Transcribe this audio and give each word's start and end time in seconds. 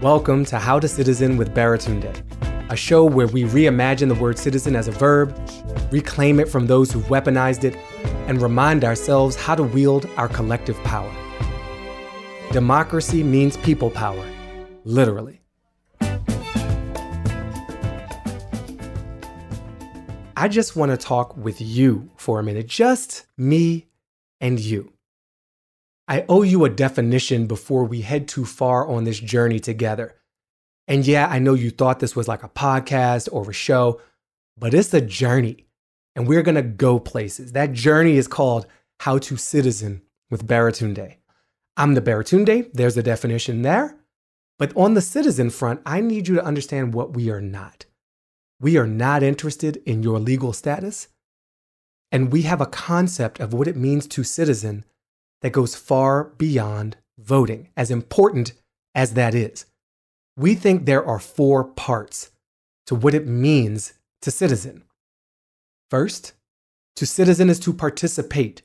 Welcome 0.00 0.44
to 0.46 0.58
How 0.58 0.80
to 0.80 0.88
Citizen 0.88 1.36
with 1.36 1.54
Baratunde, 1.54 2.24
a 2.70 2.76
show 2.76 3.04
where 3.04 3.28
we 3.28 3.44
reimagine 3.44 4.08
the 4.08 4.16
word 4.16 4.36
citizen 4.38 4.74
as 4.74 4.88
a 4.88 4.90
verb, 4.90 5.38
reclaim 5.92 6.40
it 6.40 6.48
from 6.48 6.66
those 6.66 6.90
who've 6.90 7.04
weaponized 7.04 7.62
it, 7.64 7.76
and 8.26 8.42
remind 8.42 8.84
ourselves 8.84 9.36
how 9.36 9.54
to 9.54 9.62
wield 9.62 10.08
our 10.16 10.28
collective 10.28 10.76
power. 10.82 11.12
Democracy 12.50 13.22
means 13.22 13.56
people 13.58 13.90
power, 13.90 14.26
literally. 14.84 15.40
I 20.36 20.48
just 20.48 20.74
want 20.74 20.90
to 20.90 20.96
talk 20.96 21.36
with 21.36 21.60
you 21.60 22.10
for 22.16 22.40
a 22.40 22.42
minute, 22.42 22.66
just 22.66 23.26
me 23.36 23.86
and 24.40 24.58
you. 24.58 24.91
I 26.08 26.24
owe 26.28 26.42
you 26.42 26.64
a 26.64 26.70
definition 26.70 27.46
before 27.46 27.84
we 27.84 28.00
head 28.00 28.28
too 28.28 28.44
far 28.44 28.86
on 28.88 29.04
this 29.04 29.20
journey 29.20 29.60
together. 29.60 30.16
And 30.88 31.06
yeah, 31.06 31.28
I 31.28 31.38
know 31.38 31.54
you 31.54 31.70
thought 31.70 32.00
this 32.00 32.16
was 32.16 32.28
like 32.28 32.42
a 32.42 32.48
podcast 32.48 33.28
or 33.30 33.48
a 33.48 33.54
show, 33.54 34.00
but 34.58 34.74
it's 34.74 34.92
a 34.92 35.00
journey. 35.00 35.66
And 36.14 36.26
we're 36.26 36.42
going 36.42 36.56
to 36.56 36.62
go 36.62 36.98
places. 36.98 37.52
That 37.52 37.72
journey 37.72 38.16
is 38.16 38.28
called 38.28 38.66
How 39.00 39.18
to 39.18 39.36
Citizen 39.36 40.02
with 40.30 40.46
Baratunde. 40.46 41.16
I'm 41.76 41.94
the 41.94 42.02
Baratunde, 42.02 42.70
there's 42.74 42.96
a 42.96 43.02
definition 43.02 43.62
there. 43.62 43.96
But 44.58 44.76
on 44.76 44.94
the 44.94 45.00
citizen 45.00 45.50
front, 45.50 45.80
I 45.86 46.00
need 46.00 46.28
you 46.28 46.34
to 46.34 46.44
understand 46.44 46.94
what 46.94 47.14
we 47.14 47.30
are 47.30 47.40
not. 47.40 47.86
We 48.60 48.76
are 48.76 48.86
not 48.86 49.22
interested 49.22 49.82
in 49.86 50.02
your 50.02 50.18
legal 50.18 50.52
status. 50.52 51.08
And 52.10 52.30
we 52.30 52.42
have 52.42 52.60
a 52.60 52.66
concept 52.66 53.40
of 53.40 53.54
what 53.54 53.66
it 53.66 53.76
means 53.76 54.06
to 54.08 54.22
citizen 54.22 54.84
that 55.42 55.52
goes 55.52 55.74
far 55.74 56.24
beyond 56.38 56.96
voting, 57.18 57.68
as 57.76 57.90
important 57.90 58.52
as 58.94 59.14
that 59.14 59.34
is. 59.34 59.66
We 60.36 60.54
think 60.54 60.86
there 60.86 61.04
are 61.04 61.18
four 61.18 61.64
parts 61.64 62.30
to 62.86 62.94
what 62.94 63.14
it 63.14 63.26
means 63.26 63.94
to 64.22 64.30
citizen. 64.30 64.84
First, 65.90 66.32
to 66.96 67.06
citizen 67.06 67.50
is 67.50 67.60
to 67.60 67.72
participate. 67.72 68.62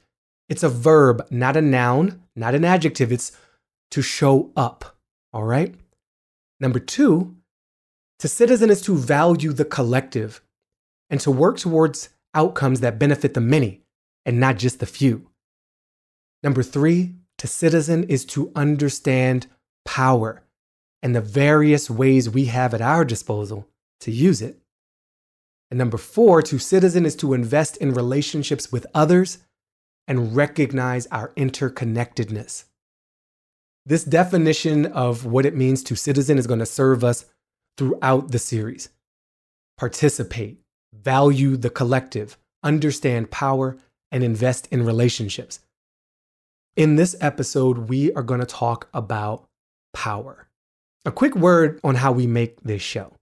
It's 0.49 0.63
a 0.63 0.69
verb, 0.69 1.27
not 1.29 1.57
a 1.57 1.61
noun, 1.61 2.23
not 2.35 2.55
an 2.55 2.63
adjective. 2.63 3.11
It's 3.11 3.31
to 3.91 4.01
show 4.01 4.51
up. 4.55 4.97
All 5.33 5.43
right? 5.43 5.75
Number 6.59 6.79
two, 6.79 7.35
to 8.19 8.27
citizen 8.27 8.69
is 8.69 8.81
to 8.83 8.95
value 8.95 9.53
the 9.53 9.65
collective 9.65 10.41
and 11.09 11.19
to 11.21 11.31
work 11.31 11.57
towards 11.57 12.09
outcomes 12.33 12.79
that 12.79 12.99
benefit 12.99 13.33
the 13.33 13.41
many 13.41 13.81
and 14.25 14.39
not 14.39 14.57
just 14.57 14.79
the 14.79 14.85
few. 14.85 15.29
Number 16.43 16.63
three, 16.63 17.15
to 17.37 17.47
citizen 17.47 18.03
is 18.05 18.25
to 18.25 18.51
understand 18.55 19.47
power 19.85 20.43
and 21.01 21.15
the 21.15 21.21
various 21.21 21.89
ways 21.89 22.29
we 22.29 22.45
have 22.45 22.73
at 22.73 22.81
our 22.81 23.05
disposal 23.05 23.67
to 24.01 24.11
use 24.11 24.41
it. 24.41 24.59
And 25.69 25.77
number 25.77 25.97
four, 25.97 26.41
to 26.43 26.59
citizen 26.59 27.05
is 27.05 27.15
to 27.17 27.33
invest 27.33 27.77
in 27.77 27.93
relationships 27.93 28.71
with 28.71 28.87
others 28.93 29.39
and 30.07 30.35
recognize 30.35 31.07
our 31.07 31.33
interconnectedness. 31.35 32.65
This 33.85 34.03
definition 34.03 34.85
of 34.85 35.25
what 35.25 35.45
it 35.45 35.55
means 35.55 35.83
to 35.83 35.95
citizen 35.95 36.37
is 36.37 36.47
going 36.47 36.59
to 36.59 36.65
serve 36.65 37.03
us 37.03 37.25
throughout 37.77 38.31
the 38.31 38.39
series. 38.39 38.89
Participate, 39.77 40.59
value 40.93 41.57
the 41.57 41.69
collective, 41.69 42.37
understand 42.63 43.31
power, 43.31 43.77
and 44.11 44.23
invest 44.23 44.67
in 44.71 44.85
relationships. 44.85 45.59
In 46.77 46.95
this 46.95 47.15
episode, 47.19 47.89
we 47.89 48.13
are 48.13 48.21
going 48.21 48.39
to 48.39 48.45
talk 48.45 48.87
about 48.93 49.47
power. 49.95 50.47
A 51.05 51.11
quick 51.11 51.35
word 51.35 51.79
on 51.83 51.95
how 51.95 52.11
we 52.11 52.27
make 52.27 52.61
this 52.61 52.83
show. 52.83 53.13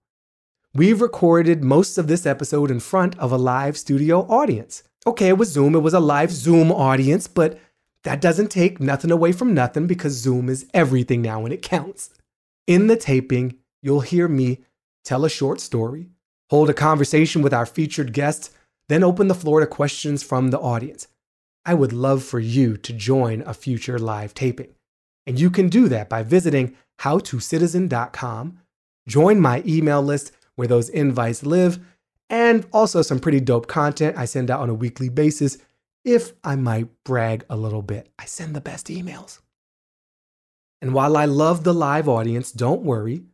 We've 0.74 1.00
recorded 1.00 1.64
most 1.64 1.96
of 1.96 2.06
this 2.06 2.26
episode 2.26 2.70
in 2.70 2.80
front 2.80 3.18
of 3.18 3.32
a 3.32 3.38
live 3.38 3.78
studio 3.78 4.26
audience. 4.26 4.82
Okay, 5.06 5.28
it 5.28 5.38
was 5.38 5.48
Zoom, 5.48 5.74
it 5.74 5.78
was 5.78 5.94
a 5.94 6.00
live 6.00 6.32
Zoom 6.32 6.70
audience, 6.70 7.28
but 7.28 7.58
that 8.04 8.20
doesn't 8.20 8.50
take 8.50 8.78
nothing 8.78 9.10
away 9.10 9.32
from 9.32 9.54
nothing 9.54 9.86
because 9.86 10.12
Zoom 10.12 10.50
is 10.50 10.66
everything 10.74 11.22
now 11.22 11.46
and 11.46 11.54
it 11.54 11.62
counts. 11.62 12.10
In 12.66 12.88
the 12.88 12.96
taping, 12.96 13.54
you'll 13.80 14.00
hear 14.00 14.28
me 14.28 14.64
tell 15.02 15.24
a 15.24 15.30
short 15.30 15.62
story, 15.62 16.10
hold 16.50 16.68
a 16.68 16.74
conversation 16.74 17.40
with 17.40 17.54
our 17.54 17.64
featured 17.64 18.12
guests, 18.12 18.50
then 18.90 19.02
open 19.02 19.28
the 19.28 19.34
floor 19.34 19.60
to 19.60 19.66
questions 19.66 20.22
from 20.22 20.50
the 20.50 20.60
audience. 20.60 21.08
I 21.66 21.74
would 21.74 21.92
love 21.92 22.22
for 22.22 22.38
you 22.38 22.76
to 22.78 22.92
join 22.92 23.42
a 23.42 23.52
future 23.52 23.98
live 23.98 24.32
taping. 24.32 24.72
And 25.26 25.38
you 25.38 25.50
can 25.50 25.68
do 25.68 25.88
that 25.88 26.08
by 26.08 26.22
visiting 26.22 26.76
howtocitizen.com, 27.00 28.60
join 29.08 29.40
my 29.40 29.62
email 29.66 30.00
list 30.00 30.30
where 30.54 30.68
those 30.68 30.88
invites 30.88 31.44
live, 31.44 31.80
and 32.30 32.66
also 32.72 33.02
some 33.02 33.18
pretty 33.18 33.40
dope 33.40 33.66
content 33.66 34.16
I 34.16 34.24
send 34.24 34.50
out 34.50 34.60
on 34.60 34.70
a 34.70 34.74
weekly 34.74 35.08
basis. 35.08 35.58
If 36.04 36.32
I 36.44 36.54
might 36.54 36.88
brag 37.04 37.44
a 37.50 37.56
little 37.56 37.82
bit, 37.82 38.08
I 38.16 38.26
send 38.26 38.54
the 38.54 38.60
best 38.60 38.86
emails. 38.86 39.40
And 40.80 40.94
while 40.94 41.16
I 41.16 41.24
love 41.24 41.64
the 41.64 41.74
live 41.74 42.08
audience, 42.08 42.52
don't 42.52 42.82
worry, 42.82 43.24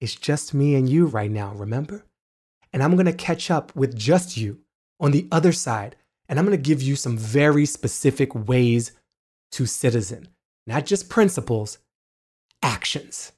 it's 0.00 0.14
just 0.14 0.52
me 0.52 0.74
and 0.74 0.88
you 0.88 1.06
right 1.06 1.30
now, 1.30 1.54
remember? 1.54 2.04
And 2.72 2.82
I'm 2.82 2.96
gonna 2.96 3.12
catch 3.12 3.50
up 3.50 3.74
with 3.74 3.96
just 3.96 4.36
you 4.36 4.60
on 5.00 5.12
the 5.12 5.26
other 5.32 5.52
side, 5.52 5.96
and 6.28 6.38
I'm 6.38 6.44
gonna 6.44 6.56
give 6.56 6.82
you 6.82 6.96
some 6.96 7.16
very 7.16 7.66
specific 7.66 8.34
ways 8.34 8.92
to 9.52 9.66
citizen, 9.66 10.28
not 10.66 10.86
just 10.86 11.08
principles, 11.08 11.78
actions. 12.62 13.32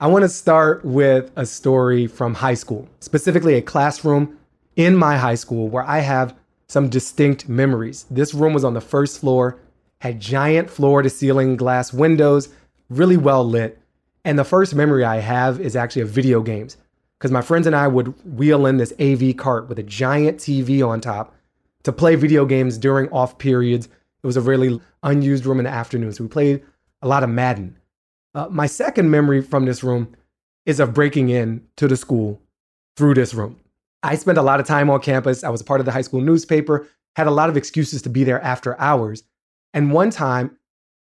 I 0.00 0.06
want 0.08 0.22
to 0.22 0.28
start 0.28 0.84
with 0.84 1.30
a 1.36 1.46
story 1.46 2.06
from 2.06 2.34
high 2.34 2.54
school, 2.54 2.88
specifically 3.00 3.54
a 3.54 3.62
classroom 3.62 4.38
in 4.76 4.96
my 4.96 5.16
high 5.16 5.36
school 5.36 5.68
where 5.68 5.84
I 5.84 6.00
have 6.00 6.36
some 6.68 6.88
distinct 6.88 7.48
memories. 7.48 8.04
This 8.10 8.34
room 8.34 8.52
was 8.52 8.64
on 8.64 8.74
the 8.74 8.80
first 8.80 9.20
floor, 9.20 9.58
had 10.00 10.20
giant 10.20 10.68
floor 10.68 11.02
to 11.02 11.08
ceiling 11.08 11.56
glass 11.56 11.92
windows, 11.92 12.48
really 12.90 13.16
well 13.16 13.48
lit. 13.48 13.78
And 14.24 14.38
the 14.38 14.44
first 14.44 14.74
memory 14.74 15.04
I 15.04 15.16
have 15.16 15.60
is 15.60 15.76
actually 15.76 16.02
of 16.02 16.08
video 16.08 16.40
games 16.40 16.76
because 17.18 17.30
my 17.30 17.42
friends 17.42 17.66
and 17.66 17.76
I 17.76 17.88
would 17.88 18.08
wheel 18.36 18.66
in 18.66 18.78
this 18.78 18.92
AV 18.98 19.36
cart 19.36 19.68
with 19.68 19.78
a 19.78 19.82
giant 19.82 20.38
TV 20.38 20.86
on 20.86 21.00
top 21.00 21.34
to 21.82 21.92
play 21.92 22.14
video 22.14 22.46
games 22.46 22.78
during 22.78 23.08
off 23.10 23.38
periods. 23.38 23.86
It 23.86 24.26
was 24.26 24.36
a 24.36 24.40
really 24.40 24.80
unused 25.02 25.44
room 25.44 25.58
in 25.58 25.64
the 25.64 25.70
afternoons. 25.70 26.16
So 26.16 26.24
we 26.24 26.28
played 26.28 26.62
a 27.02 27.08
lot 27.08 27.22
of 27.22 27.30
Madden. 27.30 27.78
Uh, 28.34 28.48
my 28.50 28.66
second 28.66 29.10
memory 29.10 29.42
from 29.42 29.66
this 29.66 29.84
room 29.84 30.14
is 30.66 30.80
of 30.80 30.94
breaking 30.94 31.28
in 31.28 31.62
to 31.76 31.86
the 31.86 31.96
school 31.96 32.40
through 32.96 33.14
this 33.14 33.34
room. 33.34 33.60
I 34.02 34.16
spent 34.16 34.38
a 34.38 34.42
lot 34.42 34.60
of 34.60 34.66
time 34.66 34.90
on 34.90 35.00
campus. 35.00 35.44
I 35.44 35.50
was 35.50 35.60
a 35.60 35.64
part 35.64 35.80
of 35.80 35.86
the 35.86 35.92
high 35.92 36.02
school 36.02 36.20
newspaper, 36.20 36.88
had 37.16 37.26
a 37.26 37.30
lot 37.30 37.48
of 37.48 37.56
excuses 37.56 38.02
to 38.02 38.08
be 38.08 38.24
there 38.24 38.40
after 38.42 38.78
hours. 38.80 39.22
And 39.72 39.92
one 39.92 40.10
time, 40.10 40.56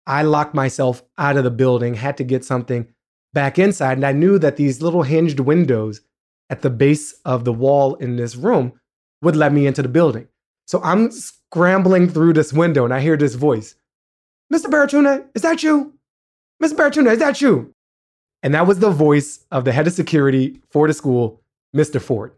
I 0.08 0.24
locked 0.24 0.56
myself 0.56 1.04
out 1.18 1.38
of 1.38 1.44
the 1.44 1.52
building, 1.52 1.94
had 1.94 2.18
to 2.18 2.24
get 2.24 2.44
something 2.44 2.88
back 3.34 3.60
inside. 3.60 3.98
And 3.98 4.06
I 4.06 4.12
knew 4.12 4.38
that 4.40 4.58
these 4.58 4.82
little 4.82 5.04
hinged 5.04 5.40
windows 5.40 6.02
at 6.50 6.62
the 6.62 6.70
base 6.70 7.14
of 7.26 7.46
the 7.46 7.54
wall 7.54 7.96
in 7.96 8.18
this 8.18 8.36
room 8.36 8.74
would 9.22 9.36
let 9.36 9.54
me 9.54 9.68
into 9.68 9.82
the 9.82 9.88
building. 9.88 10.28
So 10.68 10.82
I'm 10.84 11.12
scrambling 11.12 12.10
through 12.10 12.34
this 12.34 12.54
window 12.54 12.86
and 12.86 12.94
I 12.94 13.02
hear 13.02 13.18
this 13.18 13.36
voice 13.36 13.76
Mr. 14.54 14.66
Baratuna, 14.66 15.26
is 15.34 15.44
that 15.44 15.64
you? 15.64 15.94
Mr. 16.62 16.74
Baratuna, 16.74 17.14
is 17.14 17.20
that 17.20 17.42
you? 17.42 17.74
And 18.44 18.54
that 18.54 18.68
was 18.68 18.80
the 18.80 18.90
voice 18.90 19.46
of 19.52 19.64
the 19.66 19.72
head 19.72 19.88
of 19.88 19.94
security 19.94 20.62
for 20.72 20.88
the 20.88 20.94
school, 20.94 21.42
Mr. 21.76 22.02
Ford. 22.02 22.34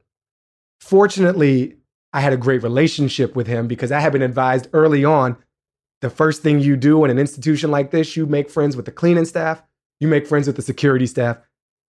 Fortunately, 0.79 1.77
I 2.11 2.21
had 2.21 2.33
a 2.33 2.37
great 2.37 2.61
relationship 2.61 3.35
with 3.35 3.47
him 3.47 3.67
because 3.67 3.91
I 3.91 3.99
had 3.99 4.13
been 4.13 4.21
advised 4.21 4.67
early 4.73 5.03
on 5.03 5.37
the 6.01 6.09
first 6.09 6.43
thing 6.43 6.59
you 6.59 6.75
do 6.75 7.03
in 7.05 7.11
an 7.11 7.17
institution 7.17 7.71
like 7.71 7.91
this, 7.91 8.17
you 8.17 8.25
make 8.25 8.49
friends 8.49 8.75
with 8.75 8.85
the 8.85 8.91
cleaning 8.91 9.23
staff, 9.23 9.63
you 10.03 10.07
make 10.07 10.27
friends 10.27 10.45
with 10.45 10.55
the 10.55 10.61
security 10.61 11.07
staff. 11.07 11.37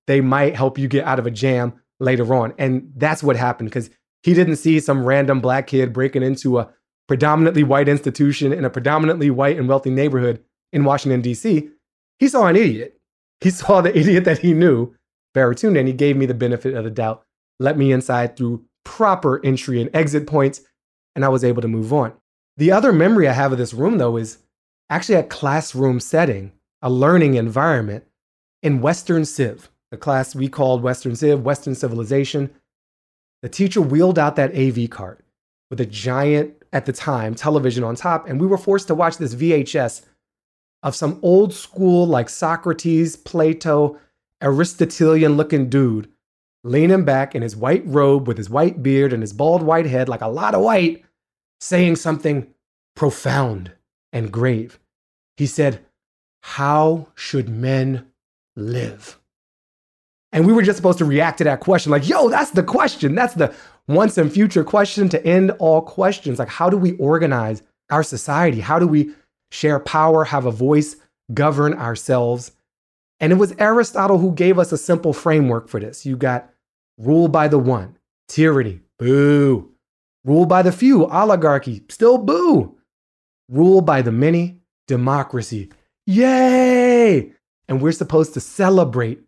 They 0.06 0.22
might 0.22 0.56
help 0.56 0.78
you 0.78 0.88
get 0.88 1.04
out 1.04 1.18
of 1.18 1.26
a 1.26 1.30
jam 1.30 1.74
later 2.00 2.34
on. 2.34 2.54
And 2.58 2.90
that's 2.96 3.22
what 3.22 3.36
happened 3.36 3.68
because 3.68 3.90
he 4.22 4.32
didn't 4.32 4.56
see 4.56 4.80
some 4.80 5.04
random 5.04 5.40
black 5.40 5.66
kid 5.66 5.92
breaking 5.92 6.22
into 6.22 6.58
a 6.58 6.70
predominantly 7.08 7.62
white 7.62 7.88
institution 7.88 8.52
in 8.52 8.64
a 8.64 8.70
predominantly 8.70 9.30
white 9.30 9.58
and 9.58 9.68
wealthy 9.68 9.90
neighborhood 9.90 10.42
in 10.72 10.84
Washington, 10.84 11.20
D.C 11.20 11.70
he 12.18 12.28
saw 12.28 12.46
an 12.46 12.56
idiot. 12.56 12.98
He 13.40 13.50
saw 13.60 13.80
the 13.80 13.96
idiot 13.96 14.24
that 14.24 14.38
he 14.38 14.52
knew, 14.52 14.94
Baratuna, 15.34 15.78
and 15.78 15.88
he 15.88 15.94
gave 15.94 16.16
me 16.16 16.26
the 16.26 16.34
benefit 16.34 16.74
of 16.74 16.84
the 16.84 16.90
doubt, 16.90 17.24
let 17.60 17.76
me 17.76 17.92
inside 17.92 18.36
through 18.36 18.64
proper 18.84 19.44
entry 19.44 19.80
and 19.80 19.90
exit 19.94 20.26
points, 20.26 20.60
and 21.14 21.24
I 21.24 21.28
was 21.28 21.44
able 21.44 21.62
to 21.62 21.68
move 21.68 21.92
on. 21.92 22.12
The 22.56 22.72
other 22.72 22.92
memory 22.92 23.28
I 23.28 23.32
have 23.32 23.52
of 23.52 23.58
this 23.58 23.74
room, 23.74 23.98
though, 23.98 24.16
is 24.16 24.38
actually 24.90 25.16
a 25.16 25.24
classroom 25.24 26.00
setting, 26.00 26.52
a 26.84 26.90
learning 26.90 27.34
environment 27.34 28.04
in 28.62 28.80
Western 28.80 29.24
Civ, 29.24 29.70
the 29.90 29.96
class 29.96 30.36
we 30.36 30.48
called 30.48 30.82
Western 30.82 31.16
Civ, 31.16 31.42
Western 31.42 31.74
Civilization. 31.74 32.50
The 33.42 33.48
teacher 33.48 33.80
wheeled 33.80 34.20
out 34.20 34.36
that 34.36 34.54
AV 34.54 34.88
cart 34.88 35.24
with 35.70 35.80
a 35.80 35.86
giant, 35.86 36.54
at 36.72 36.86
the 36.86 36.92
time, 36.92 37.36
television 37.36 37.84
on 37.84 37.94
top, 37.94 38.28
and 38.28 38.40
we 38.40 38.48
were 38.48 38.58
forced 38.58 38.88
to 38.88 38.94
watch 38.96 39.16
this 39.16 39.34
VHS 39.34 40.04
of 40.82 40.96
some 40.96 41.20
old 41.22 41.54
school, 41.54 42.04
like 42.04 42.28
Socrates, 42.28 43.16
Plato, 43.16 43.98
Aristotelian 44.42 45.36
looking 45.36 45.70
dude 45.70 46.08
leaning 46.64 47.04
back 47.04 47.34
in 47.34 47.42
his 47.42 47.54
white 47.54 47.82
robe 47.86 48.26
with 48.26 48.38
his 48.38 48.50
white 48.50 48.82
beard 48.82 49.12
and 49.12 49.22
his 49.22 49.32
bald 49.32 49.62
white 49.62 49.86
head, 49.86 50.08
like 50.08 50.22
a 50.22 50.28
lot 50.28 50.54
of 50.54 50.62
white, 50.62 51.04
saying 51.60 51.94
something 51.94 52.46
profound 52.96 53.70
and 54.12 54.32
grave. 54.32 54.80
He 55.36 55.46
said, 55.46 55.84
How 56.46 57.08
should 57.14 57.48
men 57.48 58.06
live? 58.54 59.18
And 60.32 60.46
we 60.46 60.52
were 60.52 60.62
just 60.62 60.76
supposed 60.76 60.98
to 60.98 61.04
react 61.04 61.38
to 61.38 61.44
that 61.44 61.60
question, 61.60 61.90
like, 61.90 62.08
yo, 62.08 62.28
that's 62.28 62.50
the 62.50 62.62
question. 62.62 63.14
That's 63.14 63.34
the 63.34 63.54
once 63.88 64.18
and 64.18 64.32
future 64.32 64.64
question 64.64 65.08
to 65.08 65.26
end 65.26 65.52
all 65.52 65.80
questions. 65.80 66.38
Like, 66.38 66.48
how 66.48 66.68
do 66.68 66.76
we 66.76 66.92
organize 66.96 67.62
our 67.90 68.02
society? 68.02 68.60
How 68.60 68.78
do 68.78 68.86
we 68.86 69.14
share 69.50 69.78
power, 69.80 70.24
have 70.24 70.46
a 70.46 70.50
voice, 70.50 70.96
govern 71.32 71.74
ourselves. 71.74 72.52
And 73.20 73.32
it 73.32 73.36
was 73.36 73.54
Aristotle 73.58 74.18
who 74.18 74.32
gave 74.32 74.58
us 74.58 74.72
a 74.72 74.78
simple 74.78 75.12
framework 75.12 75.68
for 75.68 75.80
this. 75.80 76.04
You 76.04 76.16
got 76.16 76.50
rule 76.98 77.28
by 77.28 77.48
the 77.48 77.58
one, 77.58 77.96
tyranny, 78.28 78.80
boo. 78.98 79.70
Rule 80.24 80.46
by 80.46 80.62
the 80.62 80.72
few, 80.72 81.06
oligarchy, 81.06 81.84
still 81.88 82.18
boo. 82.18 82.76
Rule 83.48 83.80
by 83.80 84.02
the 84.02 84.12
many, 84.12 84.60
democracy, 84.88 85.70
yay. 86.06 87.32
And 87.68 87.80
we're 87.80 87.92
supposed 87.92 88.34
to 88.34 88.40
celebrate 88.40 89.20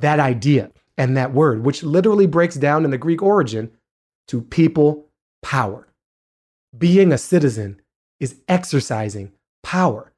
that 0.00 0.20
idea 0.20 0.70
and 0.96 1.16
that 1.16 1.32
word, 1.32 1.64
which 1.64 1.82
literally 1.82 2.26
breaks 2.26 2.54
down 2.54 2.84
in 2.84 2.90
the 2.90 2.98
Greek 2.98 3.22
origin 3.22 3.70
to 4.28 4.40
people 4.40 5.06
power. 5.42 5.86
Being 6.76 7.12
a 7.12 7.18
citizen 7.18 7.80
is 8.20 8.40
exercising 8.48 9.32
power. 9.62 10.12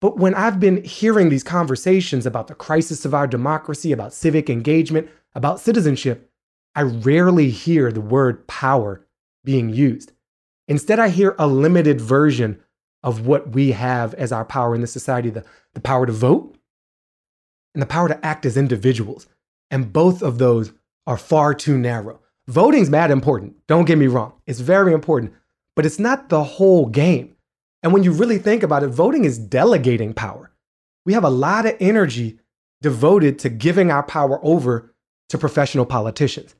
But 0.00 0.18
when 0.18 0.34
I've 0.34 0.60
been 0.60 0.84
hearing 0.84 1.30
these 1.30 1.42
conversations 1.42 2.26
about 2.26 2.48
the 2.48 2.54
crisis 2.54 3.04
of 3.04 3.14
our 3.14 3.26
democracy, 3.26 3.90
about 3.92 4.12
civic 4.12 4.50
engagement, 4.50 5.08
about 5.34 5.60
citizenship, 5.60 6.30
I 6.74 6.82
rarely 6.82 7.50
hear 7.50 7.90
the 7.90 8.00
word 8.00 8.46
power 8.46 9.06
being 9.44 9.70
used. 9.70 10.12
Instead, 10.68 10.98
I 10.98 11.08
hear 11.08 11.34
a 11.38 11.46
limited 11.46 12.00
version 12.00 12.60
of 13.04 13.26
what 13.26 13.50
we 13.50 13.70
have 13.72 14.14
as 14.14 14.32
our 14.32 14.44
power 14.44 14.74
in 14.74 14.80
this 14.80 14.92
society 14.92 15.30
the, 15.30 15.44
the 15.74 15.80
power 15.80 16.06
to 16.06 16.12
vote 16.12 16.56
and 17.74 17.82
the 17.82 17.86
power 17.86 18.08
to 18.08 18.26
act 18.26 18.46
as 18.46 18.56
individuals. 18.56 19.28
And 19.70 19.92
both 19.92 20.22
of 20.22 20.38
those 20.38 20.72
are 21.06 21.18
far 21.18 21.54
too 21.54 21.78
narrow. 21.78 22.20
Voting's 22.48 22.90
mad 22.90 23.10
important, 23.10 23.54
don't 23.66 23.84
get 23.84 23.98
me 23.98 24.06
wrong. 24.06 24.32
It's 24.46 24.60
very 24.60 24.92
important, 24.92 25.32
but 25.76 25.86
it's 25.86 25.98
not 25.98 26.30
the 26.30 26.42
whole 26.42 26.86
game. 26.86 27.36
And 27.82 27.92
when 27.92 28.02
you 28.02 28.12
really 28.12 28.38
think 28.38 28.62
about 28.62 28.82
it, 28.82 28.88
voting 28.88 29.24
is 29.24 29.38
delegating 29.38 30.14
power. 30.14 30.50
We 31.04 31.12
have 31.12 31.24
a 31.24 31.30
lot 31.30 31.66
of 31.66 31.76
energy 31.80 32.38
devoted 32.80 33.38
to 33.40 33.50
giving 33.50 33.90
our 33.90 34.02
power 34.02 34.40
over 34.42 34.94
to 35.28 35.38
professional 35.38 35.84
politicians. 35.84 36.54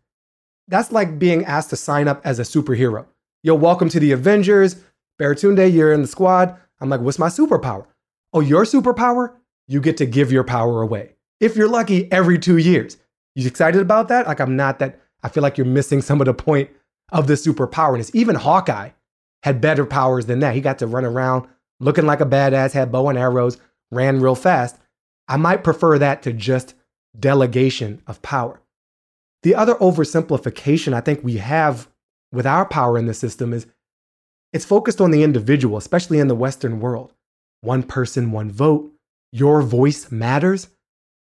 That's 0.68 0.92
like 0.92 1.18
being 1.18 1.44
asked 1.44 1.70
to 1.70 1.76
sign 1.76 2.08
up 2.08 2.20
as 2.24 2.38
a 2.38 2.42
superhero. 2.42 3.06
You're 3.42 3.54
welcome 3.56 3.88
to 3.90 4.00
the 4.00 4.12
Avengers. 4.12 4.76
Baratunde, 5.20 5.72
you're 5.72 5.92
in 5.92 6.02
the 6.02 6.08
squad. 6.08 6.56
I'm 6.80 6.88
like, 6.88 7.00
what's 7.00 7.18
my 7.18 7.28
superpower? 7.28 7.86
Oh, 8.32 8.40
your 8.40 8.64
superpower? 8.64 9.34
You 9.68 9.80
get 9.80 9.96
to 9.98 10.06
give 10.06 10.32
your 10.32 10.44
power 10.44 10.82
away. 10.82 11.14
If 11.40 11.56
you're 11.56 11.68
lucky, 11.68 12.10
every 12.12 12.38
two 12.38 12.58
years. 12.58 12.96
You 13.34 13.46
excited 13.46 13.80
about 13.80 14.08
that? 14.08 14.26
Like, 14.26 14.40
I'm 14.40 14.56
not 14.56 14.78
that. 14.78 15.00
I 15.22 15.28
feel 15.28 15.42
like 15.42 15.56
you're 15.56 15.66
missing 15.66 16.02
some 16.02 16.20
of 16.20 16.26
the 16.26 16.34
point 16.34 16.70
of 17.12 17.26
the 17.26 17.34
superpower. 17.34 17.92
And 17.92 18.00
it's 18.00 18.14
even 18.14 18.36
Hawkeye 18.36 18.90
had 19.42 19.60
better 19.60 19.86
powers 19.86 20.26
than 20.26 20.40
that. 20.40 20.54
He 20.54 20.60
got 20.60 20.78
to 20.80 20.86
run 20.86 21.04
around 21.04 21.48
looking 21.80 22.06
like 22.06 22.20
a 22.20 22.26
badass, 22.26 22.72
had 22.72 22.92
bow 22.92 23.08
and 23.08 23.18
arrows, 23.18 23.58
ran 23.90 24.20
real 24.20 24.34
fast. 24.34 24.76
I 25.28 25.36
might 25.36 25.64
prefer 25.64 25.98
that 25.98 26.22
to 26.22 26.32
just 26.32 26.74
delegation 27.18 28.02
of 28.06 28.22
power. 28.22 28.60
The 29.42 29.54
other 29.54 29.74
oversimplification 29.74 30.92
I 30.92 31.00
think 31.00 31.22
we 31.22 31.36
have 31.36 31.88
with 32.32 32.46
our 32.46 32.66
power 32.66 32.98
in 32.98 33.06
the 33.06 33.14
system 33.14 33.52
is 33.52 33.66
it's 34.54 34.64
focused 34.64 35.00
on 35.00 35.10
the 35.10 35.24
individual, 35.24 35.76
especially 35.76 36.20
in 36.20 36.28
the 36.28 36.34
Western 36.36 36.80
world. 36.80 37.12
One 37.60 37.82
person, 37.82 38.30
one 38.30 38.50
vote. 38.52 38.92
Your 39.32 39.60
voice 39.62 40.12
matters. 40.12 40.68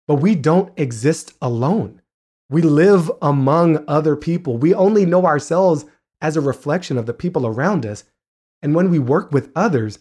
but 0.06 0.16
we 0.16 0.34
don't 0.34 0.72
exist 0.78 1.34
alone. 1.42 2.00
We 2.48 2.62
live 2.62 3.10
among 3.20 3.84
other 3.86 4.16
people. 4.16 4.56
We 4.56 4.72
only 4.72 5.04
know 5.04 5.26
ourselves 5.26 5.84
as 6.22 6.36
a 6.36 6.40
reflection 6.40 6.96
of 6.96 7.06
the 7.06 7.12
people 7.12 7.46
around 7.46 7.84
us. 7.84 8.04
And 8.62 8.74
when 8.74 8.90
we 8.90 8.98
work 8.98 9.32
with 9.32 9.52
others, 9.54 9.98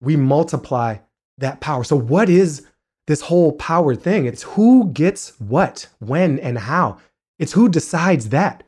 we 0.00 0.14
multiply 0.16 0.98
that 1.38 1.60
power. 1.60 1.82
So, 1.84 1.96
what 1.96 2.28
is 2.28 2.66
this 3.08 3.22
whole 3.22 3.52
power 3.52 3.96
thing? 3.96 4.26
It's 4.26 4.44
who 4.44 4.90
gets 4.92 5.40
what, 5.40 5.88
when, 5.98 6.38
and 6.38 6.58
how. 6.58 6.98
It's 7.38 7.52
who 7.52 7.68
decides 7.68 8.28
that. 8.28 8.62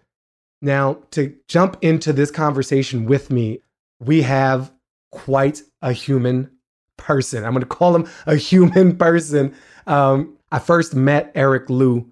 Now, 0.60 0.98
to 1.12 1.36
jump 1.48 1.76
into 1.82 2.12
this 2.12 2.30
conversation 2.30 3.04
with 3.06 3.30
me, 3.30 3.60
we 4.00 4.22
have 4.22 4.72
quite 5.12 5.62
a 5.82 5.92
human 5.92 6.50
person. 6.96 7.44
I'm 7.44 7.52
going 7.52 7.60
to 7.60 7.66
call 7.66 7.94
him 7.94 8.08
a 8.26 8.36
human 8.36 8.96
person. 8.98 9.54
Um, 9.86 10.36
I 10.50 10.58
first 10.58 10.94
met 10.94 11.30
Eric 11.34 11.70
Liu 11.70 12.10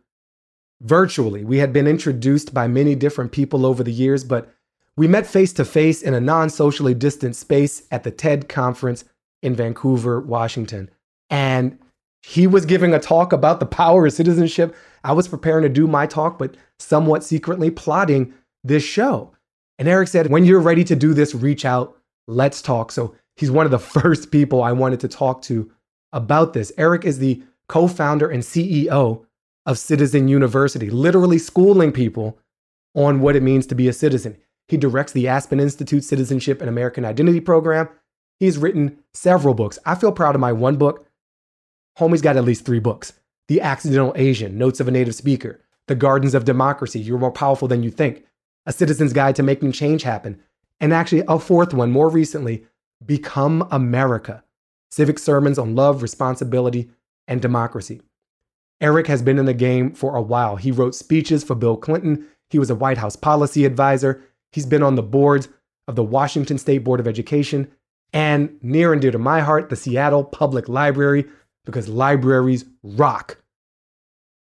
virtually. 0.80 1.44
We 1.44 1.58
had 1.58 1.72
been 1.72 1.86
introduced 1.86 2.54
by 2.54 2.68
many 2.68 2.94
different 2.94 3.32
people 3.32 3.66
over 3.66 3.82
the 3.82 3.92
years, 3.92 4.24
but 4.24 4.52
we 4.96 5.08
met 5.08 5.26
face 5.26 5.52
to 5.54 5.64
face 5.64 6.02
in 6.02 6.14
a 6.14 6.20
non 6.20 6.50
socially 6.50 6.94
distant 6.94 7.36
space 7.36 7.82
at 7.90 8.04
the 8.04 8.10
TED 8.10 8.48
conference 8.48 9.04
in 9.42 9.54
Vancouver, 9.54 10.20
Washington. 10.20 10.90
And 11.30 11.78
he 12.22 12.46
was 12.46 12.66
giving 12.66 12.94
a 12.94 12.98
talk 12.98 13.32
about 13.32 13.60
the 13.60 13.66
power 13.66 14.06
of 14.06 14.12
citizenship. 14.12 14.74
I 15.04 15.12
was 15.12 15.28
preparing 15.28 15.62
to 15.62 15.68
do 15.68 15.86
my 15.86 16.06
talk, 16.06 16.38
but 16.38 16.56
somewhat 16.78 17.22
secretly 17.22 17.70
plotting 17.70 18.34
this 18.64 18.82
show. 18.82 19.32
And 19.78 19.88
Eric 19.88 20.08
said, 20.08 20.30
When 20.30 20.44
you're 20.44 20.60
ready 20.60 20.84
to 20.84 20.96
do 20.96 21.14
this, 21.14 21.34
reach 21.34 21.64
out, 21.64 21.96
let's 22.26 22.60
talk. 22.62 22.92
So 22.92 23.14
he's 23.36 23.50
one 23.50 23.66
of 23.66 23.72
the 23.72 23.78
first 24.00 24.30
people 24.30 24.62
I 24.62 24.72
wanted 24.72 25.00
to 25.00 25.08
talk 25.08 25.42
to 25.42 25.70
about 26.12 26.52
this. 26.52 26.72
Eric 26.76 27.04
is 27.04 27.18
the 27.18 27.42
co 27.68 27.88
founder 27.88 28.28
and 28.28 28.42
CEO 28.42 29.24
of 29.66 29.78
Citizen 29.78 30.28
University, 30.28 30.90
literally 30.90 31.38
schooling 31.38 31.92
people 31.92 32.38
on 32.94 33.20
what 33.20 33.36
it 33.36 33.42
means 33.42 33.66
to 33.66 33.74
be 33.74 33.88
a 33.88 33.92
citizen. 33.92 34.36
He 34.66 34.76
directs 34.76 35.12
the 35.12 35.28
Aspen 35.28 35.60
Institute 35.60 36.04
Citizenship 36.04 36.60
and 36.60 36.68
American 36.68 37.04
Identity 37.04 37.40
Program. 37.40 37.88
He's 38.40 38.58
written 38.58 38.98
several 39.14 39.54
books. 39.54 39.78
I 39.84 39.94
feel 39.94 40.12
proud 40.12 40.34
of 40.34 40.40
my 40.40 40.52
one 40.52 40.76
book. 40.76 41.06
Homie's 41.98 42.22
got 42.22 42.36
at 42.36 42.44
least 42.44 42.64
three 42.64 42.78
books 42.78 43.12
The 43.48 43.60
Accidental 43.60 44.12
Asian, 44.16 44.56
Notes 44.56 44.80
of 44.80 44.88
a 44.88 44.90
Native 44.90 45.14
Speaker, 45.14 45.60
The 45.86 45.94
Gardens 45.94 46.34
of 46.34 46.44
Democracy, 46.44 47.00
You're 47.00 47.18
More 47.18 47.32
Powerful 47.32 47.68
Than 47.68 47.82
You 47.82 47.90
Think, 47.90 48.24
A 48.68 48.72
Citizen's 48.72 49.14
Guide 49.14 49.34
to 49.36 49.42
Making 49.42 49.72
Change 49.72 50.02
Happen, 50.02 50.38
and 50.78 50.92
actually 50.92 51.24
a 51.26 51.38
fourth 51.38 51.72
one 51.72 51.90
more 51.90 52.10
recently, 52.10 52.66
Become 53.04 53.66
America 53.70 54.44
Civic 54.90 55.18
Sermons 55.18 55.58
on 55.58 55.74
Love, 55.74 56.02
Responsibility, 56.02 56.90
and 57.26 57.40
Democracy. 57.40 58.02
Eric 58.78 59.06
has 59.06 59.22
been 59.22 59.38
in 59.38 59.46
the 59.46 59.54
game 59.54 59.94
for 59.94 60.16
a 60.16 60.20
while. 60.22 60.56
He 60.56 60.70
wrote 60.70 60.94
speeches 60.94 61.42
for 61.42 61.54
Bill 61.54 61.78
Clinton, 61.78 62.26
he 62.50 62.58
was 62.58 62.68
a 62.68 62.74
White 62.74 62.98
House 62.98 63.16
policy 63.16 63.64
advisor, 63.64 64.22
He's 64.52 64.66
been 64.66 64.82
on 64.82 64.96
the 64.96 65.02
boards 65.02 65.48
of 65.86 65.96
the 65.96 66.04
Washington 66.04 66.58
State 66.58 66.84
Board 66.84 67.00
of 67.00 67.08
Education 67.08 67.70
and 68.12 68.58
near 68.60 68.92
and 68.92 69.00
dear 69.00 69.12
to 69.12 69.18
my 69.18 69.40
heart, 69.40 69.70
the 69.70 69.76
Seattle 69.76 70.24
Public 70.24 70.68
Library, 70.68 71.24
because 71.64 71.88
libraries 71.88 72.66
rock. 72.82 73.38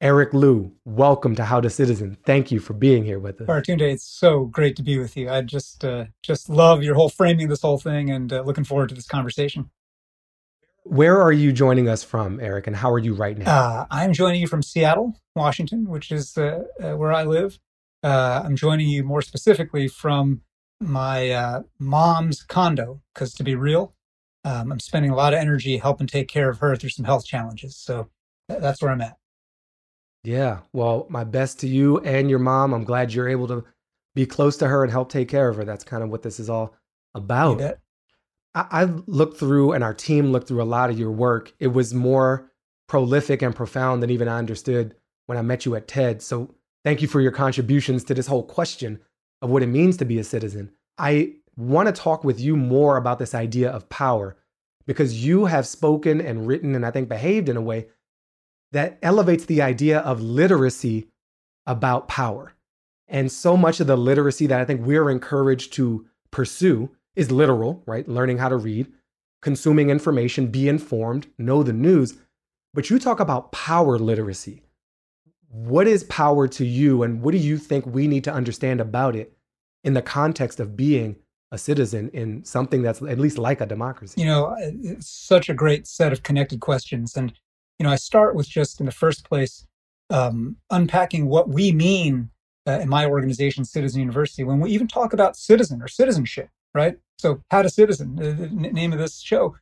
Eric 0.02 0.34
Liu, 0.34 0.74
welcome 0.84 1.36
to 1.36 1.46
How 1.46 1.62
to 1.62 1.70
Citizen. 1.70 2.18
Thank 2.26 2.52
you 2.52 2.60
for 2.60 2.74
being 2.74 3.06
here 3.06 3.18
with 3.18 3.40
us. 3.40 3.48
Baratunde, 3.48 3.82
it's 3.82 4.04
so 4.04 4.46
great 4.46 4.76
to 4.76 4.84
be 4.84 5.00
with 5.00 5.16
you. 5.16 5.30
I 5.30 5.42
just 5.42 5.86
uh, 5.86 6.06
just 6.22 6.50
love 6.50 6.84
your 6.84 6.96
whole 6.96 7.08
framing 7.08 7.48
this 7.48 7.62
whole 7.62 7.78
thing 7.78 8.12
and 8.12 8.32
uh, 8.34 8.42
looking 8.42 8.66
forward 8.66 8.90
to 8.90 8.96
this 8.96 9.08
conversation. 9.08 9.70
Where 10.84 11.22
are 11.22 11.32
you 11.32 11.54
joining 11.54 11.88
us 11.88 12.04
from, 12.04 12.42
Eric, 12.42 12.68
and 12.68 12.76
how 12.76 12.92
are 12.92 13.00
you 13.00 13.14
right 13.14 13.38
now? 13.38 13.50
Uh, 13.50 13.86
I'm 13.90 14.12
joining 14.12 14.42
you 14.42 14.48
from 14.48 14.62
Seattle, 14.62 15.20
Washington, 15.34 15.90
which 15.90 16.12
is 16.12 16.38
uh, 16.38 16.64
uh, 16.84 16.98
where 16.98 17.14
I 17.14 17.24
live. 17.24 17.58
Uh, 18.04 18.44
I'm 18.44 18.56
joining 18.56 18.90
you 18.90 19.04
more 19.04 19.22
specifically 19.22 19.88
from 19.88 20.42
my 20.82 21.32
uh, 21.32 21.62
mom's 21.80 22.44
condo 22.44 23.02
because, 23.14 23.34
to 23.36 23.44
be 23.44 23.56
real, 23.56 23.96
um, 24.44 24.74
I'm 24.74 24.80
spending 24.80 25.10
a 25.10 25.16
lot 25.16 25.34
of 25.34 25.40
energy 25.40 25.78
helping 25.78 26.06
take 26.06 26.28
care 26.28 26.50
of 26.50 26.60
her 26.60 26.76
through 26.76 26.90
some 26.90 27.06
health 27.06 27.26
challenges. 27.26 27.78
So 27.78 28.10
that's 28.48 28.82
where 28.82 28.92
I'm 28.92 29.02
at. 29.02 29.18
Yeah. 30.26 30.60
Well, 30.74 31.06
my 31.10 31.24
best 31.24 31.60
to 31.62 31.68
you 31.68 32.00
and 32.00 32.30
your 32.30 32.40
mom. 32.40 32.74
I'm 32.74 32.84
glad 32.84 33.14
you're 33.14 33.30
able 33.30 33.48
to 33.48 33.64
be 34.14 34.26
close 34.26 34.58
to 34.58 34.68
her 34.68 34.84
and 34.84 34.92
help 34.92 35.10
take 35.10 35.30
care 35.30 35.50
of 35.50 35.58
her. 35.58 35.66
That's 35.66 35.84
kind 35.84 36.04
of 36.04 36.10
what 36.10 36.24
this 36.24 36.40
is 36.40 36.50
all 36.50 36.76
about. 37.14 37.60
I, 38.54 38.66
I 38.72 38.84
looked 39.08 39.40
through, 39.40 39.74
and 39.74 39.84
our 39.84 39.94
team 39.94 40.32
looked 40.32 40.48
through 40.48 40.62
a 40.62 40.64
lot 40.64 40.90
of 40.90 40.98
your 40.98 41.12
work. 41.12 41.54
It 41.60 41.68
was 41.68 41.94
more 41.94 42.52
prolific 42.88 43.42
and 43.42 43.56
profound 43.56 44.02
than 44.02 44.10
even 44.10 44.28
I 44.28 44.38
understood 44.38 44.96
when 45.26 45.38
I 45.38 45.42
met 45.42 45.66
you 45.66 45.76
at 45.76 45.88
TED. 45.88 46.22
So 46.22 46.56
Thank 46.86 47.02
you 47.02 47.08
for 47.08 47.20
your 47.20 47.32
contributions 47.32 48.04
to 48.04 48.14
this 48.14 48.28
whole 48.28 48.44
question 48.44 49.00
of 49.42 49.50
what 49.50 49.64
it 49.64 49.68
means 49.68 49.98
to 49.98 50.06
be 50.06 50.20
a 50.20 50.24
citizen. 50.24 50.70
I 51.00 51.34
want 51.58 51.88
to 51.88 51.92
talk 51.92 52.24
with 52.24 52.40
you 52.40 52.56
more 52.56 52.98
about 52.98 53.18
this 53.18 53.34
idea 53.34 53.72
of 53.72 53.90
power 53.90 54.38
because 54.86 55.26
you 55.26 55.46
have 55.46 55.66
spoken 55.66 56.22
and 56.22 56.46
written 56.46 56.76
and 56.76 56.86
I 56.86 56.92
think 56.92 57.10
behaved 57.10 57.50
in 57.50 57.58
a 57.58 57.62
way 57.62 57.88
that 58.76 58.98
elevates 59.02 59.46
the 59.46 59.62
idea 59.62 60.00
of 60.00 60.22
literacy 60.22 61.08
about 61.66 62.08
power. 62.08 62.54
And 63.08 63.32
so 63.32 63.56
much 63.58 63.80
of 63.80 63.88
the 63.88 63.98
literacy 63.98 64.48
that 64.48 64.60
I 64.60 64.66
think 64.66 64.86
we're 64.86 65.10
encouraged 65.10 65.74
to 65.74 66.06
pursue 66.32 66.90
is 67.16 67.32
literal, 67.32 67.84
right? 67.86 68.08
Learning 68.08 68.38
how 68.38 68.50
to 68.50 68.58
read, 68.58 68.92
consuming 69.42 69.90
information, 69.90 70.48
be 70.48 70.68
informed, 70.68 71.28
know 71.38 71.64
the 71.64 71.74
news. 71.74 72.16
But 72.74 72.90
you 72.90 73.00
talk 73.00 73.20
about 73.20 73.52
power 73.52 73.98
literacy 73.98 74.66
what 75.56 75.88
is 75.88 76.04
power 76.06 76.50
to 76.50 76.66
you 76.66 77.04
and 77.04 77.22
what 77.22 77.32
do 77.32 77.38
you 77.38 77.58
think 77.58 77.86
we 77.86 78.08
need 78.08 78.26
to 78.26 78.34
understand 78.34 78.82
about 78.82 79.16
it 79.16 79.32
in 79.86 79.94
the 79.94 80.02
context 80.02 80.60
of 80.60 80.76
being 80.76 81.16
a 81.52 81.58
citizen 81.58 82.10
in 82.10 82.44
something 82.44 82.82
that's 82.82 83.02
at 83.02 83.20
least 83.20 83.38
like 83.38 83.62
a 83.62 83.66
democracy 83.66 84.20
you 84.20 84.28
know 84.28 84.54
such 85.00 85.48
a 85.48 85.54
great 85.54 85.88
set 85.88 86.12
of 86.12 86.24
connected 86.24 86.60
questions 86.60 87.16
and 87.16 87.34
you 87.80 87.84
know 87.86 87.92
i 87.92 87.96
start 87.96 88.36
with 88.36 88.48
just 88.48 88.80
in 88.80 88.86
the 88.86 88.92
first 88.92 89.28
place 89.28 89.66
um, 90.12 90.58
unpacking 90.70 91.28
what 91.28 91.50
we 91.50 91.72
mean 91.72 92.30
uh, 92.68 92.80
in 92.80 92.88
my 92.90 93.06
organization 93.06 93.66
citizen 93.66 94.00
university 94.00 94.44
when 94.44 94.60
we 94.60 94.72
even 94.72 94.88
talk 94.88 95.14
about 95.14 95.36
citizen 95.36 95.82
or 95.82 95.88
citizenship 95.88 96.50
right? 96.76 96.98
So 97.18 97.42
how 97.50 97.64
to 97.64 97.70
citizen 97.70 98.20
uh, 98.20 98.36
the 98.38 98.72
name 98.72 98.94
of 98.94 99.00
this 99.00 99.20
show. 99.20 99.56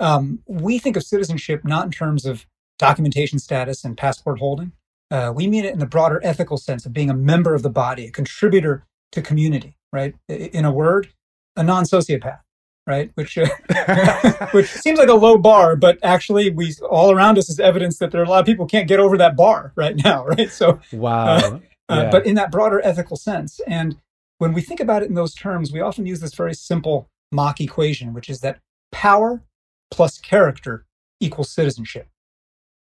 Um, 0.00 0.40
we 0.46 0.78
think 0.78 0.96
of 0.96 1.04
citizenship 1.04 1.64
not 1.64 1.84
in 1.84 1.92
terms 1.92 2.26
of 2.26 2.46
documentation 2.78 3.38
status 3.38 3.84
and 3.84 3.96
passport 3.96 4.40
holding. 4.40 4.72
Uh, 5.10 5.32
we 5.34 5.46
mean 5.46 5.64
it 5.64 5.72
in 5.72 5.78
the 5.78 5.86
broader 5.86 6.20
ethical 6.24 6.56
sense 6.56 6.84
of 6.84 6.92
being 6.92 7.10
a 7.10 7.14
member 7.14 7.54
of 7.54 7.62
the 7.62 7.70
body, 7.70 8.06
a 8.06 8.10
contributor 8.10 8.84
to 9.12 9.22
community, 9.22 9.76
right? 9.92 10.14
In 10.28 10.64
a 10.64 10.72
word, 10.72 11.08
a 11.54 11.62
non 11.62 11.84
sociopath, 11.84 12.40
right? 12.86 13.10
Which 13.14 13.38
uh, 13.38 13.48
which 14.52 14.68
seems 14.68 14.98
like 14.98 15.08
a 15.08 15.14
low 15.14 15.38
bar, 15.38 15.76
but 15.76 15.98
actually, 16.02 16.50
we 16.50 16.74
all 16.88 17.10
around 17.10 17.38
us 17.38 17.48
is 17.48 17.60
evidence 17.60 17.98
that 17.98 18.10
there 18.10 18.20
are 18.20 18.24
a 18.24 18.28
lot 18.28 18.40
of 18.40 18.46
people 18.46 18.66
can't 18.66 18.88
get 18.88 19.00
over 19.00 19.16
that 19.18 19.36
bar 19.36 19.72
right 19.76 19.96
now, 20.04 20.26
right? 20.38 20.50
So 20.50 20.80
wow, 20.92 21.36
uh, 21.36 21.58
uh 21.88 22.10
but 22.10 22.26
in 22.26 22.34
that 22.34 22.50
broader 22.50 22.80
ethical 22.84 23.16
sense, 23.16 23.60
and 23.66 23.96
when 24.38 24.52
we 24.52 24.60
think 24.60 24.80
about 24.80 25.02
it 25.02 25.08
in 25.08 25.14
those 25.14 25.34
terms, 25.34 25.72
we 25.72 25.80
often 25.80 26.06
use 26.06 26.20
this 26.20 26.34
very 26.34 26.54
simple 26.54 27.08
math 27.32 27.60
equation, 27.60 28.12
which 28.12 28.28
is 28.28 28.40
that 28.40 28.60
power 28.92 29.42
plus 29.90 30.18
character 30.18 30.86
equals 31.20 31.50
citizenship 31.50 32.08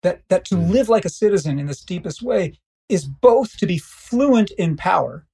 that 0.03 0.23
that 0.29 0.45
to 0.47 0.55
mm. 0.55 0.71
live 0.71 0.89
like 0.89 1.05
a 1.05 1.11
citizen 1.11 1.59
in 1.59 1.67
this 1.67 1.83
deepest 1.83 2.23
way 2.23 2.59
is 2.89 3.05
both 3.05 3.57
to 3.57 3.67
be 3.67 3.79
fluent 3.79 4.51
in 4.53 4.77
power 4.77 5.27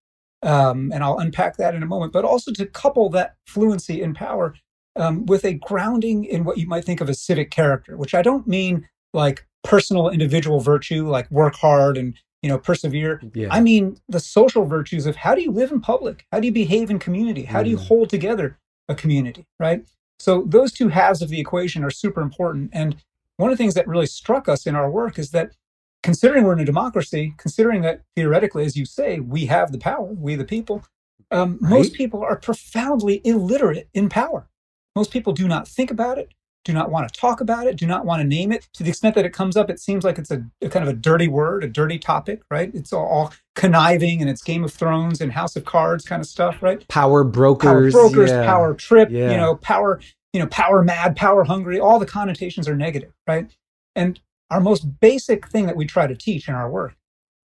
um, 0.46 0.90
and 0.92 1.04
i'll 1.04 1.18
unpack 1.18 1.56
that 1.56 1.74
in 1.74 1.82
a 1.82 1.86
moment 1.86 2.12
but 2.12 2.24
also 2.24 2.52
to 2.52 2.66
couple 2.66 3.08
that 3.10 3.34
fluency 3.46 4.00
in 4.02 4.14
power 4.14 4.54
um, 4.96 5.26
with 5.26 5.44
a 5.44 5.54
grounding 5.54 6.24
in 6.24 6.44
what 6.44 6.56
you 6.56 6.66
might 6.66 6.84
think 6.84 7.00
of 7.00 7.08
as 7.08 7.20
civic 7.20 7.50
character 7.50 7.96
which 7.96 8.14
i 8.14 8.22
don't 8.22 8.46
mean 8.46 8.88
like 9.12 9.46
personal 9.64 10.08
individual 10.08 10.60
virtue 10.60 11.08
like 11.08 11.30
work 11.30 11.54
hard 11.54 11.98
and 11.98 12.14
you 12.42 12.48
know 12.48 12.58
persevere 12.58 13.20
yeah. 13.34 13.48
i 13.50 13.60
mean 13.60 13.96
the 14.08 14.20
social 14.20 14.64
virtues 14.64 15.06
of 15.06 15.16
how 15.16 15.34
do 15.34 15.42
you 15.42 15.50
live 15.50 15.72
in 15.72 15.80
public 15.80 16.24
how 16.32 16.38
do 16.38 16.46
you 16.46 16.52
behave 16.52 16.90
in 16.90 16.98
community 16.98 17.42
how 17.42 17.60
mm. 17.60 17.64
do 17.64 17.70
you 17.70 17.76
mm. 17.76 17.86
hold 17.86 18.08
together 18.08 18.58
a 18.88 18.94
community 18.94 19.44
right 19.58 19.84
so 20.18 20.44
those 20.46 20.72
two 20.72 20.88
halves 20.88 21.20
of 21.20 21.28
the 21.28 21.40
equation 21.40 21.82
are 21.82 21.90
super 21.90 22.20
important 22.20 22.70
and 22.72 22.96
one 23.36 23.50
of 23.50 23.58
the 23.58 23.62
things 23.62 23.74
that 23.74 23.88
really 23.88 24.06
struck 24.06 24.48
us 24.48 24.66
in 24.66 24.74
our 24.74 24.90
work 24.90 25.18
is 25.18 25.30
that 25.30 25.52
considering 26.06 26.44
we're 26.44 26.52
in 26.52 26.60
a 26.60 26.64
democracy, 26.64 27.34
considering 27.36 27.82
that 27.82 28.00
theoretically, 28.14 28.64
as 28.64 28.76
you 28.76 28.84
say, 28.84 29.18
we 29.18 29.46
have 29.46 29.72
the 29.72 29.78
power, 29.78 30.04
we 30.04 30.36
the 30.36 30.44
people, 30.44 30.84
um, 31.32 31.58
right. 31.60 31.68
most 31.68 31.94
people 31.94 32.22
are 32.22 32.36
profoundly 32.36 33.20
illiterate 33.24 33.88
in 33.92 34.08
power. 34.08 34.48
Most 34.94 35.10
people 35.10 35.32
do 35.32 35.48
not 35.48 35.66
think 35.66 35.90
about 35.90 36.16
it, 36.16 36.32
do 36.64 36.72
not 36.72 36.92
want 36.92 37.12
to 37.12 37.20
talk 37.20 37.40
about 37.40 37.66
it, 37.66 37.74
do 37.74 37.88
not 37.88 38.06
want 38.06 38.20
to 38.20 38.24
name 38.24 38.52
it. 38.52 38.68
To 38.74 38.84
the 38.84 38.88
extent 38.90 39.16
that 39.16 39.24
it 39.24 39.32
comes 39.32 39.56
up, 39.56 39.68
it 39.68 39.80
seems 39.80 40.04
like 40.04 40.16
it's 40.16 40.30
a, 40.30 40.44
a 40.62 40.68
kind 40.68 40.84
of 40.84 40.88
a 40.88 40.96
dirty 40.96 41.26
word, 41.26 41.64
a 41.64 41.68
dirty 41.68 41.98
topic, 41.98 42.42
right? 42.52 42.70
It's 42.72 42.92
all, 42.92 43.06
all, 43.06 43.32
conniving 43.56 44.20
and 44.20 44.30
it's 44.30 44.42
Game 44.42 44.62
of 44.62 44.72
Thrones 44.72 45.20
and 45.20 45.32
House 45.32 45.56
of 45.56 45.64
Cards 45.64 46.04
kind 46.04 46.20
of 46.20 46.28
stuff, 46.28 46.62
right? 46.62 46.86
Power 46.86 47.24
brokers, 47.24 47.94
power 47.94 48.10
brokers, 48.10 48.30
yeah. 48.30 48.46
power 48.46 48.74
trip, 48.74 49.08
yeah. 49.10 49.32
you 49.32 49.36
know, 49.36 49.56
power 49.56 49.98
you 50.32 50.38
know, 50.38 50.46
power 50.48 50.84
mad, 50.84 51.16
power 51.16 51.42
hungry, 51.42 51.80
all 51.80 51.98
the 51.98 52.06
connotations 52.06 52.68
are 52.68 52.76
negative, 52.76 53.12
right? 53.26 53.50
And 53.96 54.20
our 54.50 54.60
most 54.60 55.00
basic 55.00 55.48
thing 55.48 55.66
that 55.66 55.76
we 55.76 55.86
try 55.86 56.06
to 56.06 56.14
teach 56.14 56.48
in 56.48 56.54
our 56.54 56.70
work 56.70 56.96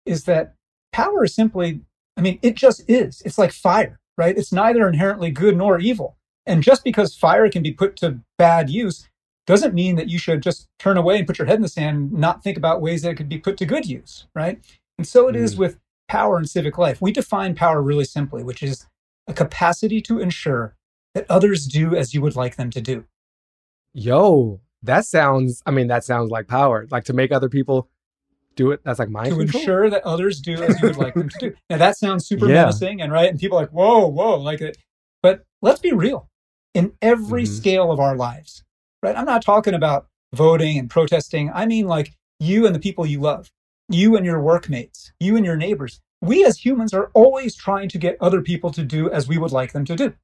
is 0.04 0.24
that 0.24 0.54
power 0.92 1.24
is 1.24 1.34
simply, 1.34 1.80
I 2.16 2.20
mean, 2.20 2.38
it 2.42 2.54
just 2.54 2.82
is. 2.88 3.22
It's 3.24 3.38
like 3.38 3.52
fire, 3.52 3.98
right? 4.18 4.36
It's 4.36 4.52
neither 4.52 4.86
inherently 4.86 5.30
good 5.30 5.56
nor 5.56 5.78
evil. 5.78 6.16
And 6.44 6.62
just 6.62 6.84
because 6.84 7.14
fire 7.14 7.48
can 7.48 7.62
be 7.62 7.72
put 7.72 7.96
to 7.96 8.20
bad 8.36 8.68
use 8.68 9.08
doesn't 9.46 9.74
mean 9.74 9.96
that 9.96 10.08
you 10.08 10.18
should 10.18 10.42
just 10.42 10.68
turn 10.78 10.96
away 10.96 11.18
and 11.18 11.26
put 11.26 11.38
your 11.38 11.46
head 11.46 11.56
in 11.56 11.62
the 11.62 11.68
sand 11.68 11.96
and 11.96 12.12
not 12.12 12.42
think 12.42 12.56
about 12.56 12.80
ways 12.80 13.02
that 13.02 13.10
it 13.10 13.16
could 13.16 13.28
be 13.28 13.38
put 13.38 13.56
to 13.56 13.66
good 13.66 13.86
use, 13.86 14.26
right? 14.34 14.60
And 14.98 15.06
so 15.06 15.28
it 15.28 15.34
mm. 15.34 15.40
is 15.40 15.56
with 15.56 15.78
power 16.08 16.38
in 16.38 16.44
civic 16.44 16.78
life. 16.78 17.00
We 17.00 17.12
define 17.12 17.54
power 17.54 17.82
really 17.82 18.04
simply, 18.04 18.42
which 18.42 18.62
is 18.62 18.86
a 19.26 19.32
capacity 19.32 20.00
to 20.02 20.20
ensure 20.20 20.76
that 21.14 21.26
others 21.28 21.66
do 21.66 21.96
as 21.96 22.14
you 22.14 22.20
would 22.20 22.36
like 22.36 22.56
them 22.56 22.70
to 22.70 22.80
do. 22.80 23.04
Yo, 23.94 24.60
that 24.82 25.04
sounds, 25.06 25.62
I 25.66 25.70
mean, 25.70 25.88
that 25.88 26.04
sounds 26.04 26.30
like 26.30 26.48
power, 26.48 26.86
like 26.90 27.04
to 27.04 27.12
make 27.12 27.32
other 27.32 27.48
people 27.48 27.88
do 28.56 28.70
it. 28.70 28.80
That's 28.84 28.98
like 28.98 29.08
mind 29.08 29.28
control. 29.28 29.46
to 29.46 29.52
control? 29.52 29.62
ensure 29.62 29.90
that 29.90 30.04
others 30.04 30.40
do 30.40 30.62
as 30.62 30.80
you 30.80 30.88
would 30.88 30.96
like 30.96 31.14
them 31.14 31.28
to 31.28 31.38
do. 31.38 31.54
Now 31.70 31.78
that 31.78 31.98
sounds 31.98 32.26
super 32.26 32.46
yeah. 32.48 32.62
menacing 32.62 33.00
and 33.00 33.12
right. 33.12 33.30
And 33.30 33.38
people 33.38 33.58
are 33.58 33.62
like, 33.62 33.70
whoa, 33.70 34.06
whoa, 34.06 34.38
like 34.38 34.60
it. 34.60 34.76
But 35.22 35.44
let's 35.60 35.80
be 35.80 35.92
real 35.92 36.28
in 36.74 36.92
every 37.00 37.44
mm-hmm. 37.44 37.52
scale 37.52 37.92
of 37.92 38.00
our 38.00 38.16
lives, 38.16 38.64
right? 39.02 39.16
I'm 39.16 39.26
not 39.26 39.42
talking 39.42 39.74
about 39.74 40.06
voting 40.34 40.78
and 40.78 40.90
protesting. 40.90 41.50
I 41.52 41.66
mean, 41.66 41.86
like 41.86 42.12
you 42.40 42.66
and 42.66 42.74
the 42.74 42.80
people 42.80 43.06
you 43.06 43.20
love, 43.20 43.50
you 43.88 44.16
and 44.16 44.26
your 44.26 44.40
workmates, 44.40 45.12
you 45.20 45.36
and 45.36 45.44
your 45.44 45.56
neighbors. 45.56 46.00
We 46.20 46.44
as 46.44 46.64
humans 46.64 46.94
are 46.94 47.10
always 47.14 47.56
trying 47.56 47.88
to 47.90 47.98
get 47.98 48.16
other 48.20 48.42
people 48.42 48.70
to 48.72 48.84
do 48.84 49.10
as 49.10 49.26
we 49.26 49.38
would 49.38 49.52
like 49.52 49.72
them 49.72 49.84
to 49.86 49.96
do, 49.96 50.14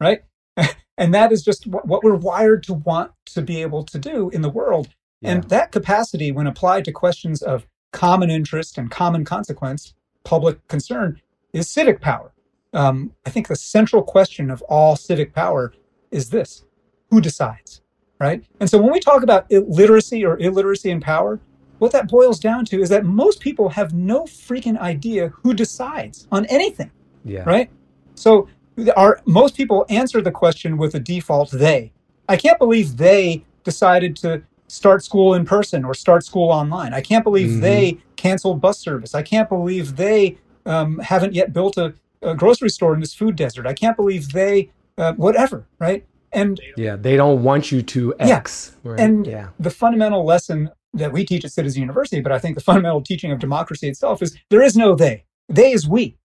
right? 0.00 0.22
and 1.02 1.12
that 1.12 1.32
is 1.32 1.42
just 1.42 1.66
what 1.66 2.04
we're 2.04 2.14
wired 2.14 2.62
to 2.62 2.74
want 2.74 3.10
to 3.26 3.42
be 3.42 3.60
able 3.60 3.82
to 3.82 3.98
do 3.98 4.30
in 4.30 4.40
the 4.40 4.48
world. 4.48 4.88
Yeah. 5.20 5.32
And 5.32 5.44
that 5.44 5.72
capacity, 5.72 6.30
when 6.30 6.46
applied 6.46 6.84
to 6.84 6.92
questions 6.92 7.42
of 7.42 7.66
common 7.90 8.30
interest 8.30 8.78
and 8.78 8.88
common 8.88 9.24
consequence, 9.24 9.94
public 10.22 10.66
concern, 10.68 11.20
is 11.52 11.68
civic 11.68 12.00
power. 12.00 12.32
Um, 12.72 13.12
I 13.26 13.30
think 13.30 13.48
the 13.48 13.56
central 13.56 14.02
question 14.02 14.48
of 14.48 14.62
all 14.62 14.94
civic 14.94 15.34
power 15.34 15.72
is 16.12 16.30
this 16.30 16.64
who 17.10 17.20
decides, 17.20 17.82
right? 18.20 18.44
And 18.60 18.70
so 18.70 18.80
when 18.80 18.92
we 18.92 19.00
talk 19.00 19.24
about 19.24 19.50
literacy 19.50 20.24
or 20.24 20.38
illiteracy 20.38 20.90
in 20.90 21.00
power, 21.00 21.40
what 21.80 21.90
that 21.90 22.08
boils 22.08 22.38
down 22.38 22.64
to 22.66 22.80
is 22.80 22.88
that 22.90 23.04
most 23.04 23.40
people 23.40 23.70
have 23.70 23.92
no 23.92 24.22
freaking 24.22 24.78
idea 24.78 25.32
who 25.42 25.52
decides 25.52 26.28
on 26.30 26.46
anything, 26.46 26.92
yeah. 27.24 27.42
right? 27.42 27.70
So 28.14 28.48
our 28.96 29.20
most 29.26 29.56
people 29.56 29.86
answer 29.88 30.20
the 30.20 30.30
question 30.30 30.76
with 30.76 30.94
a 30.94 31.00
default 31.00 31.50
they. 31.50 31.92
I 32.28 32.36
can't 32.36 32.58
believe 32.58 32.96
they 32.96 33.44
decided 33.64 34.16
to 34.16 34.42
start 34.68 35.04
school 35.04 35.34
in 35.34 35.44
person 35.44 35.84
or 35.84 35.92
start 35.92 36.24
school 36.24 36.50
online. 36.50 36.94
I 36.94 37.00
can't 37.00 37.24
believe 37.24 37.50
mm-hmm. 37.50 37.60
they 37.60 37.98
canceled 38.16 38.60
bus 38.60 38.78
service. 38.78 39.14
I 39.14 39.22
can't 39.22 39.48
believe 39.48 39.96
they 39.96 40.38
um, 40.64 40.98
haven't 41.00 41.34
yet 41.34 41.52
built 41.52 41.76
a, 41.76 41.92
a, 42.22 42.34
grocery 42.34 42.70
store 42.70 42.94
in 42.94 43.00
this 43.00 43.12
food 43.12 43.36
desert. 43.36 43.66
I 43.66 43.74
can't 43.74 43.96
believe 43.96 44.32
they 44.32 44.70
uh, 44.96 45.12
whatever, 45.14 45.66
right? 45.78 46.06
And 46.32 46.58
yeah, 46.76 46.96
they 46.96 47.16
don't 47.16 47.42
want 47.42 47.70
you 47.70 47.82
to 47.82 48.14
X. 48.18 48.76
Yeah. 48.84 48.90
Right? 48.90 49.00
And 49.00 49.26
yeah. 49.26 49.48
the 49.58 49.70
fundamental 49.70 50.24
lesson 50.24 50.70
that 50.94 51.12
we 51.12 51.24
teach 51.24 51.44
at 51.44 51.52
Citizen 51.52 51.80
University, 51.80 52.20
but 52.20 52.32
I 52.32 52.38
think 52.38 52.54
the 52.54 52.62
fundamental 52.62 53.02
teaching 53.02 53.32
of 53.32 53.38
democracy 53.38 53.88
itself 53.88 54.22
is 54.22 54.38
there 54.48 54.62
is 54.62 54.76
no 54.76 54.94
they. 54.94 55.24
They 55.48 55.72
is 55.72 55.86
we, 55.86 56.16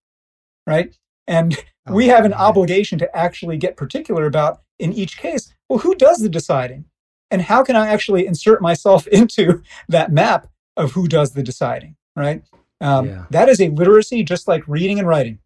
right? 0.65 0.95
And 1.27 1.57
oh, 1.87 1.93
we 1.93 2.07
have 2.07 2.25
an 2.25 2.31
man. 2.31 2.39
obligation 2.39 2.97
to 2.99 3.15
actually 3.15 3.57
get 3.57 3.77
particular 3.77 4.25
about 4.25 4.61
in 4.79 4.93
each 4.93 5.17
case, 5.17 5.53
well, 5.69 5.79
who 5.79 5.95
does 5.95 6.19
the 6.19 6.29
deciding? 6.29 6.85
And 7.29 7.41
how 7.41 7.63
can 7.63 7.75
I 7.75 7.87
actually 7.87 8.25
insert 8.25 8.61
myself 8.61 9.07
into 9.11 9.61
that 9.89 10.11
map 10.11 10.47
of 10.75 10.91
who 10.91 11.07
does 11.07 11.31
the 11.31 11.43
deciding, 11.43 11.95
right? 12.15 12.43
Um, 12.79 13.07
yeah. 13.07 13.25
That 13.31 13.49
is 13.49 13.59
a 13.59 13.69
literacy 13.69 14.23
just 14.23 14.47
like 14.47 14.67
reading 14.67 14.99
and 14.99 15.07
writing. 15.07 15.39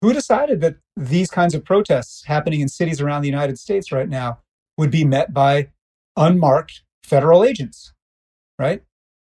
Who 0.00 0.12
decided 0.12 0.60
that 0.62 0.76
these 0.96 1.30
kinds 1.30 1.54
of 1.54 1.64
protests 1.64 2.24
happening 2.24 2.60
in 2.60 2.68
cities 2.68 3.00
around 3.00 3.22
the 3.22 3.28
United 3.28 3.58
States 3.58 3.92
right 3.92 4.08
now 4.08 4.40
would 4.76 4.90
be 4.90 5.04
met 5.04 5.32
by 5.32 5.68
unmarked 6.16 6.82
federal 7.04 7.44
agents, 7.44 7.92
right? 8.58 8.82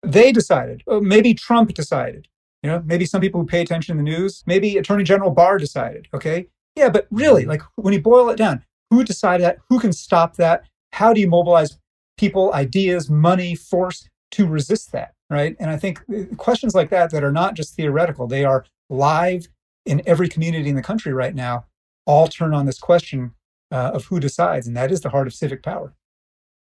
They 0.03 0.33
decided. 0.33 0.83
maybe 0.87 1.35
Trump 1.35 1.75
decided. 1.75 2.29
You 2.63 2.71
know, 2.71 2.83
maybe 2.85 3.07
some 3.07 3.21
people 3.21 3.41
who 3.41 3.47
pay 3.47 3.63
attention 3.63 3.97
to 3.97 4.03
the 4.03 4.11
news, 4.11 4.43
maybe 4.47 4.77
Attorney 4.77 5.05
General 5.05 5.31
Barr 5.31 5.59
decided. 5.59 6.09
Okay. 6.13 6.47
Yeah, 6.77 6.91
but 6.91 7.07
really, 7.11 7.45
like 7.45 7.63
when 7.77 7.95
you 7.95 8.01
boil 8.01 8.29
it 8.31 8.37
down, 8.37 8.65
who 8.91 9.03
decided 9.05 9.45
that? 9.45 9.59
Who 9.69 9.79
can 9.81 9.93
stop 9.93 10.37
that? 10.37 10.65
How 10.93 11.13
do 11.13 11.21
you 11.21 11.29
mobilize 11.29 11.79
people, 12.19 12.53
ideas, 12.53 13.09
money, 13.09 13.55
force 13.55 14.09
to 14.33 14.47
resist 14.47 14.93
that? 14.93 15.15
Right. 15.31 15.57
And 15.61 15.71
I 15.71 15.77
think 15.77 16.01
uh, 16.13 16.35
questions 16.37 16.75
like 16.75 16.91
that 16.91 17.11
that 17.13 17.23
are 17.23 17.33
not 17.33 17.55
just 17.55 17.75
theoretical, 17.75 18.27
they 18.27 18.45
are 18.45 18.67
live 18.89 19.49
in 19.87 20.03
every 20.07 20.29
community 20.29 20.69
in 20.69 20.77
the 20.77 20.83
country 20.83 21.13
right 21.13 21.35
now, 21.35 21.67
all 22.05 22.27
turn 22.27 22.53
on 22.53 22.67
this 22.67 22.79
question 22.79 23.33
uh, 23.71 23.93
of 23.95 24.05
who 24.07 24.21
decides. 24.21 24.67
And 24.67 24.77
that 24.77 24.91
is 24.91 25.01
the 25.01 25.11
heart 25.11 25.27
of 25.27 25.35
civic 25.35 25.63
power. 25.63 25.95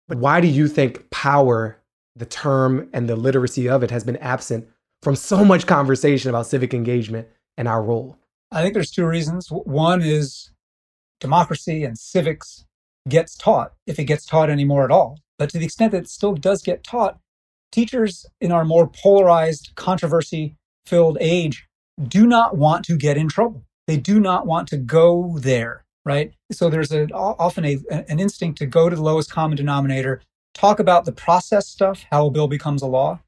But 0.07 0.19
why 0.19 0.41
do 0.41 0.47
you 0.47 0.69
think 0.69 1.11
power, 1.11 1.79
the 2.15 2.27
term 2.27 2.89
and 2.93 3.09
the 3.09 3.17
literacy 3.17 3.69
of 3.69 3.83
it, 3.83 3.91
has 3.91 4.05
been 4.05 4.17
absent 4.19 4.69
from 5.05 5.15
so 5.15 5.45
much 5.45 5.67
conversation 5.67 6.31
about 6.31 6.47
civic 6.47 6.75
engagement 6.75 7.29
and 7.57 7.69
our 7.69 7.83
role? 7.83 8.19
I 8.51 8.63
think 8.63 8.75
there's 8.75 8.91
two 8.91 9.07
reasons. 9.07 9.49
One 9.51 10.01
is 10.03 10.51
democracy 11.21 11.85
and 11.85 11.99
civics 11.99 12.65
gets 13.09 13.37
taught, 13.37 13.73
if 13.87 13.99
it 13.99 14.05
gets 14.05 14.25
taught 14.25 14.51
anymore 14.51 14.85
at 14.85 14.91
all. 14.91 15.19
But 15.39 15.51
to 15.51 15.59
the 15.59 15.65
extent 15.65 15.93
that 15.93 16.05
it 16.05 16.09
still 16.09 16.35
does 16.35 16.63
get 16.63 16.83
taught, 16.83 17.19
teachers 17.71 18.27
in 18.41 18.51
our 18.51 18.65
more 18.65 18.89
polarized, 18.89 19.73
controversy 19.75 20.57
filled 20.87 21.19
age 21.21 21.67
do 22.03 22.27
not 22.27 22.57
want 22.57 22.85
to 22.87 22.97
get 22.97 23.17
in 23.17 23.29
trouble. 23.29 23.65
They 23.87 23.97
do 23.97 24.19
not 24.19 24.47
want 24.47 24.69
to 24.69 24.77
go 24.77 25.37
there, 25.39 25.85
right? 26.05 26.33
So 26.51 26.71
there's 26.71 26.93
a, 26.93 27.07
often 27.13 27.65
a, 27.65 27.79
an 27.91 28.19
instinct 28.19 28.59
to 28.59 28.67
go 28.67 28.89
to 28.89 28.97
the 28.97 29.03
lowest 29.03 29.31
common 29.31 29.57
denominator, 29.57 30.23
talk 30.55 30.79
about 30.79 31.05
the 31.05 31.13
process 31.13 31.67
stuff, 31.67 32.05
how 32.11 32.27
a 32.27 32.31
bill 32.31 32.49
becomes 32.49 32.83
a 32.83 32.87
law, 32.87 33.21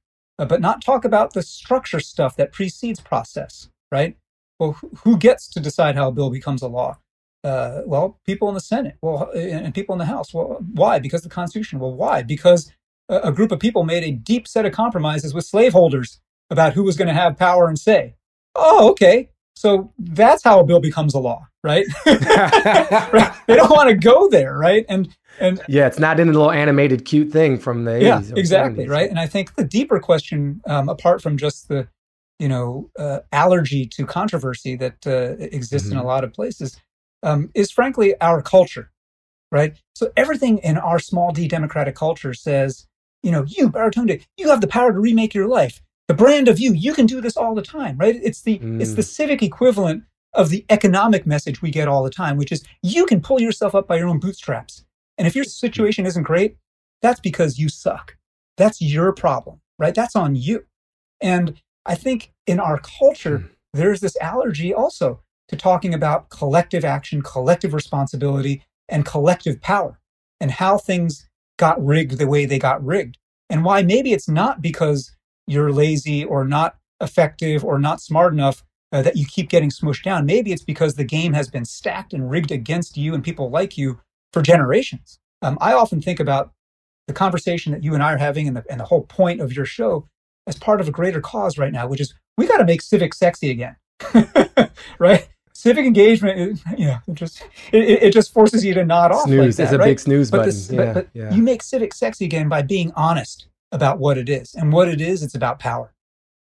but 0.44 0.60
not 0.60 0.84
talk 0.84 1.04
about 1.04 1.32
the 1.32 1.42
structure 1.42 2.00
stuff 2.00 2.36
that 2.36 2.52
precedes 2.52 3.00
process, 3.00 3.70
right? 3.90 4.16
Well, 4.58 4.78
who 5.04 5.16
gets 5.16 5.48
to 5.50 5.60
decide 5.60 5.96
how 5.96 6.08
a 6.08 6.12
bill 6.12 6.30
becomes 6.30 6.62
a 6.62 6.68
law? 6.68 6.98
Uh, 7.44 7.82
well, 7.86 8.18
people 8.26 8.48
in 8.48 8.54
the 8.54 8.60
Senate, 8.60 8.96
well, 9.00 9.30
and 9.32 9.74
people 9.74 9.94
in 9.94 9.98
the 9.98 10.06
House. 10.06 10.34
Well, 10.34 10.58
why? 10.72 10.98
Because 10.98 11.22
the 11.22 11.28
Constitution. 11.28 11.78
Well, 11.78 11.94
why? 11.94 12.22
Because 12.22 12.72
a 13.08 13.30
group 13.30 13.52
of 13.52 13.60
people 13.60 13.84
made 13.84 14.02
a 14.02 14.10
deep 14.10 14.48
set 14.48 14.66
of 14.66 14.72
compromises 14.72 15.32
with 15.32 15.44
slaveholders 15.44 16.20
about 16.50 16.72
who 16.72 16.82
was 16.82 16.96
going 16.96 17.08
to 17.08 17.14
have 17.14 17.36
power 17.36 17.68
and 17.68 17.78
say. 17.78 18.16
Oh, 18.54 18.90
okay. 18.90 19.30
So 19.56 19.90
that's 19.98 20.44
how 20.44 20.60
a 20.60 20.64
bill 20.64 20.80
becomes 20.80 21.14
a 21.14 21.18
law, 21.18 21.46
right? 21.64 21.86
right? 22.04 23.32
They 23.46 23.56
don't 23.56 23.70
want 23.70 23.88
to 23.88 23.96
go 23.96 24.28
there, 24.28 24.56
right? 24.56 24.84
And 24.88 25.08
and 25.40 25.60
yeah, 25.68 25.86
it's 25.86 25.98
not 25.98 26.20
in 26.20 26.28
a 26.28 26.32
little 26.32 26.50
animated, 26.50 27.04
cute 27.04 27.32
thing 27.32 27.58
from 27.58 27.84
the 27.84 28.00
yeah, 28.02 28.22
exactly, 28.36 28.86
70s. 28.86 28.90
right? 28.90 29.10
And 29.10 29.18
I 29.18 29.26
think 29.26 29.54
the 29.54 29.64
deeper 29.64 29.98
question, 29.98 30.60
um, 30.66 30.88
apart 30.88 31.22
from 31.22 31.36
just 31.36 31.68
the 31.68 31.88
you 32.38 32.48
know 32.48 32.90
uh, 32.98 33.20
allergy 33.32 33.86
to 33.86 34.04
controversy 34.04 34.76
that 34.76 35.06
uh, 35.06 35.36
exists 35.38 35.88
mm-hmm. 35.88 35.98
in 35.98 36.04
a 36.04 36.06
lot 36.06 36.22
of 36.22 36.34
places, 36.34 36.78
um, 37.22 37.50
is 37.54 37.70
frankly 37.70 38.14
our 38.20 38.42
culture, 38.42 38.90
right? 39.50 39.74
So 39.94 40.12
everything 40.18 40.58
in 40.58 40.76
our 40.76 40.98
small 40.98 41.32
d 41.32 41.48
democratic 41.48 41.94
culture 41.94 42.34
says, 42.34 42.86
you 43.22 43.32
know, 43.32 43.44
you 43.48 43.70
Baratunde, 43.70 44.22
you 44.36 44.50
have 44.50 44.60
the 44.60 44.68
power 44.68 44.92
to 44.92 44.98
remake 44.98 45.32
your 45.32 45.48
life 45.48 45.80
the 46.08 46.14
brand 46.14 46.48
of 46.48 46.58
you 46.58 46.72
you 46.72 46.94
can 46.94 47.06
do 47.06 47.20
this 47.20 47.36
all 47.36 47.54
the 47.54 47.62
time 47.62 47.96
right 47.98 48.18
it's 48.22 48.42
the 48.42 48.58
mm. 48.58 48.80
it's 48.80 48.94
the 48.94 49.02
mm. 49.02 49.06
civic 49.06 49.42
equivalent 49.42 50.04
of 50.34 50.50
the 50.50 50.64
economic 50.70 51.26
message 51.26 51.62
we 51.62 51.70
get 51.70 51.88
all 51.88 52.02
the 52.02 52.10
time 52.10 52.36
which 52.36 52.52
is 52.52 52.64
you 52.82 53.06
can 53.06 53.20
pull 53.20 53.40
yourself 53.40 53.74
up 53.74 53.86
by 53.86 53.96
your 53.96 54.08
own 54.08 54.18
bootstraps 54.18 54.84
and 55.18 55.26
if 55.26 55.34
your 55.34 55.44
situation 55.44 56.06
isn't 56.06 56.22
great 56.22 56.56
that's 57.02 57.20
because 57.20 57.58
you 57.58 57.68
suck 57.68 58.16
that's 58.56 58.80
your 58.80 59.12
problem 59.12 59.60
right 59.78 59.94
that's 59.94 60.16
on 60.16 60.34
you 60.34 60.64
and 61.20 61.60
i 61.84 61.94
think 61.94 62.32
in 62.46 62.60
our 62.60 62.78
culture 62.78 63.38
mm. 63.38 63.50
there's 63.72 64.00
this 64.00 64.16
allergy 64.20 64.72
also 64.72 65.20
to 65.48 65.56
talking 65.56 65.94
about 65.94 66.28
collective 66.30 66.84
action 66.84 67.22
collective 67.22 67.74
responsibility 67.74 68.62
and 68.88 69.04
collective 69.04 69.60
power 69.60 69.98
and 70.40 70.50
how 70.52 70.78
things 70.78 71.28
got 71.58 71.82
rigged 71.84 72.18
the 72.18 72.28
way 72.28 72.44
they 72.44 72.58
got 72.58 72.84
rigged 72.84 73.16
and 73.48 73.64
why 73.64 73.82
maybe 73.82 74.12
it's 74.12 74.28
not 74.28 74.60
because 74.60 75.15
you're 75.46 75.72
lazy 75.72 76.24
or 76.24 76.44
not 76.44 76.76
effective 77.00 77.64
or 77.64 77.78
not 77.78 78.00
smart 78.00 78.32
enough 78.32 78.64
uh, 78.92 79.02
that 79.02 79.16
you 79.16 79.26
keep 79.26 79.48
getting 79.48 79.70
smushed 79.70 80.04
down. 80.04 80.26
Maybe 80.26 80.52
it's 80.52 80.64
because 80.64 80.94
the 80.94 81.04
game 81.04 81.32
has 81.32 81.48
been 81.48 81.64
stacked 81.64 82.12
and 82.12 82.30
rigged 82.30 82.50
against 82.50 82.96
you 82.96 83.14
and 83.14 83.22
people 83.22 83.50
like 83.50 83.76
you 83.76 84.00
for 84.32 84.42
generations. 84.42 85.18
Um, 85.42 85.58
I 85.60 85.72
often 85.72 86.00
think 86.00 86.20
about 86.20 86.52
the 87.06 87.12
conversation 87.12 87.72
that 87.72 87.84
you 87.84 87.94
and 87.94 88.02
I 88.02 88.14
are 88.14 88.18
having 88.18 88.48
and 88.48 88.56
the, 88.56 88.64
and 88.70 88.80
the 88.80 88.84
whole 88.84 89.02
point 89.02 89.40
of 89.40 89.54
your 89.54 89.64
show 89.64 90.08
as 90.46 90.56
part 90.56 90.80
of 90.80 90.88
a 90.88 90.92
greater 90.92 91.20
cause 91.20 91.58
right 91.58 91.72
now, 91.72 91.86
which 91.86 92.00
is 92.00 92.14
we 92.36 92.46
got 92.46 92.58
to 92.58 92.64
make 92.64 92.82
civic 92.82 93.14
sexy 93.14 93.50
again, 93.50 93.76
right? 94.98 95.28
Civic 95.52 95.86
engagement, 95.86 96.60
you 96.76 96.86
know, 96.86 96.98
it 97.08 97.14
just 97.14 97.42
it, 97.72 98.02
it, 98.02 98.12
just 98.12 98.32
forces 98.32 98.62
you 98.64 98.74
to 98.74 98.84
nod 98.84 99.10
off. 99.10 99.24
Snooze. 99.24 99.38
Like 99.38 99.56
that, 99.56 99.62
it's 99.62 99.72
a 99.72 99.78
right? 99.78 99.86
big 99.86 100.00
snooze 100.00 100.30
but 100.30 100.38
button. 100.38 100.50
This, 100.50 100.70
yeah, 100.70 100.92
but, 100.92 100.94
but 100.94 101.08
yeah. 101.14 101.34
you 101.34 101.42
make 101.42 101.62
civic 101.62 101.94
sexy 101.94 102.26
again 102.26 102.48
by 102.48 102.60
being 102.60 102.92
honest 102.94 103.48
about 103.72 103.98
what 103.98 104.18
it 104.18 104.28
is. 104.28 104.54
And 104.54 104.72
what 104.72 104.88
it 104.88 105.00
is, 105.00 105.22
it's 105.22 105.34
about 105.34 105.58
power. 105.58 105.92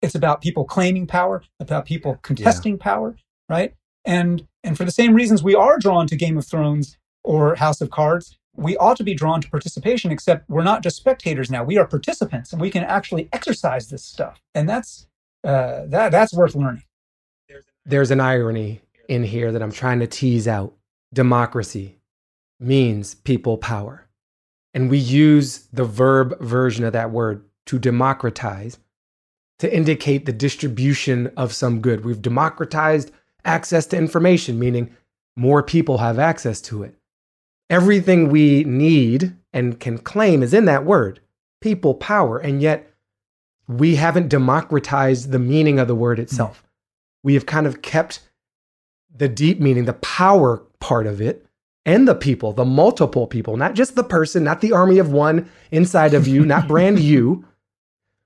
It's 0.00 0.14
about 0.14 0.40
people 0.40 0.64
claiming 0.64 1.06
power, 1.06 1.44
about 1.60 1.86
people 1.86 2.18
contesting 2.22 2.74
yeah. 2.74 2.82
power, 2.82 3.16
right? 3.48 3.74
And 4.04 4.46
and 4.64 4.76
for 4.76 4.84
the 4.84 4.90
same 4.90 5.14
reasons 5.14 5.42
we 5.42 5.54
are 5.54 5.78
drawn 5.78 6.06
to 6.08 6.16
Game 6.16 6.38
of 6.38 6.46
Thrones 6.46 6.98
or 7.24 7.54
House 7.54 7.80
of 7.80 7.90
Cards, 7.90 8.38
we 8.54 8.76
ought 8.76 8.96
to 8.96 9.04
be 9.04 9.14
drawn 9.14 9.40
to 9.40 9.50
participation, 9.50 10.10
except 10.10 10.48
we're 10.48 10.62
not 10.62 10.82
just 10.82 10.96
spectators 10.96 11.50
now. 11.50 11.64
We 11.64 11.78
are 11.78 11.86
participants 11.86 12.52
and 12.52 12.60
we 12.60 12.70
can 12.70 12.84
actually 12.84 13.28
exercise 13.32 13.88
this 13.88 14.04
stuff. 14.04 14.40
And 14.54 14.68
that's 14.68 15.06
uh, 15.44 15.86
that 15.86 16.10
that's 16.10 16.34
worth 16.34 16.54
learning. 16.54 16.84
There's 17.84 18.10
an 18.10 18.20
irony 18.20 18.80
in 19.08 19.24
here 19.24 19.50
that 19.52 19.62
I'm 19.62 19.72
trying 19.72 20.00
to 20.00 20.06
tease 20.06 20.46
out. 20.46 20.74
Democracy 21.12 21.98
means 22.60 23.14
people 23.14 23.58
power. 23.58 24.06
And 24.74 24.90
we 24.90 24.98
use 24.98 25.66
the 25.72 25.84
verb 25.84 26.40
version 26.40 26.84
of 26.84 26.92
that 26.92 27.10
word 27.10 27.44
to 27.66 27.78
democratize 27.78 28.78
to 29.58 29.72
indicate 29.72 30.26
the 30.26 30.32
distribution 30.32 31.30
of 31.36 31.52
some 31.52 31.80
good. 31.80 32.04
We've 32.04 32.20
democratized 32.20 33.12
access 33.44 33.86
to 33.86 33.96
information, 33.96 34.58
meaning 34.58 34.94
more 35.36 35.62
people 35.62 35.98
have 35.98 36.18
access 36.18 36.60
to 36.62 36.82
it. 36.82 36.96
Everything 37.70 38.28
we 38.28 38.64
need 38.64 39.36
and 39.52 39.78
can 39.78 39.98
claim 39.98 40.42
is 40.42 40.52
in 40.52 40.64
that 40.64 40.84
word 40.84 41.20
people 41.60 41.94
power. 41.94 42.38
And 42.38 42.60
yet, 42.60 42.92
we 43.68 43.94
haven't 43.94 44.28
democratized 44.28 45.30
the 45.30 45.38
meaning 45.38 45.78
of 45.78 45.86
the 45.86 45.94
word 45.94 46.18
itself. 46.18 46.62
Mm. 46.62 46.66
We 47.22 47.34
have 47.34 47.46
kind 47.46 47.68
of 47.68 47.82
kept 47.82 48.18
the 49.14 49.28
deep 49.28 49.60
meaning, 49.60 49.84
the 49.84 49.92
power 49.92 50.56
part 50.80 51.06
of 51.06 51.20
it, 51.20 51.46
and 51.84 52.06
the 52.06 52.14
people, 52.14 52.52
the 52.52 52.64
multiple 52.64 53.26
people, 53.26 53.56
not 53.56 53.74
just 53.74 53.94
the 53.94 54.04
person, 54.04 54.44
not 54.44 54.60
the 54.60 54.72
army 54.72 54.98
of 54.98 55.12
one 55.12 55.50
inside 55.70 56.14
of 56.14 56.26
you, 56.28 56.44
not 56.46 56.68
brand 56.68 56.98
you. 57.00 57.44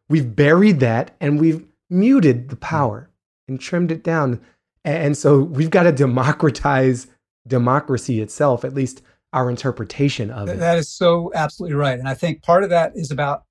We've 0.08 0.36
buried 0.36 0.80
that 0.80 1.16
and 1.20 1.40
we've 1.40 1.64
muted 1.88 2.48
the 2.48 2.56
power 2.56 3.10
and 3.48 3.60
trimmed 3.60 3.90
it 3.90 4.02
down. 4.02 4.40
And 4.84 5.16
so 5.16 5.40
we've 5.40 5.70
got 5.70 5.84
to 5.84 5.92
democratize 5.92 7.08
democracy 7.46 8.20
itself, 8.20 8.64
at 8.64 8.74
least 8.74 9.02
our 9.32 9.50
interpretation 9.50 10.30
of 10.30 10.48
it. 10.48 10.58
That 10.58 10.78
is 10.78 10.88
so 10.88 11.32
absolutely 11.34 11.76
right. 11.76 11.98
And 11.98 12.08
I 12.08 12.14
think 12.14 12.42
part 12.42 12.62
of 12.62 12.70
that 12.70 12.92
is 12.94 13.10
about 13.10 13.44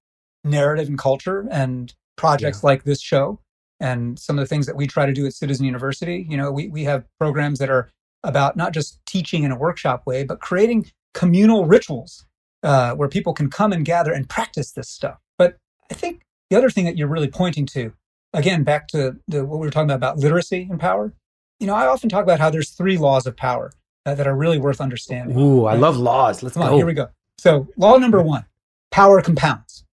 narrative 0.44 0.88
and 0.88 0.98
culture 0.98 1.48
and 1.52 1.94
projects 2.16 2.62
yeah. 2.64 2.68
like 2.68 2.84
this 2.84 3.02
show 3.02 3.40
and 3.80 4.18
some 4.18 4.38
of 4.38 4.44
the 4.44 4.48
things 4.48 4.66
that 4.66 4.76
we 4.76 4.88
try 4.88 5.06
to 5.06 5.14
do 5.14 5.26
at 5.26 5.34
Citizen 5.34 5.66
University. 5.66 6.26
You 6.30 6.38
know, 6.38 6.52
we, 6.52 6.70
we 6.70 6.84
have 6.86 7.06
programs 7.20 7.60
that 7.60 7.70
are 7.70 7.92
about 8.28 8.56
not 8.56 8.74
just 8.74 9.00
teaching 9.06 9.44
in 9.44 9.52
a 9.52 9.58
workshop 9.58 10.04
way, 10.06 10.24
but 10.24 10.40
creating 10.40 10.92
communal 11.14 11.66
rituals 11.66 12.26
uh, 12.64 12.94
where 12.94 13.08
people 13.08 13.34
can 13.34 13.50
come 13.50 13.72
and 13.72 13.86
gather 13.86 14.12
and 14.12 14.28
practice 14.28 14.72
this 14.72 14.90
stuff. 14.90 15.20
But 15.38 15.58
I 15.92 15.94
think 15.94 16.24
the 16.50 16.58
other 16.58 16.70
thing 16.70 16.86
that 16.86 16.98
you're 16.98 17.08
really 17.08 17.30
pointing 17.30 17.66
to, 17.68 17.94
again, 18.34 18.64
back 18.64 18.88
to 18.90 19.18
the, 19.28 19.46
what 19.46 19.60
we 19.60 19.68
were 19.68 19.72
talking 19.72 19.90
about, 19.90 19.98
about 19.98 20.18
literacy 20.18 20.68
and 20.70 20.80
power. 20.80 21.14
You 21.60 21.68
know, 21.68 21.76
I 21.76 21.88
often 21.88 22.10
talk 22.10 22.24
about 22.24 22.40
how 22.40 22.50
there's 22.50 22.72
three 22.72 22.98
laws 22.98 23.26
of 23.26 23.38
power 23.38 23.72
uh, 24.06 24.16
that 24.16 24.28
are 24.28 24.36
really 24.36 24.60
worth 24.60 24.82
understanding. 24.82 25.38
Ooh, 25.40 25.66
right? 25.66 25.74
I 25.74 25.78
love 25.78 25.98
laws. 25.98 26.44
Let's 26.44 26.56
Come 26.56 26.66
go. 26.66 26.74
On, 26.74 26.78
here 26.78 26.86
we 26.86 26.94
go. 26.94 27.08
So, 27.38 27.68
law 27.78 27.98
number 27.98 28.22
one 28.22 28.46
power 28.92 29.22
compounds 29.22 29.86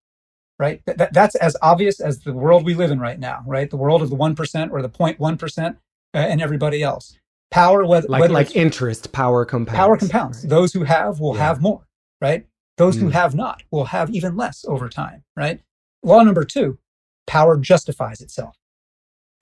right? 0.62 0.81
That, 0.87 1.12
that's 1.12 1.35
as 1.35 1.57
obvious 1.61 1.99
as 1.99 2.21
the 2.21 2.33
world 2.33 2.64
we 2.64 2.75
live 2.75 2.92
in 2.92 3.01
right 3.01 3.18
now, 3.18 3.42
right? 3.47 3.68
The 3.68 3.77
world 3.77 4.01
of 4.01 4.11
the 4.11 4.16
1% 4.16 4.71
or 4.71 4.81
the 4.81 4.88
0.1% 4.88 5.68
uh, 5.75 5.75
and 6.14 6.40
everybody 6.40 6.85
else. 6.85 7.18
Power, 7.53 7.85
whether 7.87 8.09
like, 8.09 8.21
whether 8.23 8.33
like 8.33 8.57
interest, 8.57 9.12
power 9.12 9.45
compounds. 9.45 9.77
Power 9.77 9.97
compounds. 9.99 10.38
Right. 10.43 10.49
Those 10.51 10.73
who 10.73 10.85
have 10.85 11.21
will 11.21 11.37
yeah. 11.37 11.43
have 11.43 11.61
more, 11.61 11.87
right? 12.21 12.47
Those 12.79 12.97
mm. 12.97 13.01
who 13.01 13.09
have 13.11 13.35
not 13.35 13.62
will 13.71 13.85
have 13.85 14.11
even 14.11 14.37
less 14.37 14.65
over 14.67 14.88
time, 14.88 15.23
right? 15.37 15.61
Law 16.03 16.23
number 16.23 16.45
two, 16.45 16.79
power 17.27 17.59
justifies 17.59 18.23
itself. 18.23 18.57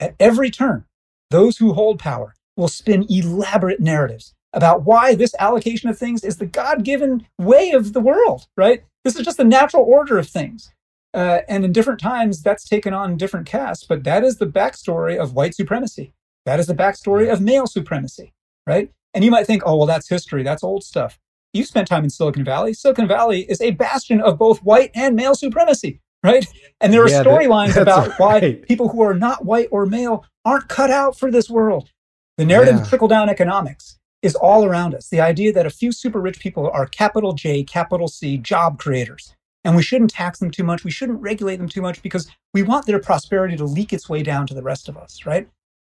At 0.00 0.16
every 0.18 0.50
turn, 0.50 0.86
those 1.30 1.58
who 1.58 1.72
hold 1.72 2.00
power 2.00 2.34
will 2.56 2.68
spin 2.68 3.06
elaborate 3.08 3.80
narratives 3.80 4.34
about 4.52 4.82
why 4.84 5.14
this 5.14 5.34
allocation 5.38 5.88
of 5.88 5.96
things 5.96 6.24
is 6.24 6.38
the 6.38 6.46
God 6.46 6.84
given 6.84 7.26
way 7.38 7.70
of 7.70 7.92
the 7.92 8.00
world, 8.00 8.48
right? 8.56 8.82
This 9.04 9.14
is 9.14 9.24
just 9.24 9.36
the 9.36 9.44
natural 9.44 9.84
order 9.84 10.18
of 10.18 10.28
things. 10.28 10.72
Uh, 11.14 11.40
and 11.48 11.64
in 11.64 11.72
different 11.72 12.00
times, 12.00 12.42
that's 12.42 12.68
taken 12.68 12.92
on 12.92 13.16
different 13.16 13.46
casts, 13.46 13.84
but 13.84 14.02
that 14.02 14.24
is 14.24 14.38
the 14.38 14.46
backstory 14.46 15.16
of 15.16 15.34
white 15.34 15.54
supremacy. 15.54 16.12
That 16.46 16.60
is 16.60 16.66
the 16.66 16.74
backstory 16.74 17.32
of 17.32 17.40
male 17.40 17.66
supremacy, 17.66 18.32
right? 18.66 18.90
And 19.14 19.24
you 19.24 19.30
might 19.30 19.46
think, 19.46 19.62
oh, 19.66 19.76
well, 19.76 19.86
that's 19.86 20.08
history. 20.08 20.42
That's 20.42 20.62
old 20.62 20.84
stuff. 20.84 21.18
You 21.52 21.64
spent 21.64 21.88
time 21.88 22.04
in 22.04 22.10
Silicon 22.10 22.44
Valley. 22.44 22.72
Silicon 22.74 23.08
Valley 23.08 23.42
is 23.50 23.60
a 23.60 23.72
bastion 23.72 24.20
of 24.20 24.38
both 24.38 24.62
white 24.62 24.90
and 24.94 25.16
male 25.16 25.34
supremacy, 25.34 26.00
right? 26.22 26.46
And 26.80 26.92
there 26.92 27.02
are 27.02 27.08
yeah, 27.08 27.22
storylines 27.22 27.74
that, 27.74 27.82
about 27.82 28.08
right. 28.08 28.20
why 28.20 28.60
people 28.66 28.88
who 28.88 29.02
are 29.02 29.14
not 29.14 29.44
white 29.44 29.68
or 29.70 29.84
male 29.84 30.24
aren't 30.44 30.68
cut 30.68 30.90
out 30.90 31.18
for 31.18 31.30
this 31.30 31.50
world. 31.50 31.90
The 32.38 32.44
narrative 32.44 32.76
yeah. 32.76 32.82
of 32.82 32.88
trickle 32.88 33.08
down 33.08 33.28
economics 33.28 33.98
is 34.22 34.34
all 34.36 34.64
around 34.64 34.94
us. 34.94 35.08
The 35.08 35.20
idea 35.20 35.52
that 35.52 35.66
a 35.66 35.70
few 35.70 35.92
super 35.92 36.20
rich 36.20 36.38
people 36.38 36.70
are 36.70 36.86
capital 36.86 37.32
J, 37.32 37.64
capital 37.64 38.06
C 38.06 38.38
job 38.38 38.78
creators 38.78 39.34
and 39.64 39.76
we 39.76 39.82
shouldn't 39.82 40.10
tax 40.10 40.38
them 40.38 40.50
too 40.50 40.64
much. 40.64 40.84
We 40.84 40.90
shouldn't 40.90 41.20
regulate 41.20 41.56
them 41.56 41.68
too 41.68 41.82
much 41.82 42.02
because 42.02 42.30
we 42.54 42.62
want 42.62 42.86
their 42.86 42.98
prosperity 42.98 43.56
to 43.56 43.64
leak 43.64 43.92
its 43.92 44.08
way 44.08 44.22
down 44.22 44.46
to 44.46 44.54
the 44.54 44.62
rest 44.62 44.88
of 44.88 44.96
us, 44.96 45.26
right? 45.26 45.48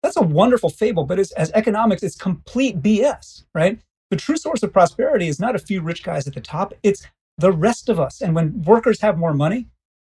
That's 0.03 0.17
a 0.17 0.21
wonderful 0.21 0.69
fable, 0.69 1.05
but 1.05 1.17
as 1.17 1.51
economics, 1.53 2.03
it's 2.03 2.15
complete 2.15 2.81
BS, 2.81 3.45
right? 3.55 3.79
The 4.11 4.17
true 4.17 4.37
source 4.37 4.61
of 4.61 4.73
prosperity 4.73 5.27
is 5.27 5.39
not 5.39 5.55
a 5.55 5.59
few 5.59 5.81
rich 5.81 6.03
guys 6.03 6.27
at 6.27 6.35
the 6.35 6.41
top, 6.41 6.73
it's 6.83 7.07
the 7.37 7.51
rest 7.51 7.89
of 7.89 7.99
us. 7.99 8.21
And 8.21 8.35
when 8.35 8.61
workers 8.63 9.01
have 9.01 9.17
more 9.17 9.33
money, 9.33 9.67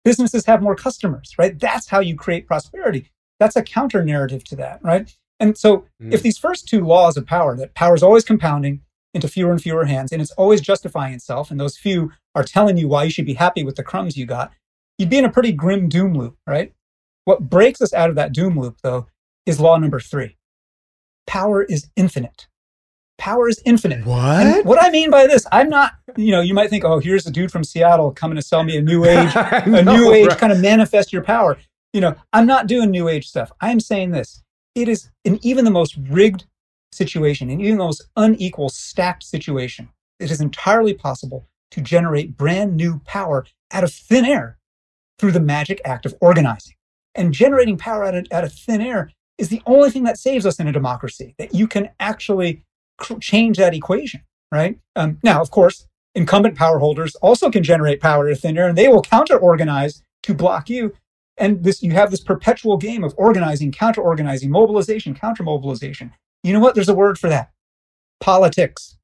businesses 0.05 0.45
have 0.47 0.61
more 0.61 0.77
customers, 0.77 1.33
right? 1.39 1.59
That's 1.59 1.89
how 1.89 2.01
you 2.01 2.17
create 2.17 2.47
prosperity. 2.47 3.11
That's 3.39 3.57
a 3.57 3.63
counter 3.63 4.05
narrative 4.05 4.45
to 4.45 4.57
that, 4.57 4.81
right? 4.83 5.15
And 5.39 5.57
so, 5.57 5.87
mm. 6.03 6.13
if 6.13 6.23
these 6.23 6.39
first 6.39 6.69
two 6.69 6.85
laws 6.85 7.17
of 7.17 7.27
power, 7.27 7.57
that 7.57 7.75
power 7.75 7.95
is 7.95 8.03
always 8.03 8.25
compounding, 8.25 8.81
into 9.17 9.29
fewer 9.29 9.51
and 9.51 9.61
fewer 9.61 9.87
hands, 9.87 10.13
and 10.13 10.23
it's 10.23 10.31
always 10.33 10.61
justifying 10.61 11.15
itself. 11.15 11.51
And 11.51 11.59
those 11.59 11.77
few 11.77 12.13
are 12.35 12.45
telling 12.45 12.77
you 12.77 12.87
why 12.87 13.05
you 13.05 13.11
should 13.11 13.27
be 13.27 13.35
happy 13.35 13.65
with 13.65 13.75
the 13.75 13.83
crumbs 13.83 14.17
you 14.17 14.27
got. 14.27 14.53
You'd 14.99 15.11
be 15.11 15.19
in 15.19 15.25
a 15.25 15.33
pretty 15.33 15.53
grim 15.53 15.89
doom 15.89 16.15
loop, 16.15 16.37
right? 16.47 16.73
What 17.25 17.49
breaks 17.49 17.81
us 17.81 17.93
out 17.93 18.11
of 18.11 18.17
that 18.17 18.33
doom 18.33 18.61
loop, 18.61 18.77
though, 18.83 19.09
is 19.47 19.61
law 19.61 19.79
number 19.79 20.01
three 20.01 20.37
power 21.27 21.63
is 21.63 21.89
infinite. 21.97 22.47
Power 23.19 23.49
is 23.49 23.61
infinite. 23.65 24.05
What? 24.05 24.47
And 24.47 24.65
what 24.65 24.83
I 24.83 24.91
mean 24.91 25.11
by 25.11 25.27
this, 25.27 25.47
I'm 25.51 25.69
not, 25.69 25.93
you 26.17 26.33
know, 26.33 26.43
you 26.43 26.55
might 26.55 26.71
think, 26.71 26.85
oh, 26.85 26.99
here's 26.99 27.27
a 27.27 27.31
dude 27.31 27.51
from 27.51 27.65
Seattle 27.65 28.13
coming 28.13 28.37
to 28.37 28.43
sell 28.43 28.63
me 28.63 28.77
a 28.77 28.83
new 28.83 29.05
age, 29.07 29.33
a 29.35 29.83
new 29.83 30.13
age 30.13 30.29
right. 30.29 30.39
kind 30.39 30.53
of 30.53 30.61
manifest 30.61 31.13
your 31.13 31.23
power. 31.23 31.57
You 31.93 32.03
know, 32.03 32.15
I'm 32.33 32.47
not 32.47 32.67
doing 32.67 32.91
new 32.91 33.09
age 33.09 33.27
stuff. 33.27 33.51
I 33.61 33.71
am 33.71 33.81
saying 33.81 34.11
this. 34.11 34.43
It 34.75 34.89
is 34.89 35.11
in 35.25 35.39
even 35.43 35.65
the 35.65 35.71
most 35.71 35.97
rigged 35.97 36.45
situation, 36.93 37.49
and 37.49 37.61
even 37.61 37.79
the 37.79 37.85
most 37.85 38.07
unequal, 38.17 38.69
stacked 38.69 39.23
situation, 39.23 39.89
it 40.21 40.31
is 40.31 40.41
entirely 40.41 40.93
possible 40.93 41.49
to 41.71 41.81
generate 41.81 42.37
brand 42.37 42.77
new 42.77 43.01
power 43.07 43.47
out 43.73 43.85
of 43.85 43.93
thin 43.93 44.25
air 44.25 44.59
through 45.19 45.33
the 45.33 45.41
magic 45.41 45.81
act 45.85 46.05
of 46.05 46.15
organizing. 46.21 46.75
And 47.15 47.33
generating 47.33 47.79
power 47.79 48.05
out 48.05 48.15
of, 48.15 48.27
out 48.31 48.45
of 48.45 48.53
thin 48.53 48.83
air 48.83 49.11
is 49.39 49.49
the 49.49 49.63
only 49.67 49.91
thing 49.91 50.05
that 50.05 50.19
saves 50.19 50.47
us 50.47 50.59
in 50.59 50.67
a 50.67 50.73
democracy, 50.73 51.35
that 51.39 51.55
you 51.55 51.67
can 51.67 51.91
actually 52.01 52.63
cr- 52.99 53.19
change 53.19 53.59
that 53.59 53.75
equation, 53.75 54.23
right? 54.51 54.79
Um, 54.95 55.19
now, 55.23 55.41
of 55.41 55.51
course, 55.51 55.87
incumbent 56.15 56.57
power 56.57 56.79
holders 56.79 57.15
also 57.17 57.51
can 57.51 57.63
generate 57.63 58.01
power 58.01 58.29
to 58.29 58.35
thin 58.35 58.57
air, 58.57 58.69
and 58.69 58.79
they 58.79 58.89
will 58.89 59.03
counter 59.03 59.37
organize 59.37 60.03
to 60.23 60.35
block 60.35 60.71
you. 60.71 60.95
And 61.37 61.63
this, 61.63 61.83
you 61.83 61.93
have 61.93 62.11
this 62.11 62.21
perpetual 62.21 62.79
game 62.79 63.05
of 63.05 63.15
organizing, 63.19 63.71
counter 63.71 64.01
organizing, 64.01 64.51
mobilization, 64.51 65.15
counter 65.15 65.43
mobilization. 65.43 66.13
You 66.43 66.55
know 66.55 66.61
what? 66.61 66.75
There's 66.75 66.89
a 66.89 66.95
word 66.95 67.19
for 67.19 67.29
that 67.29 67.51
politics. 68.21 68.97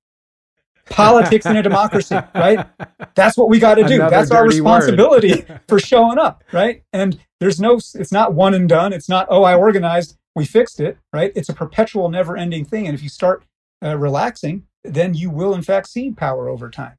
Politics 0.86 1.46
in 1.46 1.56
a 1.56 1.62
democracy, 1.62 2.16
right? 2.34 2.66
That's 3.14 3.36
what 3.36 3.48
we 3.48 3.58
got 3.58 3.76
to 3.76 3.84
do. 3.84 3.94
Another 3.96 4.10
That's 4.10 4.30
our 4.30 4.44
responsibility 4.44 5.44
for 5.68 5.78
showing 5.78 6.18
up, 6.18 6.42
right? 6.52 6.82
And 6.92 7.20
there's 7.40 7.60
no, 7.60 7.76
it's 7.76 8.12
not 8.12 8.34
one 8.34 8.54
and 8.54 8.68
done. 8.68 8.92
It's 8.92 9.08
not, 9.08 9.26
oh, 9.30 9.42
I 9.42 9.54
organized, 9.54 10.16
we 10.34 10.44
fixed 10.44 10.80
it, 10.80 10.98
right? 11.12 11.32
It's 11.34 11.48
a 11.48 11.54
perpetual, 11.54 12.08
never 12.08 12.36
ending 12.36 12.64
thing. 12.64 12.86
And 12.86 12.94
if 12.94 13.02
you 13.02 13.08
start 13.08 13.44
uh, 13.82 13.96
relaxing, 13.96 14.64
then 14.84 15.14
you 15.14 15.30
will, 15.30 15.54
in 15.54 15.62
fact, 15.62 15.88
see 15.88 16.10
power 16.10 16.48
over 16.48 16.70
time. 16.70 16.96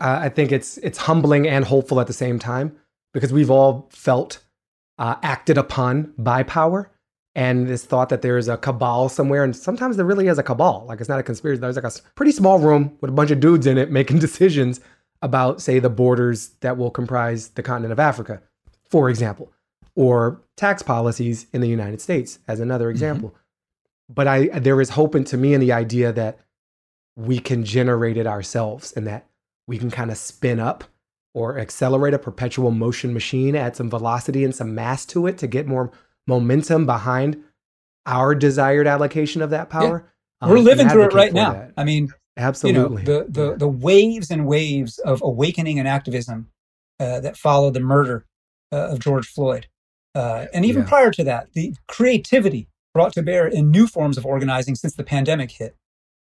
Uh, 0.00 0.20
I 0.22 0.28
think 0.28 0.52
it's 0.52 0.78
it's 0.78 0.98
humbling 0.98 1.46
and 1.46 1.64
hopeful 1.64 2.00
at 2.00 2.06
the 2.06 2.12
same 2.12 2.38
time 2.38 2.76
because 3.12 3.32
we've 3.32 3.50
all 3.50 3.88
felt 3.92 4.42
uh, 4.98 5.16
acted 5.22 5.58
upon 5.58 6.14
by 6.16 6.42
power, 6.42 6.90
and 7.34 7.66
this 7.66 7.84
thought 7.84 8.08
that 8.08 8.22
there 8.22 8.38
is 8.38 8.48
a 8.48 8.56
cabal 8.56 9.08
somewhere. 9.08 9.44
And 9.44 9.54
sometimes 9.54 9.96
there 9.96 10.06
really 10.06 10.28
is 10.28 10.38
a 10.38 10.42
cabal. 10.42 10.86
Like 10.88 11.00
it's 11.00 11.08
not 11.08 11.20
a 11.20 11.22
conspiracy. 11.22 11.60
There's 11.60 11.76
like 11.76 11.84
a 11.84 11.92
pretty 12.14 12.32
small 12.32 12.58
room 12.58 12.96
with 13.00 13.10
a 13.10 13.14
bunch 13.14 13.30
of 13.30 13.40
dudes 13.40 13.66
in 13.66 13.78
it 13.78 13.90
making 13.90 14.18
decisions 14.20 14.80
about, 15.20 15.62
say, 15.62 15.78
the 15.78 15.90
borders 15.90 16.48
that 16.60 16.76
will 16.76 16.90
comprise 16.90 17.48
the 17.50 17.62
continent 17.62 17.92
of 17.92 18.00
Africa, 18.00 18.42
for 18.90 19.08
example, 19.08 19.52
or 19.94 20.40
tax 20.56 20.82
policies 20.82 21.46
in 21.52 21.60
the 21.60 21.68
United 21.68 22.00
States, 22.00 22.38
as 22.48 22.60
another 22.60 22.86
mm-hmm. 22.86 22.92
example. 22.92 23.28
Mm-hmm. 23.30 23.38
But 24.14 24.26
I, 24.26 24.46
there 24.58 24.80
is 24.80 24.90
hope 24.90 25.14
in, 25.14 25.24
to 25.24 25.36
me 25.36 25.54
in 25.54 25.60
the 25.60 25.72
idea 25.72 26.12
that 26.12 26.38
we 27.16 27.38
can 27.38 27.64
generate 27.64 28.16
it 28.16 28.26
ourselves 28.26 28.92
and 28.92 29.06
that 29.06 29.26
we 29.66 29.78
can 29.78 29.90
kind 29.90 30.10
of 30.10 30.16
spin 30.16 30.60
up 30.60 30.84
or 31.34 31.58
accelerate 31.58 32.14
a 32.14 32.18
perpetual 32.18 32.70
motion 32.70 33.14
machine, 33.14 33.56
add 33.56 33.76
some 33.76 33.88
velocity 33.88 34.44
and 34.44 34.54
some 34.54 34.74
mass 34.74 35.06
to 35.06 35.26
it 35.26 35.38
to 35.38 35.46
get 35.46 35.66
more 35.66 35.90
momentum 36.26 36.84
behind 36.84 37.42
our 38.06 38.34
desired 38.34 38.86
allocation 38.86 39.40
of 39.40 39.50
that 39.50 39.70
power. 39.70 40.10
Yeah. 40.42 40.48
We're 40.48 40.58
um, 40.58 40.64
living 40.64 40.88
through 40.88 41.04
it 41.04 41.12
right 41.14 41.32
now. 41.32 41.52
That. 41.52 41.72
I 41.76 41.84
mean, 41.84 42.12
absolutely. 42.36 43.02
You 43.02 43.08
know, 43.08 43.20
the, 43.24 43.30
the, 43.30 43.50
yeah. 43.50 43.56
the 43.56 43.68
waves 43.68 44.30
and 44.30 44.46
waves 44.46 44.98
of 44.98 45.22
awakening 45.22 45.78
and 45.78 45.88
activism 45.88 46.50
uh, 46.98 47.20
that 47.20 47.36
followed 47.36 47.74
the 47.74 47.80
murder 47.80 48.26
uh, 48.72 48.88
of 48.88 48.98
George 48.98 49.26
Floyd. 49.26 49.68
Uh, 50.14 50.46
and 50.52 50.64
even 50.64 50.82
yeah. 50.82 50.88
prior 50.88 51.10
to 51.10 51.24
that, 51.24 51.52
the 51.54 51.74
creativity 51.88 52.68
brought 52.94 53.12
to 53.14 53.22
bear 53.22 53.46
in 53.46 53.70
new 53.70 53.86
forms 53.86 54.18
of 54.18 54.26
organizing 54.26 54.74
since 54.74 54.94
the 54.94 55.04
pandemic 55.04 55.52
hit. 55.52 55.76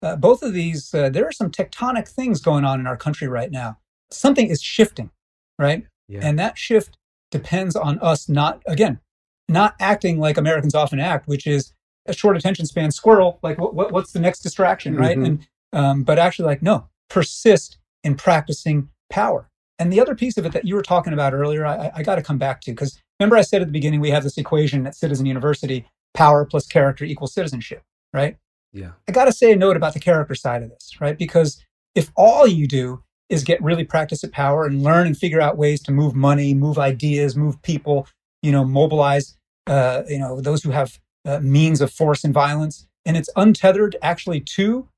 Uh, 0.03 0.16
both 0.16 0.43
of 0.43 0.53
these, 0.53 0.95
uh, 0.95 1.09
there 1.09 1.27
are 1.27 1.33
some 1.33 1.51
tectonic 1.51 2.09
things 2.09 2.40
going 2.40 2.64
on 2.64 2.81
in 2.81 2.87
our 2.87 2.97
country 2.97 3.29
right 3.29 3.51
now. 3.51 3.79
Something 4.11 4.49
is 4.49 4.62
shifting, 4.62 5.11
right? 5.59 5.87
Yeah. 6.09 6.21
And 6.23 6.38
that 6.38 6.59
shift 6.59 6.97
depends 7.31 7.77
on 7.77 7.99
us 8.01 8.29
not, 8.29 8.62
again, 8.66 9.01
not 9.49 9.75
acting 9.79 10.19
like 10.19 10.37
Americans 10.37 10.75
often 10.75 11.01
act, 11.01 11.29
which 11.29 11.47
is 11.47 11.73
a 12.07 12.14
short 12.14 12.37
attention 12.37 12.66
span 12.66 12.90
squirrel. 12.90 13.38
Like, 13.43 13.59
what, 13.59 13.75
what 13.75 13.93
what's 13.93 14.12
the 14.12 14.21
next 14.21 14.40
distraction, 14.40 14.97
right? 14.97 15.16
Mm-hmm. 15.16 15.25
And 15.25 15.49
um, 15.73 16.03
but 16.03 16.19
actually, 16.19 16.47
like, 16.47 16.62
no, 16.62 16.88
persist 17.09 17.79
in 18.03 18.14
practicing 18.16 18.88
power. 19.11 19.50
And 19.81 19.93
the 19.93 20.01
other 20.01 20.14
piece 20.14 20.37
of 20.37 20.47
it 20.47 20.53
that 20.53 20.66
you 20.66 20.75
were 20.75 20.83
talking 20.83 21.12
about 21.12 21.33
earlier, 21.33 21.66
I, 21.66 21.90
I 21.95 22.03
got 22.03 22.16
to 22.16 22.23
come 22.23 22.38
back 22.38 22.61
to 22.62 22.71
because 22.71 23.01
remember 23.19 23.37
I 23.37 23.43
said 23.43 23.62
at 23.62 23.66
the 23.66 23.73
beginning 23.73 24.01
we 24.01 24.11
have 24.11 24.23
this 24.23 24.38
equation 24.38 24.87
at 24.87 24.95
Citizen 24.95 25.27
University: 25.27 25.87
power 26.14 26.45
plus 26.45 26.66
character 26.66 27.05
equals 27.05 27.35
citizenship, 27.35 27.83
right? 28.12 28.37
Yeah. 28.73 28.93
I 29.09 29.12
got 29.12 29.25
to 29.25 29.33
say 29.33 29.51
a 29.51 29.57
note 29.57 29.77
about 29.77 29.95
the 29.95 30.01
character 30.01 30.35
side 30.37 30.62
of 30.62 30.71
this, 30.71 31.01
right? 31.01 31.19
Because 31.19 31.61
if 31.97 32.12
all 32.14 32.47
you 32.47 32.69
do 32.69 33.03
is 33.29 33.43
get 33.43 33.61
really 33.62 33.85
practice 33.85 34.23
at 34.23 34.33
power 34.33 34.64
and 34.64 34.83
learn 34.83 35.07
and 35.07 35.16
figure 35.16 35.40
out 35.40 35.57
ways 35.57 35.83
to 35.83 35.93
move 35.93 36.14
money, 36.14 36.55
move 36.55 36.79
ideas, 36.79 37.37
move 37.37 37.61
people, 37.62 38.07
you 38.43 38.53
know, 38.53 38.64
mobilize 38.64 39.37
uh, 39.66 40.03
you 40.09 40.19
know, 40.19 40.40
those 40.40 40.62
who 40.62 40.71
have 40.71 40.99
uh, 41.25 41.38
means 41.40 41.81
of 41.81 41.93
force 41.93 42.25
and 42.25 42.35
violence, 42.35 42.87
and 43.07 43.16
it's 43.16 43.31
untethered 43.37 43.97
actually 44.03 44.40
to 44.40 44.88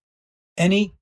any 0.56 0.92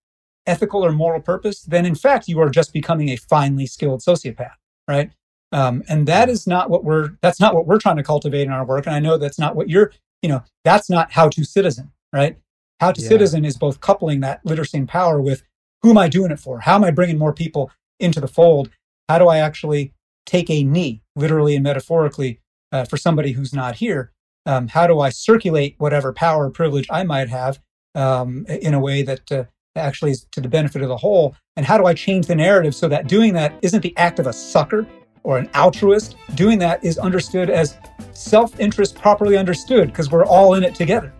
ethical 0.50 0.84
or 0.84 0.92
moral 0.92 1.20
purpose, 1.20 1.62
then 1.62 1.86
in 1.86 1.94
fact 1.94 2.28
you 2.28 2.40
are 2.40 2.50
just 2.50 2.72
becoming 2.72 3.08
a 3.08 3.16
finely 3.16 3.66
skilled 3.66 4.00
sociopath, 4.00 4.56
right? 4.88 5.10
Um, 5.52 5.82
and 5.88 6.06
that 6.06 6.28
is 6.28 6.46
not 6.46 6.70
what 6.70 6.84
we're 6.84 7.10
that's 7.22 7.40
not 7.40 7.54
what 7.54 7.66
we're 7.66 7.78
trying 7.78 7.96
to 7.96 8.02
cultivate 8.02 8.42
in 8.42 8.52
our 8.52 8.64
work. 8.64 8.86
And 8.86 8.94
I 8.94 9.00
know 9.00 9.16
that's 9.18 9.38
not 9.38 9.56
what 9.56 9.68
you're, 9.68 9.92
you 10.22 10.28
know, 10.28 10.42
that's 10.64 10.90
not 10.90 11.12
how 11.12 11.28
to 11.28 11.44
citizen, 11.44 11.92
right? 12.12 12.36
How 12.80 12.92
to 12.92 13.00
yeah. 13.00 13.08
citizen 13.08 13.44
is 13.44 13.56
both 13.56 13.80
coupling 13.80 14.20
that 14.20 14.44
literacy 14.44 14.78
and 14.78 14.88
power 14.88 15.20
with 15.20 15.42
who 15.82 15.90
am 15.90 15.98
I 15.98 16.08
doing 16.08 16.30
it 16.30 16.38
for? 16.38 16.60
How 16.60 16.76
am 16.76 16.84
I 16.84 16.90
bringing 16.90 17.18
more 17.18 17.32
people 17.32 17.70
into 17.98 18.20
the 18.20 18.28
fold? 18.28 18.70
How 19.08 19.18
do 19.18 19.28
I 19.28 19.38
actually 19.38 19.92
take 20.26 20.50
a 20.50 20.62
knee, 20.62 21.02
literally 21.16 21.54
and 21.56 21.64
metaphorically, 21.64 22.40
uh, 22.72 22.84
for 22.84 22.96
somebody 22.96 23.32
who's 23.32 23.52
not 23.52 23.76
here. 23.76 24.12
Um, 24.46 24.68
how 24.68 24.86
do 24.86 25.00
I 25.00 25.10
circulate 25.10 25.74
whatever 25.78 26.12
power 26.12 26.46
or 26.46 26.50
privilege 26.50 26.86
I 26.90 27.02
might 27.02 27.28
have 27.28 27.60
um, 27.94 28.46
in 28.46 28.74
a 28.74 28.80
way 28.80 29.02
that 29.02 29.32
uh, 29.32 29.44
actually 29.76 30.10
is 30.10 30.26
to 30.32 30.40
the 30.40 30.48
benefit 30.48 30.82
of 30.82 30.88
the 30.88 30.96
whole? 30.96 31.34
And 31.56 31.64
how 31.64 31.78
do 31.78 31.86
I 31.86 31.94
change 31.94 32.26
the 32.26 32.34
narrative 32.34 32.74
so 32.74 32.88
that 32.88 33.06
doing 33.06 33.32
that 33.34 33.54
isn't 33.62 33.82
the 33.82 33.96
act 33.96 34.18
of 34.18 34.26
a 34.26 34.32
sucker 34.32 34.86
or 35.22 35.38
an 35.38 35.48
altruist? 35.54 36.16
Doing 36.34 36.58
that 36.58 36.84
is 36.84 36.98
understood 36.98 37.50
as 37.50 37.76
self 38.12 38.58
interest 38.58 38.96
properly 38.96 39.36
understood 39.36 39.88
because 39.88 40.10
we're 40.10 40.26
all 40.26 40.54
in 40.54 40.64
it 40.64 40.74
together. 40.74 41.12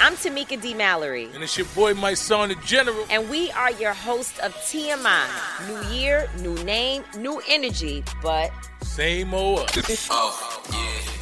I'm 0.00 0.14
Tamika 0.14 0.60
D. 0.60 0.74
Mallory. 0.74 1.28
And 1.32 1.44
it's 1.44 1.56
your 1.56 1.66
boy, 1.76 1.94
my 1.94 2.14
son, 2.14 2.48
the 2.48 2.56
General. 2.64 3.06
And 3.08 3.28
we 3.30 3.52
are 3.52 3.70
your 3.72 3.92
host 3.92 4.38
of 4.40 4.52
TMI. 4.56 5.28
New 5.68 5.94
year, 5.94 6.28
new 6.40 6.54
name, 6.64 7.04
new 7.16 7.40
energy, 7.48 8.02
but 8.20 8.50
same 8.82 9.32
old. 9.32 9.70
oh, 10.10 10.62
yeah. 10.72 11.21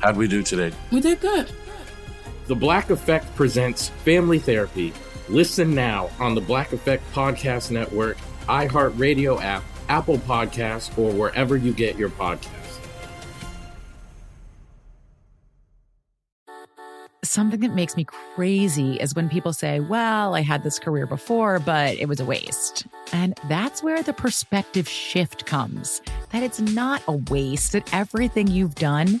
how'd 0.00 0.16
we 0.16 0.28
do 0.28 0.42
today? 0.42 0.74
We 0.90 1.00
did 1.00 1.20
good. 1.20 1.50
The 2.46 2.56
Black 2.56 2.90
Effect 2.90 3.32
presents 3.36 3.90
Family 4.04 4.38
Therapy. 4.38 4.92
Listen 5.28 5.74
now 5.74 6.10
on 6.18 6.34
the 6.34 6.40
Black 6.40 6.72
Effect 6.72 7.04
Podcast 7.12 7.70
Network, 7.70 8.16
iHeartRadio 8.48 9.40
app, 9.40 9.62
Apple 9.88 10.18
Podcasts, 10.18 10.96
or 10.98 11.12
wherever 11.12 11.56
you 11.56 11.72
get 11.72 11.96
your 11.96 12.08
podcasts. 12.08 12.50
Something 17.22 17.60
that 17.60 17.74
makes 17.74 17.96
me 17.96 18.02
crazy 18.02 18.96
is 18.96 19.14
when 19.14 19.28
people 19.28 19.52
say, 19.52 19.78
Well, 19.78 20.34
I 20.34 20.40
had 20.40 20.64
this 20.64 20.80
career 20.80 21.06
before, 21.06 21.60
but 21.60 21.96
it 21.96 22.08
was 22.08 22.18
a 22.18 22.24
waste. 22.24 22.88
And 23.12 23.38
that's 23.48 23.84
where 23.84 24.02
the 24.02 24.12
perspective 24.12 24.88
shift 24.88 25.46
comes 25.46 26.02
that 26.30 26.42
it's 26.42 26.60
not 26.60 27.02
a 27.06 27.12
waste, 27.12 27.72
that 27.72 27.92
everything 27.94 28.48
you've 28.48 28.74
done 28.74 29.20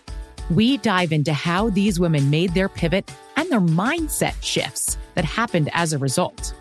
We 0.51 0.75
dive 0.75 1.13
into 1.13 1.31
how 1.31 1.69
these 1.69 1.97
women 1.97 2.29
made 2.29 2.53
their 2.53 2.67
pivot 2.67 3.09
and 3.37 3.49
their 3.49 3.61
mindset 3.61 4.35
shifts 4.43 4.97
that 5.13 5.23
happened 5.23 5.69
as 5.71 5.93
a 5.93 5.97
result. 5.97 6.53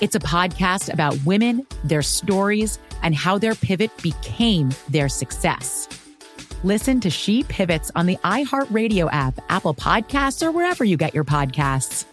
It's 0.00 0.14
a 0.14 0.18
podcast 0.18 0.90
about 0.90 1.18
women, 1.26 1.66
their 1.84 2.00
stories, 2.00 2.78
and 3.02 3.14
how 3.14 3.36
their 3.36 3.54
pivot 3.54 3.90
became 4.02 4.70
their 4.88 5.10
success. 5.10 5.86
Listen 6.62 7.00
to 7.00 7.10
She 7.10 7.42
Pivots 7.42 7.90
on 7.94 8.06
the 8.06 8.16
iHeartRadio 8.24 9.10
app, 9.12 9.38
Apple 9.50 9.74
Podcasts, 9.74 10.42
or 10.42 10.50
wherever 10.50 10.82
you 10.82 10.96
get 10.96 11.12
your 11.12 11.24
podcasts. 11.24 12.06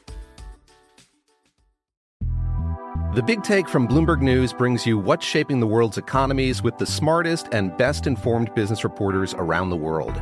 The 3.15 3.24
Big 3.26 3.41
Take 3.44 3.70
from 3.70 3.88
Bloomberg 3.88 4.22
News 4.22 4.52
brings 4.52 4.86
you 4.86 4.98
what's 4.98 5.26
shaping 5.26 5.62
the 5.62 5.67
world's 5.67 5.98
economies 5.98 6.62
with 6.62 6.78
the 6.78 6.86
smartest 6.86 7.48
and 7.54 7.76
best 7.78 8.06
informed 8.06 8.54
business 8.54 8.84
reporters 8.84 9.34
around 9.34 9.70
the 9.70 9.78
world. 9.78 10.22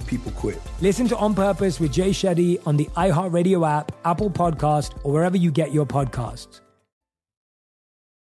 people 0.11 0.31
quit. 0.33 0.61
Listen 0.81 1.07
to 1.07 1.17
On 1.17 1.33
Purpose 1.33 1.79
with 1.79 1.91
Jay 1.91 2.11
Shetty 2.11 2.61
on 2.67 2.77
the 2.77 2.85
iHeartRadio 2.97 3.67
app, 3.67 3.91
Apple 4.05 4.29
Podcast, 4.29 4.93
or 5.03 5.13
wherever 5.13 5.37
you 5.37 5.49
get 5.49 5.73
your 5.73 5.85
podcasts. 5.85 6.59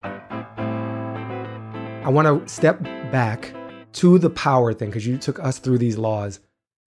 I 0.04 2.10
want 2.10 2.28
to 2.28 2.54
step 2.54 2.84
back 2.84 3.54
to 3.94 4.20
the 4.20 4.30
power 4.30 4.74
thing 4.74 4.90
because 4.90 5.08
you 5.08 5.18
took 5.18 5.40
us 5.40 5.60
through 5.60 5.80
these 5.80 5.98
laws. 5.98 6.40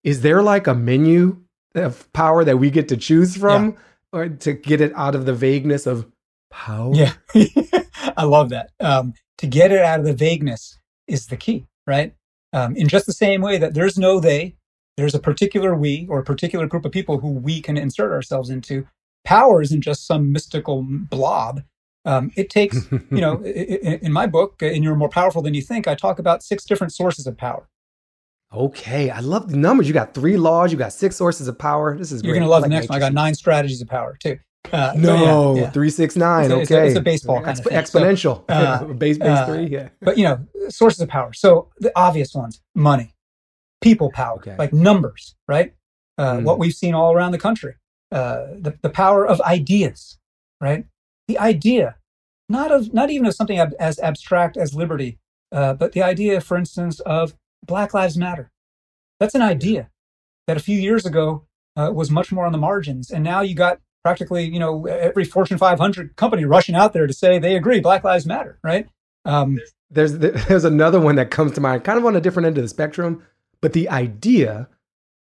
Is 0.05 0.21
there 0.21 0.43
like 0.43 0.67
a 0.67 0.75
menu 0.75 1.41
of 1.75 2.13
power 2.13 2.45
that 2.45 2.59
we 2.59 2.71
get 2.71 2.89
to 2.89 2.97
choose 2.97 3.37
from 3.37 3.71
yeah. 3.71 3.77
or 4.13 4.29
to 4.29 4.53
get 4.53 4.81
it 4.81 4.93
out 4.95 5.15
of 5.15 5.27
the 5.27 5.33
vagueness 5.33 5.87
of 5.87 6.07
power? 6.51 6.95
Yeah. 6.95 7.13
I 8.17 8.25
love 8.25 8.51
that. 8.51 8.71
Um, 8.81 9.15
to 9.39 9.47
get 9.47 9.71
it 9.71 9.81
out 9.81 10.01
of 10.01 10.07
the 10.07 10.13
vagueness 10.13 10.79
is 11.07 11.27
the 11.27 11.37
key, 11.37 11.67
right? 11.87 12.15
Um, 12.53 12.77
in 12.77 12.89
just 12.89 13.07
the 13.07 13.13
same 13.13 13.43
way 13.43 13.59
that 13.59 13.75
there's 13.75 13.99
no 13.99 14.21
they, 14.21 14.57
there's 14.99 15.15
a 15.15 15.21
particular 15.21 15.77
we 15.77 16.09
or 16.11 16.19
a 16.19 16.25
particular 16.25 16.67
group 16.67 16.85
of 16.85 16.91
people 16.91 17.21
who 17.21 17.31
we 17.31 17.61
can 17.61 17.77
insert 17.77 18.11
ourselves 18.11 18.51
into. 18.51 18.85
Power 19.25 19.63
isn't 19.63 19.81
just 19.81 20.09
some 20.09 20.33
mystical 20.33 20.83
blob. 20.83 21.63
Um, 22.05 22.33
it 22.35 22.51
takes, 22.51 22.91
you 22.93 23.21
know, 23.21 23.41
in, 23.45 24.01
in 24.01 24.13
my 24.13 24.27
book, 24.27 24.61
and 24.61 24.83
You're 24.83 24.97
More 24.97 25.09
Powerful 25.09 25.41
Than 25.41 25.55
You 25.55 25.63
Think, 25.63 25.87
I 25.87 25.95
talk 25.95 26.19
about 26.19 26.43
six 26.43 26.65
different 26.65 26.93
sources 26.93 27.29
of 27.29 27.37
power. 27.37 27.69
Okay, 28.53 29.09
I 29.11 29.21
love 29.21 29.51
the 29.51 29.57
numbers. 29.57 29.87
You 29.87 29.95
got 29.95 30.15
three 30.15 30.37
laws, 30.37 30.73
you 30.73 30.79
got 30.79 30.93
six 30.93 31.15
sources 31.15 31.47
of 31.47 31.57
power. 31.57 31.97
This 31.97 32.11
is 32.11 32.25
You're 32.25 32.35
great. 32.35 32.41
to 32.41 32.49
love 32.49 32.63
like 32.63 32.71
the 32.71 32.75
next 32.75 32.89
one. 32.89 32.97
I 32.97 32.99
got 32.99 33.13
nine 33.13 33.37
strategies 33.37 33.81
of 33.81 33.87
power, 33.87 34.17
too. 34.21 34.41
Uh, 34.73 34.95
no, 34.97 35.55
yeah, 35.55 35.63
yeah. 35.63 35.71
three 35.71 35.91
six 35.91 36.17
nine. 36.17 36.51
It's 36.51 36.71
okay, 36.71 36.83
a, 36.83 36.87
it's 36.87 36.97
a 36.97 37.01
baseball 37.01 37.41
kind 37.41 37.57
of 37.57 37.65
thing. 37.65 37.79
exponential. 37.79 38.45
So, 38.51 38.55
uh, 38.55 38.85
base 38.95 39.17
base 39.17 39.29
uh, 39.29 39.47
three. 39.47 39.67
Yeah, 39.67 39.89
but 40.01 40.19
you 40.19 40.25
know, 40.25 40.45
sources 40.69 41.01
of 41.01 41.09
power. 41.09 41.33
So 41.33 41.71
the 41.79 41.93
obvious 41.97 42.35
ones: 42.35 42.61
money, 42.75 43.15
people 43.81 44.11
power, 44.13 44.37
okay. 44.39 44.57
like 44.59 44.73
numbers, 44.73 45.35
right? 45.47 45.75
Uh, 46.17 46.39
Mm. 46.39 46.43
What 46.45 46.59
we've 46.59 46.75
seen 46.75 46.95
all 46.95 47.13
around 47.15 47.31
the 47.31 47.39
country, 47.39 47.77
uh, 48.11 48.47
the 48.59 48.77
the 48.83 48.91
power 48.91 49.25
of 49.27 49.41
ideas, 49.43 50.19
right? 50.61 50.85
The 51.29 51.39
idea, 51.39 51.97
not 52.49 52.73
of 52.73 52.93
not 52.93 53.11
even 53.11 53.27
of 53.27 53.35
something 53.35 53.59
ab- 53.59 53.75
as 53.79 54.01
abstract 54.01 54.57
as 54.57 54.75
liberty, 54.75 55.19
uh, 55.53 55.75
but 55.75 55.93
the 55.93 56.03
idea, 56.03 56.41
for 56.41 56.57
instance, 56.57 56.99
of 57.01 57.35
Black 57.65 57.95
Lives 57.95 58.17
Matter. 58.17 58.51
That's 59.21 59.37
an 59.37 59.43
idea 59.43 59.91
that 60.49 60.57
a 60.57 60.61
few 60.61 60.77
years 60.77 61.07
ago 61.07 61.47
uh, 61.77 61.93
was 61.95 62.11
much 62.11 62.33
more 62.33 62.47
on 62.47 62.53
the 62.53 62.59
margins, 62.59 63.11
and 63.11 63.23
now 63.23 63.41
you 63.43 63.55
got 63.55 63.79
practically, 64.03 64.45
you 64.45 64.59
know, 64.59 64.87
every 64.87 65.25
Fortune 65.25 65.59
500 65.59 66.17
company 66.17 66.45
rushing 66.45 66.75
out 66.75 66.93
there 66.93 67.07
to 67.07 67.13
say 67.13 67.39
they 67.39 67.57
agree 67.57 67.79
Black 67.81 68.03
Lives 68.03 68.27
Matter, 68.27 68.59
right? 68.65 68.89
Um, 69.25 69.61
there's 69.91 70.19
there's 70.19 70.65
another 70.65 71.01
one 71.01 71.17
that 71.17 71.31
comes 71.31 71.53
to 71.53 71.61
mind, 71.61 71.85
kind 71.85 71.99
of 71.99 72.05
on 72.07 72.17
a 72.17 72.21
different 72.21 72.47
end 72.47 72.59
of 72.59 72.65
the 72.65 72.69
spectrum, 72.69 73.23
but 73.61 73.73
the 73.73 73.89
idea 73.89 74.69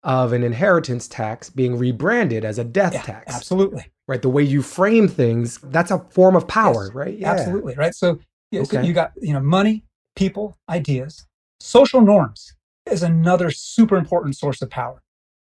of 0.02 0.32
an 0.32 0.42
inheritance 0.44 1.08
tax 1.08 1.50
being 1.50 1.76
rebranded 1.76 2.44
as 2.44 2.58
a 2.58 2.64
death 2.64 2.94
yeah, 2.94 3.02
tax. 3.02 3.34
Absolutely. 3.34 3.90
Right. 4.06 4.22
The 4.22 4.28
way 4.28 4.44
you 4.44 4.62
frame 4.62 5.08
things, 5.08 5.58
that's 5.64 5.90
a 5.90 5.98
form 6.10 6.36
of 6.36 6.46
power, 6.46 6.84
Yes, 6.86 6.94
right? 6.94 7.18
Yeah. 7.18 7.32
Absolutely, 7.32 7.74
right? 7.74 7.94
So, 7.94 8.20
yeah, 8.52 8.62
so 8.62 8.80
you 8.80 8.92
got, 8.92 9.12
you 9.20 9.32
know, 9.32 9.40
money, 9.40 9.84
people, 10.14 10.56
ideas. 10.68 11.26
Social 11.58 12.00
norms 12.00 12.54
is 12.88 13.02
another 13.02 13.50
super 13.50 13.96
important 13.96 14.36
source 14.36 14.62
of 14.62 14.70
power. 14.70 15.02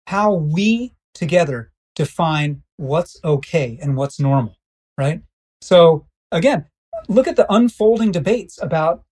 How 0.07 0.33
we 0.33 0.93
together 1.13 1.71
define 1.95 2.61
what's 2.77 3.19
okay 3.23 3.77
and 3.81 3.97
what's 3.97 4.19
normal, 4.19 4.55
right? 4.97 5.21
So 5.61 6.05
again, 6.31 6.65
look 7.07 7.27
at 7.27 7.35
the 7.35 7.51
unfolding 7.51 8.11
debates 8.11 8.61
about 8.61 9.03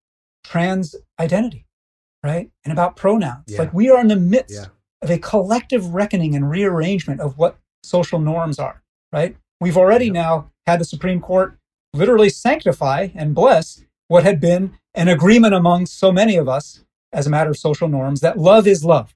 trans 0.44 0.94
identity, 1.18 1.66
right? 2.22 2.50
And 2.64 2.72
about 2.72 2.96
pronouns. 2.96 3.44
Yeah. 3.48 3.58
Like 3.60 3.74
we 3.74 3.90
are 3.90 4.00
in 4.00 4.08
the 4.08 4.16
midst 4.16 4.54
Yeah. 4.54 4.66
of 5.02 5.10
a 5.10 5.18
collective 5.18 5.94
reckoning 5.94 6.34
and 6.34 6.48
rearrangement 6.48 7.20
of 7.20 7.36
what 7.38 7.58
social 7.82 8.20
norms 8.20 8.58
are, 8.58 8.82
right? 9.12 9.36
We've 9.60 9.76
already 9.76 10.10
now 10.10 10.50
had 10.66 10.80
the 10.80 10.84
Supreme 10.84 11.20
Court 11.20 11.58
literally 11.94 12.30
sanctify 12.30 13.08
and 13.14 13.34
bless 13.34 13.82
what 14.08 14.24
had 14.24 14.40
been 14.40 14.78
an 14.94 15.08
agreement 15.08 15.54
among 15.54 15.86
so 15.86 16.12
many 16.12 16.36
of 16.36 16.48
us 16.48 16.84
as 17.12 17.26
a 17.26 17.30
matter 17.30 17.50
of 17.50 17.56
social 17.58 17.88
norms 17.88 18.20
that 18.20 18.38
love 18.38 18.66
is 18.66 18.84
love, 18.84 19.14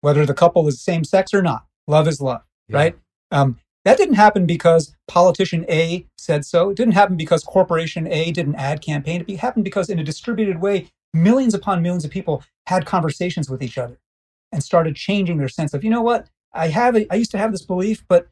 whether 0.00 0.24
the 0.24 0.34
couple 0.34 0.66
is 0.68 0.80
same 0.80 1.04
sex 1.04 1.34
or 1.34 1.42
not. 1.42 1.66
Love 1.86 2.08
is 2.08 2.20
love, 2.20 2.42
right? 2.70 2.96
Um, 3.30 3.58
that 3.84 3.98
didn't 3.98 4.14
happen 4.14 4.46
because 4.46 4.96
politician 5.08 5.66
A 5.68 6.06
said 6.16 6.46
so. 6.46 6.70
It 6.70 6.76
didn't 6.76 6.94
happen 6.94 7.16
because 7.16 7.44
corporation 7.44 8.06
A 8.10 8.32
did 8.32 8.46
an 8.46 8.54
ad 8.54 8.80
campaign. 8.80 9.24
It 9.28 9.36
happened 9.40 9.64
because, 9.64 9.90
in 9.90 9.98
a 9.98 10.04
distributed 10.04 10.62
way, 10.62 10.88
millions 11.14 11.54
upon 11.54 11.82
millions 11.82 12.04
of 12.04 12.10
people 12.10 12.42
had 12.66 12.84
conversations 12.86 13.48
with 13.48 13.62
each 13.62 13.78
other 13.78 13.98
and 14.52 14.62
started 14.62 14.96
changing 14.96 15.38
their 15.38 15.48
sense 15.48 15.72
of, 15.72 15.84
you 15.84 15.90
know 15.90 16.02
what, 16.02 16.28
I 16.52 16.68
have, 16.68 16.96
a, 16.96 17.10
I 17.12 17.16
used 17.16 17.30
to 17.32 17.38
have 17.38 17.52
this 17.52 17.64
belief, 17.64 18.04
but 18.08 18.28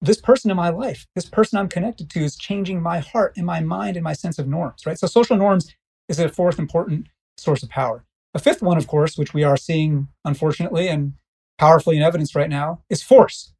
this 0.00 0.20
person 0.20 0.50
in 0.50 0.56
my 0.56 0.68
life, 0.68 1.06
this 1.14 1.26
person 1.26 1.58
I'm 1.58 1.68
connected 1.68 2.08
to, 2.10 2.20
is 2.20 2.36
changing 2.36 2.80
my 2.80 2.98
heart 3.00 3.34
and 3.36 3.44
my 3.46 3.60
mind 3.60 3.96
and 3.96 4.04
my 4.04 4.12
sense 4.12 4.38
of 4.38 4.46
norms, 4.46 4.86
right? 4.86 4.98
So 4.98 5.06
social 5.06 5.36
norms 5.36 5.74
is 6.08 6.18
a 6.20 6.28
fourth 6.28 6.58
important 6.58 7.08
source 7.36 7.62
of 7.62 7.68
power. 7.68 8.04
A 8.34 8.38
fifth 8.38 8.62
one, 8.62 8.78
of 8.78 8.86
course, 8.86 9.18
which 9.18 9.34
we 9.34 9.42
are 9.42 9.56
seeing, 9.56 10.08
unfortunately, 10.24 10.88
and 10.88 11.14
powerfully 11.58 11.96
in 11.96 12.02
evidence 12.02 12.34
right 12.34 12.48
now, 12.48 12.82
is 12.88 13.02
force, 13.02 13.52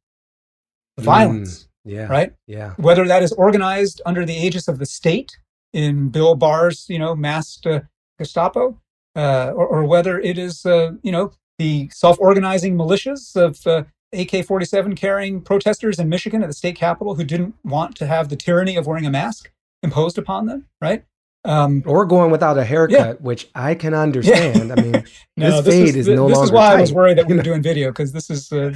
violence, 0.97 1.67
Mm, 1.87 1.93
yeah. 1.93 2.07
right? 2.07 2.33
Yeah. 2.47 2.73
Whether 2.77 3.05
that 3.07 3.23
is 3.23 3.31
organized 3.33 4.01
under 4.05 4.25
the 4.25 4.33
aegis 4.35 4.67
of 4.67 4.79
the 4.79 4.85
state 4.85 5.37
in 5.73 6.09
Bill 6.09 6.35
Barr's, 6.35 6.85
you 6.89 6.99
know, 6.99 7.15
masked 7.15 7.65
uh, 7.65 7.81
Gestapo, 8.19 8.79
uh, 9.15 9.51
or, 9.55 9.67
or 9.67 9.83
whether 9.85 10.19
it 10.19 10.37
is, 10.37 10.65
uh, 10.65 10.91
you 11.01 11.11
know, 11.11 11.31
the 11.57 11.89
self-organizing 11.91 12.77
militias 12.77 13.35
of 13.35 13.65
uh, 13.65 13.83
AK-47 14.13 14.95
carrying 14.95 15.41
protesters 15.41 15.99
in 15.99 16.07
Michigan 16.09 16.43
at 16.43 16.47
the 16.47 16.53
state 16.53 16.75
capitol 16.75 17.15
who 17.15 17.23
didn't 17.23 17.55
want 17.63 17.95
to 17.97 18.05
have 18.05 18.29
the 18.29 18.35
tyranny 18.35 18.75
of 18.75 18.85
wearing 18.85 19.05
a 19.05 19.09
mask 19.09 19.51
imposed 19.81 20.17
upon 20.17 20.45
them, 20.45 20.67
right? 20.81 21.03
Um, 21.45 21.83
Or 21.85 22.05
going 22.05 22.31
without 22.31 22.57
a 22.57 22.65
haircut, 22.65 23.21
which 23.21 23.49
I 23.55 23.73
can 23.73 23.93
understand. 23.93 24.71
I 24.71 24.75
mean, 24.75 24.91
no, 25.37 25.61
this 25.61 25.65
this 25.65 25.73
fade 25.73 25.95
is, 25.95 26.07
is 26.07 26.15
no 26.15 26.27
this 26.27 26.35
longer 26.37 26.45
is 26.45 26.51
why 26.51 26.73
I 26.73 26.81
was 26.81 26.93
worried 26.93 27.17
that 27.17 27.27
we 27.27 27.35
were 27.35 27.43
doing 27.49 27.61
video 27.61 27.89
because 27.91 28.11
this 28.11 28.29
is 28.29 28.51
uh, 28.51 28.73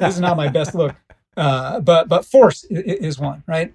this 0.00 0.14
is 0.14 0.20
not 0.20 0.36
my 0.36 0.48
best 0.48 0.74
look. 0.74 0.96
Uh, 1.36 1.80
but 1.80 2.08
but 2.08 2.24
force 2.24 2.64
is 2.70 3.18
one, 3.18 3.42
right? 3.46 3.74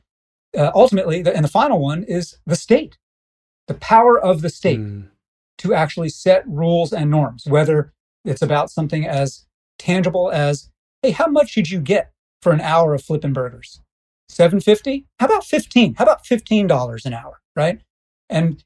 Uh, 0.58 0.72
ultimately, 0.74 1.22
the, 1.22 1.36
and 1.36 1.44
the 1.44 1.50
final 1.50 1.80
one 1.80 2.04
is 2.04 2.38
the 2.46 2.56
state, 2.56 2.98
the 3.68 3.74
power 3.74 4.20
of 4.20 4.42
the 4.42 4.50
state 4.50 4.80
mm. 4.80 5.08
to 5.60 5.74
actually 5.74 6.10
set 6.10 6.48
rules 6.48 6.94
and 6.94 7.12
norms. 7.12 7.46
Whether 7.48 7.94
it's 8.26 8.42
about 8.42 8.70
something 8.70 9.08
as 9.08 9.46
tangible 9.80 10.32
as, 10.32 10.70
hey, 11.02 11.12
how 11.12 11.28
much 11.28 11.50
should 11.50 11.70
you 11.70 11.80
get 11.80 12.12
for 12.42 12.52
an 12.52 12.62
hour 12.62 12.94
of 12.94 13.04
flipping 13.04 13.34
burgers? 13.34 13.82
Seven 14.30 14.60
fifty? 14.60 15.06
How 15.20 15.26
about 15.26 15.46
fifteen? 15.46 15.96
How 15.96 16.04
about 16.04 16.26
fifteen 16.26 16.68
dollars 16.68 17.06
an 17.06 17.14
hour? 17.14 17.42
Right? 17.56 17.82
And 18.30 18.64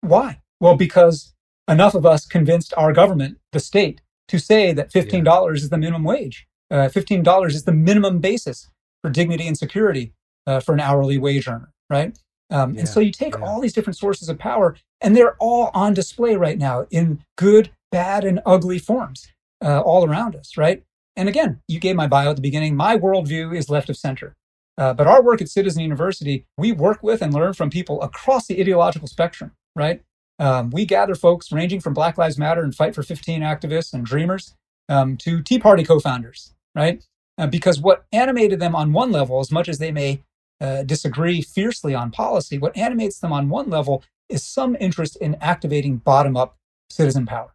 why? 0.00 0.40
Well, 0.60 0.76
because 0.76 1.34
enough 1.68 1.94
of 1.94 2.06
us 2.06 2.26
convinced 2.26 2.72
our 2.76 2.92
government, 2.92 3.38
the 3.52 3.60
state, 3.60 4.00
to 4.28 4.38
say 4.38 4.72
that 4.72 4.92
$15 4.92 5.24
yeah. 5.24 5.52
is 5.52 5.68
the 5.68 5.78
minimum 5.78 6.04
wage. 6.04 6.46
Uh, 6.70 6.88
$15 6.88 7.48
is 7.48 7.64
the 7.64 7.72
minimum 7.72 8.18
basis 8.18 8.68
for 9.02 9.10
dignity 9.10 9.46
and 9.46 9.56
security 9.56 10.12
uh, 10.46 10.60
for 10.60 10.72
an 10.72 10.80
hourly 10.80 11.18
wage 11.18 11.46
earner, 11.46 11.72
right? 11.88 12.18
Um, 12.50 12.74
yeah. 12.74 12.80
And 12.80 12.88
so 12.88 13.00
you 13.00 13.10
take 13.10 13.34
yeah. 13.34 13.44
all 13.44 13.60
these 13.60 13.72
different 13.72 13.96
sources 13.96 14.28
of 14.28 14.38
power, 14.38 14.76
and 15.00 15.16
they're 15.16 15.36
all 15.36 15.70
on 15.74 15.94
display 15.94 16.36
right 16.36 16.58
now 16.58 16.86
in 16.90 17.22
good, 17.36 17.70
bad, 17.90 18.24
and 18.24 18.40
ugly 18.46 18.78
forms 18.78 19.28
uh, 19.64 19.80
all 19.80 20.08
around 20.08 20.36
us, 20.36 20.56
right? 20.56 20.82
And 21.16 21.28
again, 21.28 21.60
you 21.66 21.80
gave 21.80 21.96
my 21.96 22.06
bio 22.06 22.30
at 22.30 22.36
the 22.36 22.42
beginning. 22.42 22.76
My 22.76 22.96
worldview 22.96 23.56
is 23.56 23.70
left 23.70 23.88
of 23.88 23.96
center. 23.96 24.36
Uh, 24.78 24.92
but 24.92 25.06
our 25.06 25.22
work 25.22 25.40
at 25.40 25.48
Citizen 25.48 25.82
University, 25.82 26.44
we 26.58 26.70
work 26.72 27.02
with 27.02 27.22
and 27.22 27.32
learn 27.32 27.54
from 27.54 27.70
people 27.70 28.02
across 28.02 28.46
the 28.46 28.60
ideological 28.60 29.08
spectrum, 29.08 29.52
right? 29.74 30.02
Um, 30.38 30.70
we 30.70 30.84
gather 30.84 31.14
folks 31.14 31.50
ranging 31.50 31.80
from 31.80 31.94
Black 31.94 32.18
Lives 32.18 32.36
Matter 32.36 32.62
and 32.62 32.74
Fight 32.74 32.94
for 32.94 33.02
15 33.02 33.40
activists 33.40 33.94
and 33.94 34.04
dreamers 34.04 34.54
um, 34.90 35.16
to 35.18 35.42
Tea 35.42 35.58
Party 35.58 35.82
co 35.82 35.98
founders, 35.98 36.54
right? 36.74 37.02
Uh, 37.38 37.46
because 37.46 37.80
what 37.80 38.04
animated 38.12 38.60
them 38.60 38.74
on 38.74 38.92
one 38.92 39.10
level, 39.10 39.40
as 39.40 39.50
much 39.50 39.68
as 39.68 39.78
they 39.78 39.92
may 39.92 40.22
uh, 40.60 40.82
disagree 40.82 41.42
fiercely 41.42 41.94
on 41.94 42.10
policy, 42.10 42.58
what 42.58 42.76
animates 42.76 43.18
them 43.18 43.32
on 43.32 43.48
one 43.48 43.68
level 43.70 44.02
is 44.28 44.42
some 44.42 44.76
interest 44.80 45.16
in 45.16 45.36
activating 45.40 45.98
bottom 45.98 46.36
up 46.36 46.56
citizen 46.90 47.26
power, 47.26 47.54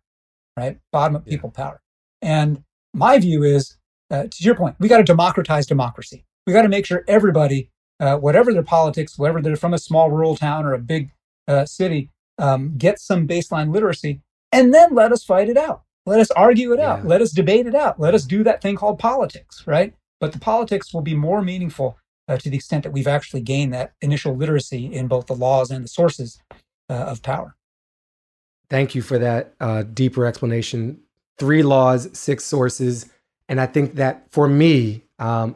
right? 0.57 0.79
Bottom 0.91 1.15
up 1.15 1.25
people 1.25 1.51
yeah. 1.55 1.63
power. 1.63 1.81
And 2.21 2.63
my 2.93 3.17
view 3.19 3.43
is, 3.43 3.77
uh, 4.09 4.23
to 4.23 4.43
your 4.43 4.55
point, 4.55 4.75
we 4.79 4.87
got 4.87 4.97
to 4.97 5.03
democratize 5.03 5.65
democracy. 5.65 6.25
We 6.45 6.53
got 6.53 6.63
to 6.63 6.69
make 6.69 6.85
sure 6.85 7.03
everybody, 7.07 7.69
uh, 7.99 8.17
whatever 8.17 8.53
their 8.53 8.63
politics, 8.63 9.17
whether 9.17 9.41
they're 9.41 9.55
from 9.55 9.73
a 9.73 9.79
small 9.79 10.11
rural 10.11 10.35
town 10.35 10.65
or 10.65 10.73
a 10.73 10.79
big 10.79 11.11
uh, 11.47 11.65
city, 11.65 12.09
um, 12.37 12.77
get 12.77 12.99
some 12.99 13.27
baseline 13.27 13.73
literacy, 13.73 14.21
and 14.51 14.73
then 14.73 14.93
let 14.93 15.11
us 15.11 15.23
fight 15.23 15.49
it 15.49 15.57
out. 15.57 15.83
Let 16.05 16.19
us 16.19 16.31
argue 16.31 16.73
it 16.73 16.79
yeah. 16.79 16.93
out. 16.93 17.05
Let 17.05 17.21
us 17.21 17.31
debate 17.31 17.67
it 17.67 17.75
out. 17.75 17.99
Let 17.99 18.15
us 18.15 18.25
do 18.25 18.43
that 18.43 18.61
thing 18.61 18.75
called 18.75 18.99
politics, 18.99 19.63
right? 19.67 19.93
But 20.19 20.33
the 20.33 20.39
politics 20.39 20.93
will 20.93 21.01
be 21.01 21.15
more 21.15 21.41
meaningful 21.41 21.97
uh, 22.27 22.37
to 22.37 22.49
the 22.49 22.55
extent 22.55 22.83
that 22.83 22.91
we've 22.91 23.07
actually 23.07 23.41
gained 23.41 23.73
that 23.73 23.93
initial 24.01 24.35
literacy 24.35 24.93
in 24.93 25.07
both 25.07 25.27
the 25.27 25.35
laws 25.35 25.71
and 25.71 25.83
the 25.83 25.89
sources 25.89 26.39
uh, 26.89 26.93
of 26.93 27.21
power. 27.21 27.55
Thank 28.69 28.95
you 28.95 29.01
for 29.01 29.19
that 29.19 29.53
uh, 29.59 29.83
deeper 29.83 30.25
explanation. 30.25 31.01
Three 31.37 31.63
laws, 31.63 32.09
six 32.17 32.45
sources. 32.45 33.09
And 33.49 33.59
I 33.59 33.65
think 33.65 33.95
that 33.95 34.31
for 34.31 34.47
me, 34.47 35.03
um, 35.19 35.55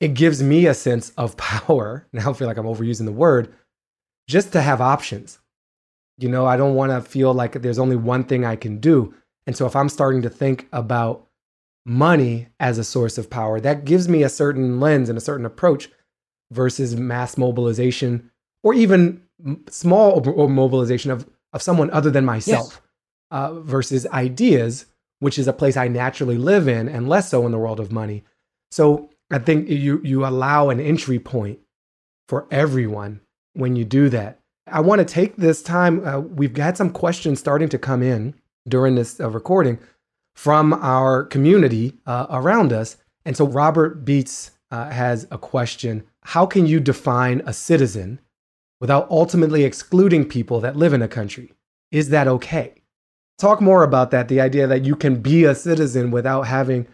it 0.00 0.14
gives 0.14 0.42
me 0.42 0.66
a 0.66 0.74
sense 0.74 1.10
of 1.18 1.36
power. 1.36 2.06
Now 2.12 2.30
I 2.30 2.32
feel 2.32 2.48
like 2.48 2.56
I'm 2.56 2.66
overusing 2.66 3.04
the 3.04 3.12
word, 3.12 3.52
just 4.26 4.52
to 4.52 4.62
have 4.62 4.80
options. 4.80 5.38
You 6.16 6.28
know, 6.28 6.46
I 6.46 6.56
don't 6.56 6.74
want 6.74 6.90
to 6.90 7.00
feel 7.00 7.32
like 7.32 7.52
there's 7.52 7.78
only 7.78 7.96
one 7.96 8.24
thing 8.24 8.44
I 8.44 8.56
can 8.56 8.78
do. 8.78 9.14
And 9.46 9.56
so 9.56 9.66
if 9.66 9.76
I'm 9.76 9.88
starting 9.88 10.22
to 10.22 10.30
think 10.30 10.68
about 10.72 11.27
money 11.88 12.48
as 12.60 12.78
a 12.78 12.84
source 12.84 13.16
of 13.18 13.30
power, 13.30 13.60
that 13.60 13.84
gives 13.84 14.08
me 14.08 14.22
a 14.22 14.28
certain 14.28 14.78
lens 14.78 15.08
and 15.08 15.16
a 15.16 15.22
certain 15.22 15.46
approach 15.46 15.88
versus 16.50 16.96
mass 16.96 17.38
mobilization 17.38 18.30
or 18.62 18.74
even 18.74 19.22
small 19.70 20.20
mobilization 20.48 21.10
of, 21.10 21.28
of 21.52 21.62
someone 21.62 21.90
other 21.90 22.10
than 22.10 22.24
myself 22.24 22.74
yes. 22.74 22.80
uh, 23.30 23.54
versus 23.60 24.06
ideas, 24.08 24.86
which 25.20 25.38
is 25.38 25.48
a 25.48 25.52
place 25.52 25.76
I 25.76 25.88
naturally 25.88 26.36
live 26.36 26.68
in 26.68 26.88
and 26.88 27.08
less 27.08 27.30
so 27.30 27.46
in 27.46 27.52
the 27.52 27.58
world 27.58 27.80
of 27.80 27.90
money. 27.90 28.24
So 28.70 29.10
I 29.30 29.38
think 29.38 29.68
you, 29.68 30.00
you 30.04 30.26
allow 30.26 30.68
an 30.68 30.80
entry 30.80 31.18
point 31.18 31.58
for 32.28 32.46
everyone 32.50 33.20
when 33.54 33.76
you 33.76 33.84
do 33.84 34.08
that. 34.10 34.40
I 34.66 34.80
want 34.80 34.98
to 34.98 35.04
take 35.06 35.36
this 35.36 35.62
time. 35.62 36.06
Uh, 36.06 36.20
we've 36.20 36.52
got 36.52 36.76
some 36.76 36.90
questions 36.90 37.38
starting 37.38 37.70
to 37.70 37.78
come 37.78 38.02
in 38.02 38.34
during 38.68 38.96
this 38.96 39.18
uh, 39.18 39.30
recording 39.30 39.78
from 40.38 40.72
our 40.72 41.24
community 41.24 41.94
uh, 42.06 42.24
around 42.30 42.72
us. 42.72 42.96
And 43.24 43.36
so 43.36 43.44
Robert 43.44 44.04
Beats 44.04 44.52
uh, 44.70 44.88
has 44.88 45.26
a 45.32 45.36
question 45.36 46.04
How 46.22 46.46
can 46.46 46.64
you 46.64 46.78
define 46.78 47.42
a 47.44 47.52
citizen 47.52 48.20
without 48.80 49.10
ultimately 49.10 49.64
excluding 49.64 50.28
people 50.28 50.60
that 50.60 50.76
live 50.76 50.92
in 50.92 51.02
a 51.02 51.08
country? 51.08 51.54
Is 51.90 52.10
that 52.10 52.28
okay? 52.28 52.84
Talk 53.36 53.60
more 53.60 53.82
about 53.82 54.12
that 54.12 54.28
the 54.28 54.40
idea 54.40 54.68
that 54.68 54.84
you 54.84 54.94
can 54.94 55.20
be 55.20 55.42
a 55.42 55.56
citizen 55.56 56.12
without 56.12 56.42
having 56.42 56.86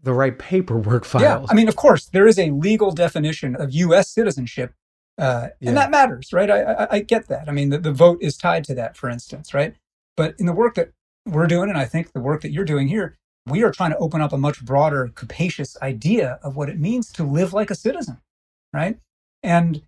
the 0.00 0.12
right 0.12 0.38
paperwork 0.38 1.04
files. 1.04 1.22
Yeah, 1.22 1.46
I 1.50 1.54
mean, 1.54 1.66
of 1.66 1.74
course, 1.74 2.06
there 2.06 2.28
is 2.28 2.38
a 2.38 2.52
legal 2.52 2.92
definition 2.92 3.56
of 3.56 3.72
U.S. 3.72 4.10
citizenship 4.10 4.72
uh, 5.18 5.48
yeah. 5.60 5.70
And 5.70 5.78
that 5.78 5.90
matters, 5.90 6.30
right? 6.30 6.50
I, 6.50 6.62
I, 6.62 6.88
I, 6.90 6.98
get 7.00 7.28
that. 7.28 7.48
I 7.48 7.52
mean, 7.52 7.70
the, 7.70 7.78
the 7.78 7.90
vote 7.90 8.18
is 8.20 8.36
tied 8.36 8.64
to 8.64 8.74
that, 8.74 8.98
for 8.98 9.08
instance, 9.08 9.54
right? 9.54 9.74
But 10.14 10.34
in 10.38 10.44
the 10.44 10.52
work 10.52 10.74
that 10.74 10.90
we're 11.26 11.46
doing, 11.46 11.68
and 11.68 11.78
I 11.78 11.84
think 11.84 12.12
the 12.12 12.20
work 12.20 12.42
that 12.42 12.52
you're 12.52 12.64
doing 12.64 12.88
here, 12.88 13.16
we 13.46 13.62
are 13.62 13.70
trying 13.70 13.90
to 13.90 13.98
open 13.98 14.20
up 14.20 14.32
a 14.32 14.38
much 14.38 14.64
broader, 14.64 15.10
capacious 15.14 15.76
idea 15.82 16.38
of 16.42 16.56
what 16.56 16.68
it 16.68 16.80
means 16.80 17.12
to 17.12 17.24
live 17.24 17.52
like 17.52 17.70
a 17.70 17.74
citizen, 17.74 18.18
right? 18.72 18.98
And 19.42 19.82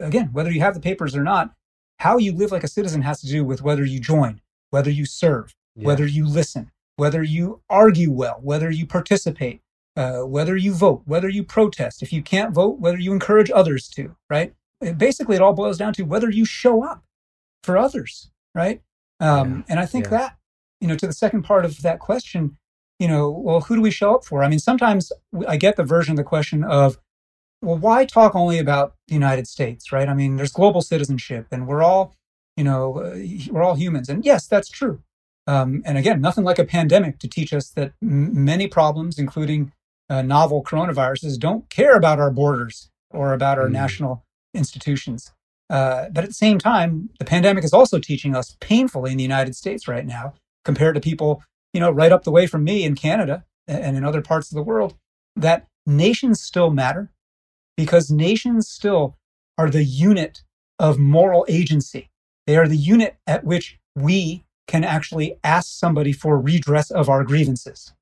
again, 0.00 0.30
whether 0.32 0.50
you 0.50 0.60
have 0.60 0.74
the 0.74 0.80
papers 0.80 1.14
or 1.14 1.22
not, 1.22 1.54
how 1.98 2.18
you 2.18 2.32
live 2.32 2.52
like 2.52 2.64
a 2.64 2.68
citizen 2.68 3.02
has 3.02 3.20
to 3.20 3.26
do 3.26 3.44
with 3.44 3.62
whether 3.62 3.84
you 3.84 4.00
join, 4.00 4.40
whether 4.70 4.90
you 4.90 5.06
serve, 5.06 5.54
yeah. 5.74 5.86
whether 5.86 6.06
you 6.06 6.26
listen, 6.26 6.70
whether 6.96 7.22
you 7.22 7.60
argue 7.68 8.10
well, 8.10 8.38
whether 8.42 8.70
you 8.70 8.86
participate, 8.86 9.60
uh, 9.96 10.20
whether 10.20 10.56
you 10.56 10.72
vote, 10.72 11.02
whether 11.04 11.28
you 11.28 11.44
protest. 11.44 12.02
If 12.02 12.12
you 12.12 12.22
can't 12.22 12.52
vote, 12.52 12.78
whether 12.78 12.98
you 12.98 13.12
encourage 13.12 13.50
others 13.50 13.88
to, 13.88 14.16
right? 14.28 14.54
basically 14.92 15.36
it 15.36 15.40
all 15.40 15.54
boils 15.54 15.78
down 15.78 15.94
to 15.94 16.02
whether 16.02 16.28
you 16.28 16.44
show 16.44 16.84
up 16.84 17.02
for 17.62 17.78
others, 17.78 18.30
right? 18.54 18.82
Um, 19.20 19.56
yeah. 19.56 19.62
And 19.70 19.80
I 19.80 19.86
think 19.86 20.06
yeah. 20.06 20.10
that, 20.10 20.36
you 20.80 20.88
know, 20.88 20.96
to 20.96 21.06
the 21.06 21.12
second 21.12 21.42
part 21.42 21.64
of 21.64 21.82
that 21.82 21.98
question, 21.98 22.56
you 22.98 23.08
know, 23.08 23.30
well, 23.30 23.60
who 23.60 23.76
do 23.76 23.80
we 23.80 23.90
show 23.90 24.14
up 24.14 24.24
for? 24.24 24.44
I 24.44 24.48
mean, 24.48 24.58
sometimes 24.58 25.12
I 25.48 25.56
get 25.56 25.76
the 25.76 25.84
version 25.84 26.12
of 26.12 26.16
the 26.16 26.24
question 26.24 26.62
of, 26.64 26.98
well, 27.62 27.78
why 27.78 28.04
talk 28.04 28.34
only 28.34 28.58
about 28.58 28.94
the 29.08 29.14
United 29.14 29.48
States, 29.48 29.90
right? 29.92 30.08
I 30.08 30.14
mean, 30.14 30.36
there's 30.36 30.52
global 30.52 30.82
citizenship, 30.82 31.46
and 31.50 31.66
we're 31.66 31.82
all, 31.82 32.14
you 32.56 32.64
know, 32.64 32.98
uh, 32.98 33.18
we're 33.50 33.62
all 33.62 33.74
humans, 33.74 34.08
and 34.08 34.24
yes, 34.24 34.46
that's 34.46 34.68
true. 34.68 35.02
Um, 35.46 35.82
and 35.84 35.98
again, 35.98 36.20
nothing 36.20 36.44
like 36.44 36.58
a 36.58 36.64
pandemic 36.64 37.18
to 37.20 37.28
teach 37.28 37.52
us 37.52 37.70
that 37.70 37.92
m- 38.02 38.44
many 38.44 38.66
problems, 38.66 39.18
including 39.18 39.72
uh, 40.08 40.22
novel 40.22 40.62
coronaviruses, 40.62 41.38
don't 41.38 41.68
care 41.70 41.96
about 41.96 42.18
our 42.18 42.30
borders 42.30 42.90
or 43.10 43.32
about 43.32 43.58
our 43.58 43.68
mm. 43.68 43.72
national 43.72 44.24
institutions. 44.54 45.32
Uh, 45.70 46.08
but 46.10 46.24
at 46.24 46.30
the 46.30 46.34
same 46.34 46.58
time, 46.58 47.10
the 47.18 47.24
pandemic 47.24 47.64
is 47.64 47.72
also 47.72 47.98
teaching 47.98 48.34
us 48.34 48.56
painfully 48.60 49.10
in 49.10 49.16
the 49.16 49.22
United 49.22 49.56
States 49.56 49.88
right 49.88 50.06
now, 50.06 50.34
compared 50.64 50.94
to 50.94 51.00
people, 51.00 51.42
you 51.72 51.80
know, 51.80 51.90
right 51.90 52.12
up 52.12 52.24
the 52.24 52.30
way 52.30 52.46
from 52.46 52.64
me 52.64 52.84
in 52.84 52.94
Canada 52.94 53.44
and 53.66 53.96
in 53.96 54.04
other 54.04 54.22
parts 54.22 54.50
of 54.50 54.56
the 54.56 54.62
world, 54.62 54.94
that 55.36 55.66
nations 55.86 56.40
still 56.40 56.70
matter 56.70 57.10
because 57.76 58.10
nations 58.10 58.68
still 58.68 59.16
are 59.58 59.70
the 59.70 59.84
unit 59.84 60.42
of 60.78 60.98
moral 60.98 61.44
agency. 61.48 62.10
They 62.46 62.56
are 62.56 62.68
the 62.68 62.76
unit 62.76 63.16
at 63.26 63.44
which 63.44 63.78
we 63.94 64.44
can 64.66 64.84
actually 64.84 65.38
ask 65.44 65.68
somebody 65.70 66.12
for 66.12 66.38
redress 66.38 66.90
of 66.90 67.08
our 67.08 67.24
grievances, 67.24 67.92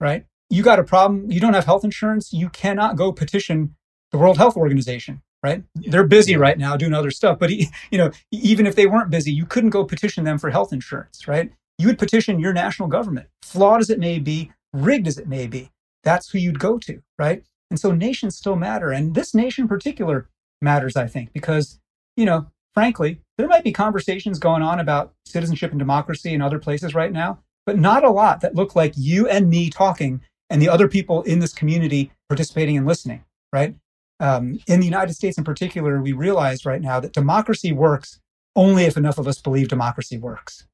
right? 0.00 0.26
You 0.50 0.62
got 0.62 0.78
a 0.78 0.84
problem, 0.84 1.30
you 1.30 1.40
don't 1.40 1.54
have 1.54 1.64
health 1.64 1.84
insurance, 1.84 2.32
you 2.32 2.48
cannot 2.48 2.96
go 2.96 3.12
petition 3.12 3.74
the 4.12 4.18
World 4.18 4.38
Health 4.38 4.56
Organization 4.56 5.22
right? 5.44 5.62
Yeah. 5.78 5.90
They're 5.90 6.06
busy 6.06 6.36
right 6.36 6.58
now 6.58 6.76
doing 6.76 6.94
other 6.94 7.10
stuff, 7.10 7.38
but 7.38 7.50
you 7.50 7.68
know, 7.92 8.10
even 8.32 8.66
if 8.66 8.74
they 8.74 8.86
weren't 8.86 9.10
busy, 9.10 9.30
you 9.30 9.46
couldn't 9.46 9.70
go 9.70 9.84
petition 9.84 10.24
them 10.24 10.38
for 10.38 10.50
health 10.50 10.72
insurance, 10.72 11.28
right? 11.28 11.52
You 11.78 11.88
would 11.88 11.98
petition 11.98 12.38
your 12.38 12.52
national 12.52 12.88
government, 12.88 13.28
flawed 13.42 13.80
as 13.80 13.90
it 13.90 13.98
may 13.98 14.18
be, 14.18 14.52
rigged 14.72 15.06
as 15.06 15.18
it 15.18 15.28
may 15.28 15.46
be. 15.46 15.70
That's 16.02 16.30
who 16.30 16.38
you'd 16.38 16.58
go 16.58 16.78
to, 16.78 17.02
right? 17.18 17.42
And 17.70 17.80
so 17.80 17.92
nations 17.92 18.36
still 18.36 18.56
matter, 18.56 18.90
and 18.90 19.14
this 19.14 19.34
nation 19.34 19.62
in 19.62 19.68
particular 19.68 20.28
matters, 20.60 20.96
I 20.96 21.06
think, 21.06 21.32
because 21.32 21.80
you 22.16 22.24
know, 22.24 22.46
frankly, 22.74 23.20
there 23.38 23.48
might 23.48 23.64
be 23.64 23.72
conversations 23.72 24.38
going 24.38 24.62
on 24.62 24.78
about 24.78 25.12
citizenship 25.26 25.70
and 25.70 25.78
democracy 25.78 26.32
in 26.32 26.42
other 26.42 26.58
places 26.58 26.94
right 26.94 27.12
now, 27.12 27.40
but 27.66 27.78
not 27.78 28.04
a 28.04 28.10
lot 28.10 28.40
that 28.40 28.54
look 28.54 28.76
like 28.76 28.92
you 28.96 29.28
and 29.28 29.48
me 29.50 29.70
talking 29.70 30.20
and 30.48 30.62
the 30.62 30.68
other 30.68 30.86
people 30.86 31.22
in 31.22 31.40
this 31.40 31.52
community 31.52 32.12
participating 32.28 32.76
and 32.76 32.86
listening, 32.86 33.24
right? 33.52 33.74
um, 34.20 34.60
in 34.66 34.80
the 34.80 34.86
United 34.86 35.14
States 35.14 35.38
in 35.38 35.44
particular, 35.44 36.00
we 36.00 36.12
realize 36.12 36.64
right 36.64 36.80
now 36.80 37.00
that 37.00 37.12
democracy 37.12 37.72
works 37.72 38.20
only 38.56 38.84
if 38.84 38.96
enough 38.96 39.18
of 39.18 39.26
us 39.26 39.40
believe 39.40 39.68
democracy 39.68 40.16
works. 40.16 40.66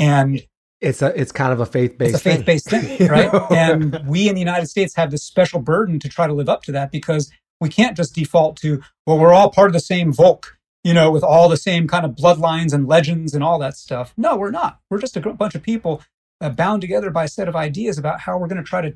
And 0.00 0.42
it's 0.80 1.02
a 1.02 1.20
it's 1.20 1.30
kind 1.30 1.52
of 1.52 1.60
a 1.60 1.66
faith 1.66 1.98
based 1.98 2.14
it's 2.14 2.26
a 2.26 2.36
faith 2.36 2.46
based 2.46 2.68
thing, 2.68 2.96
thing 2.96 3.08
right? 3.10 3.30
and 3.50 4.00
we 4.06 4.28
in 4.28 4.34
the 4.34 4.40
United 4.40 4.66
States 4.66 4.96
have 4.96 5.10
this 5.10 5.22
special 5.22 5.60
burden 5.60 5.98
to 6.00 6.08
try 6.08 6.26
to 6.26 6.32
live 6.32 6.48
up 6.48 6.62
to 6.64 6.72
that 6.72 6.90
because 6.90 7.30
we 7.60 7.68
can't 7.68 7.96
just 7.96 8.14
default 8.14 8.56
to 8.56 8.80
well 9.06 9.18
we're 9.18 9.32
all 9.32 9.50
part 9.50 9.68
of 9.68 9.74
the 9.74 9.80
same 9.80 10.12
Volk, 10.12 10.56
you 10.82 10.94
know, 10.94 11.10
with 11.10 11.22
all 11.22 11.48
the 11.48 11.58
same 11.58 11.86
kind 11.86 12.06
of 12.06 12.12
bloodlines 12.12 12.72
and 12.72 12.88
legends 12.88 13.34
and 13.34 13.44
all 13.44 13.58
that 13.58 13.76
stuff. 13.76 14.14
No, 14.16 14.36
we're 14.36 14.50
not. 14.50 14.80
We're 14.88 15.00
just 15.00 15.16
a 15.16 15.20
bunch 15.20 15.54
of 15.54 15.62
people 15.62 16.02
uh, 16.40 16.48
bound 16.48 16.80
together 16.80 17.10
by 17.10 17.24
a 17.24 17.28
set 17.28 17.48
of 17.48 17.54
ideas 17.54 17.98
about 17.98 18.20
how 18.20 18.38
we're 18.38 18.48
going 18.48 18.62
to 18.62 18.68
try 18.68 18.80
to 18.80 18.94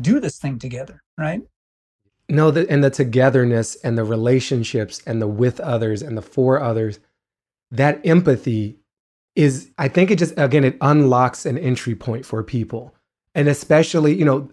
do 0.00 0.20
this 0.20 0.38
thing 0.38 0.58
together, 0.58 1.02
right? 1.18 1.42
No, 2.28 2.50
the, 2.50 2.68
and 2.68 2.82
the 2.82 2.90
togetherness 2.90 3.76
and 3.76 3.96
the 3.96 4.04
relationships 4.04 5.00
and 5.06 5.22
the 5.22 5.28
with 5.28 5.60
others 5.60 6.02
and 6.02 6.16
the 6.16 6.22
for 6.22 6.60
others, 6.60 6.98
that 7.70 8.04
empathy 8.04 8.78
is, 9.36 9.70
I 9.78 9.88
think 9.88 10.10
it 10.10 10.18
just, 10.18 10.34
again, 10.36 10.64
it 10.64 10.76
unlocks 10.80 11.46
an 11.46 11.58
entry 11.58 11.94
point 11.94 12.26
for 12.26 12.42
people. 12.42 12.94
And 13.34 13.48
especially, 13.48 14.14
you 14.14 14.24
know, 14.24 14.50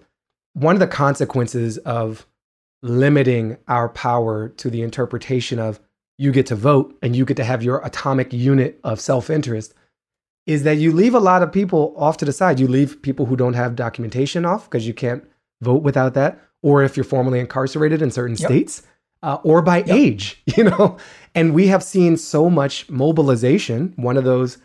one 0.54 0.76
of 0.76 0.80
the 0.80 0.88
consequences 0.88 1.78
of 1.80 2.28
limiting 2.82 3.58
our 3.68 3.90
power 3.90 4.50
to 4.50 4.70
the 4.70 4.82
interpretation 4.82 5.58
of 5.58 5.80
you 6.18 6.32
get 6.32 6.46
to 6.48 6.56
vote 6.56 6.96
and 7.02 7.16
you 7.16 7.26
get 7.26 7.38
to 7.38 7.44
have 7.44 7.64
your 7.64 7.84
atomic 7.86 8.32
unit 8.34 8.80
of 8.84 9.00
self 9.00 9.30
interest 9.30 9.74
is 10.46 10.64
that 10.64 10.78
you 10.78 10.92
leave 10.92 11.16
a 11.16 11.20
lot 11.20 11.42
of 11.42 11.52
people 11.52 11.94
off 11.98 12.18
to 12.18 12.26
the 12.26 12.34
side. 12.34 12.60
You 12.60 12.68
leave 12.68 13.02
people 13.02 13.26
who 13.26 13.38
don't 13.38 13.54
have 13.54 13.76
documentation 13.76 14.46
off 14.46 14.70
because 14.70 14.86
you 14.86 14.94
can't 14.94 15.24
vote 15.62 15.82
without 15.82 16.14
that 16.16 16.40
or 16.64 16.82
if 16.82 16.98
you're 16.98 17.04
formally 17.04 17.40
incarcerated 17.40 18.02
in 18.02 18.10
certain 18.10 18.38
yep. 18.38 18.50
states, 18.50 18.82
uh, 19.22 19.38
or 19.44 19.62
by 19.62 19.80
yep. 19.80 19.90
age, 19.90 20.42
you 20.58 20.64
know. 20.64 20.98
And 21.36 21.54
we 21.54 21.68
have 21.68 21.84
seen 21.84 22.18
so 22.18 22.50
much 22.50 22.90
mobilization, 22.90 23.94
one 23.98 24.18
of 24.18 24.24
those 24.24 24.58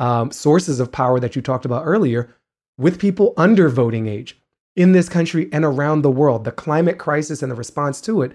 um, 0.00 0.32
sources 0.32 0.80
of 0.80 0.90
power 0.90 1.20
that 1.20 1.36
you 1.36 1.42
talked 1.42 1.64
about 1.64 1.84
earlier, 1.84 2.34
with 2.76 2.98
people 2.98 3.34
under 3.36 3.68
voting 3.68 4.08
age 4.08 4.40
in 4.74 4.92
this 4.92 5.08
country 5.08 5.48
and 5.52 5.64
around 5.64 6.02
the 6.02 6.10
world. 6.10 6.44
The 6.44 6.52
climate 6.52 6.98
crisis 6.98 7.42
and 7.42 7.52
the 7.52 7.56
response 7.56 8.00
to 8.02 8.22
it 8.22 8.32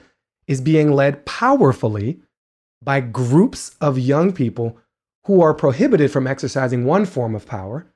is 0.47 0.61
being 0.61 0.93
led 0.93 1.26
powerfully 1.26 2.22
by 2.82 2.99
groups 2.99 3.76
of 3.82 3.97
young 3.97 4.32
people 4.32 4.78
who 5.26 5.41
are 5.41 5.55
prohibited 5.55 6.11
from 6.11 6.28
exercising 6.28 6.86
one 6.86 7.05
form 7.05 7.34
of 7.34 7.47
power, 7.47 7.88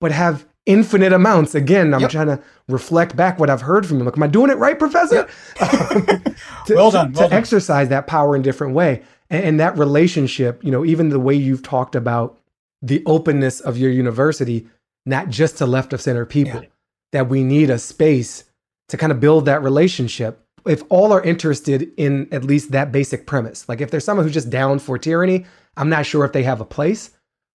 but 0.00 0.12
have 0.12 0.46
infinite 0.64 1.12
amounts. 1.12 1.56
Again, 1.56 1.92
I'm 1.92 2.02
yep. 2.02 2.10
trying 2.10 2.28
to 2.28 2.40
reflect 2.68 3.16
back 3.16 3.40
what 3.40 3.50
I've 3.50 3.62
heard 3.62 3.84
from 3.84 3.98
him. 3.98 4.04
Like, 4.04 4.16
am 4.16 4.22
I 4.22 4.28
doing 4.28 4.50
it 4.50 4.58
right, 4.58 4.78
Professor? 4.78 5.16
Yep. 5.16 5.30
to, 6.66 6.74
well 6.74 6.90
done. 6.92 7.12
Well 7.12 7.24
to 7.24 7.30
done. 7.30 7.32
exercise 7.32 7.88
that 7.88 8.06
power 8.06 8.36
in 8.36 8.42
different 8.42 8.74
way, 8.74 9.02
and, 9.28 9.44
and 9.44 9.60
that 9.60 9.76
relationship. 9.76 10.62
You 10.62 10.70
know, 10.70 10.84
even 10.84 11.08
the 11.08 11.18
way 11.18 11.34
you've 11.34 11.64
talked 11.64 11.96
about 11.96 12.38
the 12.82 13.02
openness 13.06 13.60
of 13.60 13.76
your 13.76 13.90
university, 13.90 14.66
not 15.06 15.28
just 15.28 15.58
to 15.58 15.66
left 15.66 15.92
of 15.92 16.00
center 16.00 16.26
people. 16.26 16.62
Yeah. 16.62 16.68
That 17.12 17.28
we 17.28 17.42
need 17.42 17.70
a 17.70 17.78
space 17.78 18.44
to 18.88 18.96
kind 18.96 19.12
of 19.12 19.20
build 19.20 19.46
that 19.46 19.62
relationship. 19.62 20.44
If 20.66 20.82
all 20.90 21.12
are 21.12 21.22
interested 21.22 21.90
in 21.96 22.28
at 22.32 22.44
least 22.44 22.72
that 22.72 22.92
basic 22.92 23.26
premise, 23.26 23.66
like 23.68 23.80
if 23.80 23.90
there's 23.90 24.04
someone 24.04 24.26
who's 24.26 24.34
just 24.34 24.50
down 24.50 24.78
for 24.78 24.98
tyranny, 24.98 25.46
I'm 25.76 25.88
not 25.88 26.04
sure 26.04 26.24
if 26.24 26.32
they 26.32 26.42
have 26.42 26.60
a 26.60 26.66
place. 26.66 27.10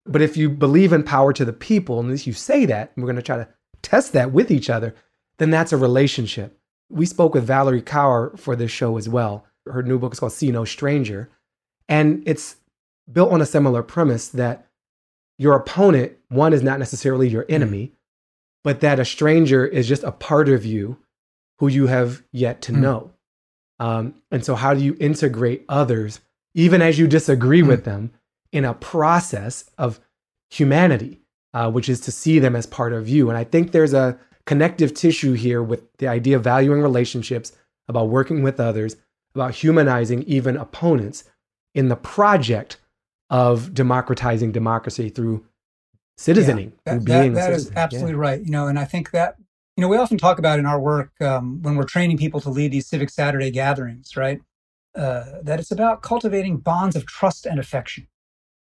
But 0.05 0.21
if 0.21 0.36
you 0.36 0.49
believe 0.49 0.91
in 0.91 1.03
power 1.03 1.32
to 1.34 1.45
the 1.45 1.53
people, 1.53 1.99
and 1.99 2.11
if 2.11 2.26
you 2.26 2.34
say 2.34 2.65
that, 2.65 2.91
and 2.95 3.03
we're 3.03 3.11
going 3.11 3.15
to 3.17 3.21
try 3.21 3.38
to 3.38 3.47
test 3.82 4.13
that 4.13 4.32
with 4.32 4.49
each 4.51 4.69
other, 4.69 4.95
then 5.38 5.49
that's 5.49 5.71
a 5.71 5.78
relationship. 5.78 6.57
We 6.89 7.05
spoke 7.05 7.34
with 7.34 7.45
Valerie 7.45 7.82
Kaur 7.82 8.38
for 8.38 8.55
this 8.55 8.71
show 8.71 8.97
as 8.97 9.07
well. 9.07 9.45
Her 9.65 9.84
new 9.84 9.99
book 9.99 10.13
is 10.13 10.19
called 10.19 10.34
See 10.34 10.51
No 10.51 10.65
Stranger. 10.65 11.30
And 11.88 12.24
it's 12.26 12.57
built 13.11 13.32
on 13.32 13.41
a 13.41 13.45
similar 13.45 13.84
premise 13.84 14.28
that 14.30 14.67
your 15.38 15.55
opponent, 15.55 16.13
one, 16.29 16.53
is 16.53 16.63
not 16.63 16.79
necessarily 16.79 17.27
your 17.27 17.43
mm-hmm. 17.43 17.53
enemy, 17.53 17.88
mm. 17.88 17.91
but 18.63 18.81
that 18.81 18.99
a 18.99 19.05
stranger 19.05 19.65
is 19.65 19.88
just 19.88 20.03
a 20.03 20.11
part 20.11 20.49
of 20.49 20.65
you 20.65 20.97
who 21.59 21.67
you 21.67 21.88
have 21.88 22.23
yet 22.31 22.61
to 22.63 22.71
mm. 22.71 22.77
know. 22.77 23.11
Um, 23.79 24.15
and 24.31 24.45
so, 24.45 24.55
how 24.55 24.73
do 24.73 24.81
you 24.81 24.95
integrate 24.99 25.65
others, 25.67 26.19
even 26.53 26.81
as 26.81 26.99
you 26.99 27.07
disagree 27.07 27.61
mm. 27.61 27.67
with 27.67 27.86
them, 27.86 28.11
in 28.51 28.63
a 28.63 28.73
process 28.75 29.69
of 29.77 29.99
humanity, 30.49 31.19
uh, 31.53 31.69
which 31.69 31.89
is 31.89 31.99
to 32.01 32.11
see 32.11 32.39
them 32.39 32.55
as 32.55 32.65
part 32.65 32.93
of 32.93 33.09
you. 33.09 33.29
And 33.29 33.38
I 33.38 33.43
think 33.43 33.71
there's 33.71 33.93
a 33.93 34.17
connective 34.45 34.93
tissue 34.93 35.34
here 35.34 35.61
with 35.61 35.81
the 35.97 36.07
idea 36.07 36.38
of 36.38 36.43
valuing 36.43 36.81
relationships, 36.81 37.51
about 37.89 38.09
working 38.09 38.43
with 38.43 38.59
others, 38.59 38.95
about 39.36 39.55
humanizing 39.55 40.23
even 40.23 40.55
opponents 40.55 41.25
in 41.73 41.89
the 41.89 41.95
project 41.95 42.77
of 43.34 43.73
democratizing 43.73 44.53
democracy 44.53 45.09
through 45.09 45.45
citizening, 46.17 46.71
yeah, 46.88 46.93
that, 46.93 47.03
through 47.03 47.05
that, 47.05 47.34
that 47.34 47.51
is 47.51 47.71
absolutely 47.75 48.11
yeah. 48.13 48.17
right. 48.17 48.41
You 48.45 48.51
know, 48.51 48.67
and 48.67 48.79
I 48.79 48.86
think 48.86 49.11
that 49.11 49.36
you 49.75 49.81
know 49.81 49.89
we 49.89 49.97
often 49.97 50.17
talk 50.17 50.39
about 50.39 50.59
in 50.59 50.65
our 50.65 50.79
work 50.79 51.11
um, 51.19 51.61
when 51.61 51.75
we're 51.75 51.84
training 51.84 52.17
people 52.17 52.39
to 52.39 52.49
lead 52.49 52.71
these 52.71 52.88
civic 52.88 53.09
Saturday 53.09 53.51
gatherings, 53.51 54.15
right? 54.15 54.39
Uh, 54.95 55.41
that 55.41 55.59
it's 55.59 55.71
about 55.71 56.01
cultivating 56.01 56.57
bonds 56.57 56.95
of 56.95 57.05
trust 57.05 57.45
and 57.45 57.59
affection 57.59 58.07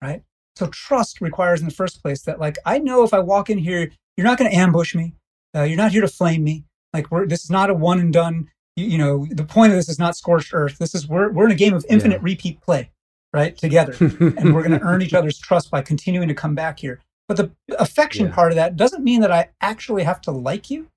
right? 0.02 0.22
So 0.56 0.66
trust 0.68 1.20
requires 1.20 1.60
in 1.60 1.68
the 1.68 1.74
first 1.74 2.02
place 2.02 2.22
that 2.22 2.40
like 2.40 2.58
I 2.64 2.78
know 2.78 3.02
if 3.02 3.12
I 3.12 3.18
walk 3.18 3.50
in 3.50 3.58
here, 3.58 3.90
you're 4.16 4.26
not 4.26 4.38
going 4.38 4.50
to 4.50 4.56
ambush 4.56 4.94
me. 4.94 5.14
Uh, 5.54 5.62
you're 5.62 5.76
not 5.76 5.92
here 5.92 6.00
to 6.00 6.08
flame 6.08 6.44
me. 6.44 6.64
Like 6.92 7.10
we're 7.10 7.26
this 7.26 7.44
is 7.44 7.50
not 7.50 7.70
a 7.70 7.74
one 7.74 8.00
and 8.00 8.12
done. 8.12 8.48
You, 8.76 8.86
you, 8.86 8.98
know, 8.98 9.26
the 9.30 9.44
point 9.44 9.72
of 9.72 9.78
this 9.78 9.88
is 9.88 9.98
not 9.98 10.16
scorched 10.16 10.52
earth. 10.54 10.78
This 10.78 10.94
is 10.94 11.08
we're 11.08 11.30
we're 11.30 11.46
in 11.46 11.52
a 11.52 11.56
game 11.56 11.74
of 11.74 11.84
infinite 11.88 12.16
yeah. 12.16 12.24
repeat 12.24 12.60
play, 12.60 12.90
right? 13.36 13.56
Together, 13.56 13.94
and 14.00 14.54
we're 14.54 14.62
going 14.62 14.70
to 14.78 14.82
earn 14.82 15.02
each 15.02 15.14
other's 15.14 15.38
trust 15.38 15.70
by 15.70 15.82
continuing 15.82 16.26
to 16.26 16.34
come 16.34 16.54
back 16.54 16.80
here. 16.80 17.00
But 17.28 17.36
the 17.36 17.50
affection 17.78 18.26
yeah. 18.26 18.34
part 18.34 18.50
of 18.50 18.56
that 18.56 18.76
doesn't 18.76 19.04
mean 19.04 19.20
that 19.20 19.30
I 19.30 19.50
actually 19.60 20.04
have 20.04 20.20
to 20.22 20.30
like 20.30 20.70
you, 20.70 20.88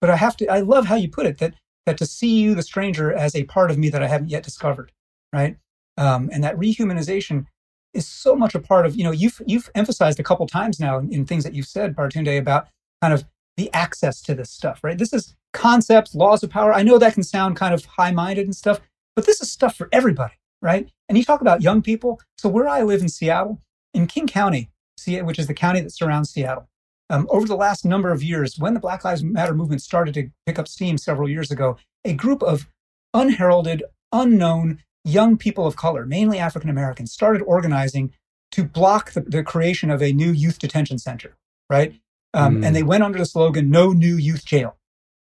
but 0.00 0.10
I 0.10 0.16
have 0.16 0.36
to. 0.36 0.46
I 0.46 0.60
love 0.60 0.86
how 0.86 0.96
you 0.96 1.08
put 1.08 1.26
it 1.26 1.38
that 1.38 1.54
that 1.86 1.96
to 1.98 2.06
see 2.06 2.38
you, 2.38 2.54
the 2.54 2.62
stranger, 2.62 3.12
as 3.12 3.34
a 3.34 3.44
part 3.44 3.70
of 3.70 3.78
me 3.78 3.88
that 3.88 4.02
I 4.02 4.08
haven't 4.08 4.28
yet 4.28 4.42
discovered, 4.42 4.92
right? 5.32 5.56
Um, 5.96 6.28
and 6.32 6.44
that 6.44 6.56
rehumanization 6.56 7.46
is 7.94 8.06
so 8.06 8.36
much 8.36 8.54
a 8.54 8.60
part 8.60 8.84
of, 8.84 8.96
you 8.96 9.04
know, 9.04 9.12
you've, 9.12 9.40
you've 9.46 9.70
emphasized 9.74 10.20
a 10.20 10.24
couple 10.24 10.46
times 10.46 10.78
now 10.78 10.98
in, 10.98 11.10
in 11.12 11.24
things 11.24 11.44
that 11.44 11.54
you've 11.54 11.66
said, 11.66 11.96
Baratunde, 11.96 12.38
about 12.38 12.68
kind 13.00 13.14
of 13.14 13.24
the 13.56 13.72
access 13.72 14.20
to 14.22 14.34
this 14.34 14.50
stuff, 14.50 14.80
right? 14.82 14.98
This 14.98 15.12
is 15.12 15.34
concepts, 15.52 16.14
laws 16.14 16.42
of 16.42 16.50
power. 16.50 16.74
I 16.74 16.82
know 16.82 16.98
that 16.98 17.14
can 17.14 17.22
sound 17.22 17.56
kind 17.56 17.72
of 17.72 17.84
high 17.84 18.10
minded 18.10 18.44
and 18.44 18.54
stuff, 18.54 18.80
but 19.14 19.24
this 19.24 19.40
is 19.40 19.50
stuff 19.50 19.76
for 19.76 19.88
everybody, 19.92 20.34
right? 20.62 20.90
And 21.08 21.16
you 21.16 21.24
talk 21.24 21.40
about 21.40 21.62
young 21.62 21.82
people. 21.82 22.20
So 22.38 22.48
where 22.48 22.68
I 22.68 22.82
live 22.82 23.00
in 23.00 23.08
Seattle, 23.08 23.62
in 23.94 24.06
King 24.06 24.26
County, 24.26 24.70
which 25.06 25.38
is 25.38 25.46
the 25.46 25.54
county 25.54 25.80
that 25.80 25.92
surrounds 25.92 26.30
Seattle, 26.30 26.68
um, 27.08 27.26
over 27.30 27.46
the 27.46 27.56
last 27.56 27.84
number 27.84 28.10
of 28.10 28.22
years, 28.22 28.58
when 28.58 28.74
the 28.74 28.80
Black 28.80 29.04
Lives 29.04 29.22
Matter 29.22 29.54
movement 29.54 29.82
started 29.82 30.14
to 30.14 30.28
pick 30.44 30.58
up 30.58 30.66
steam 30.66 30.98
several 30.98 31.28
years 31.28 31.50
ago, 31.50 31.76
a 32.04 32.14
group 32.14 32.42
of 32.42 32.66
unheralded, 33.14 33.84
unknown 34.12 34.82
young 35.04 35.36
people 35.36 35.66
of 35.66 35.76
color, 35.76 36.04
mainly 36.04 36.38
African 36.38 36.68
Americans, 36.68 37.12
started 37.12 37.42
organizing 37.42 38.12
to 38.52 38.64
block 38.64 39.12
the, 39.12 39.20
the, 39.20 39.42
creation 39.42 39.90
of 39.90 40.02
a 40.02 40.12
new 40.12 40.32
youth 40.32 40.58
detention 40.58 40.98
center, 40.98 41.36
right? 41.70 41.94
Um, 42.34 42.60
mm. 42.60 42.66
And 42.66 42.74
they 42.74 42.82
went 42.82 43.04
under 43.04 43.18
the 43.18 43.26
slogan, 43.26 43.70
No 43.70 43.92
New 43.92 44.16
Youth 44.16 44.44
Jail. 44.44 44.76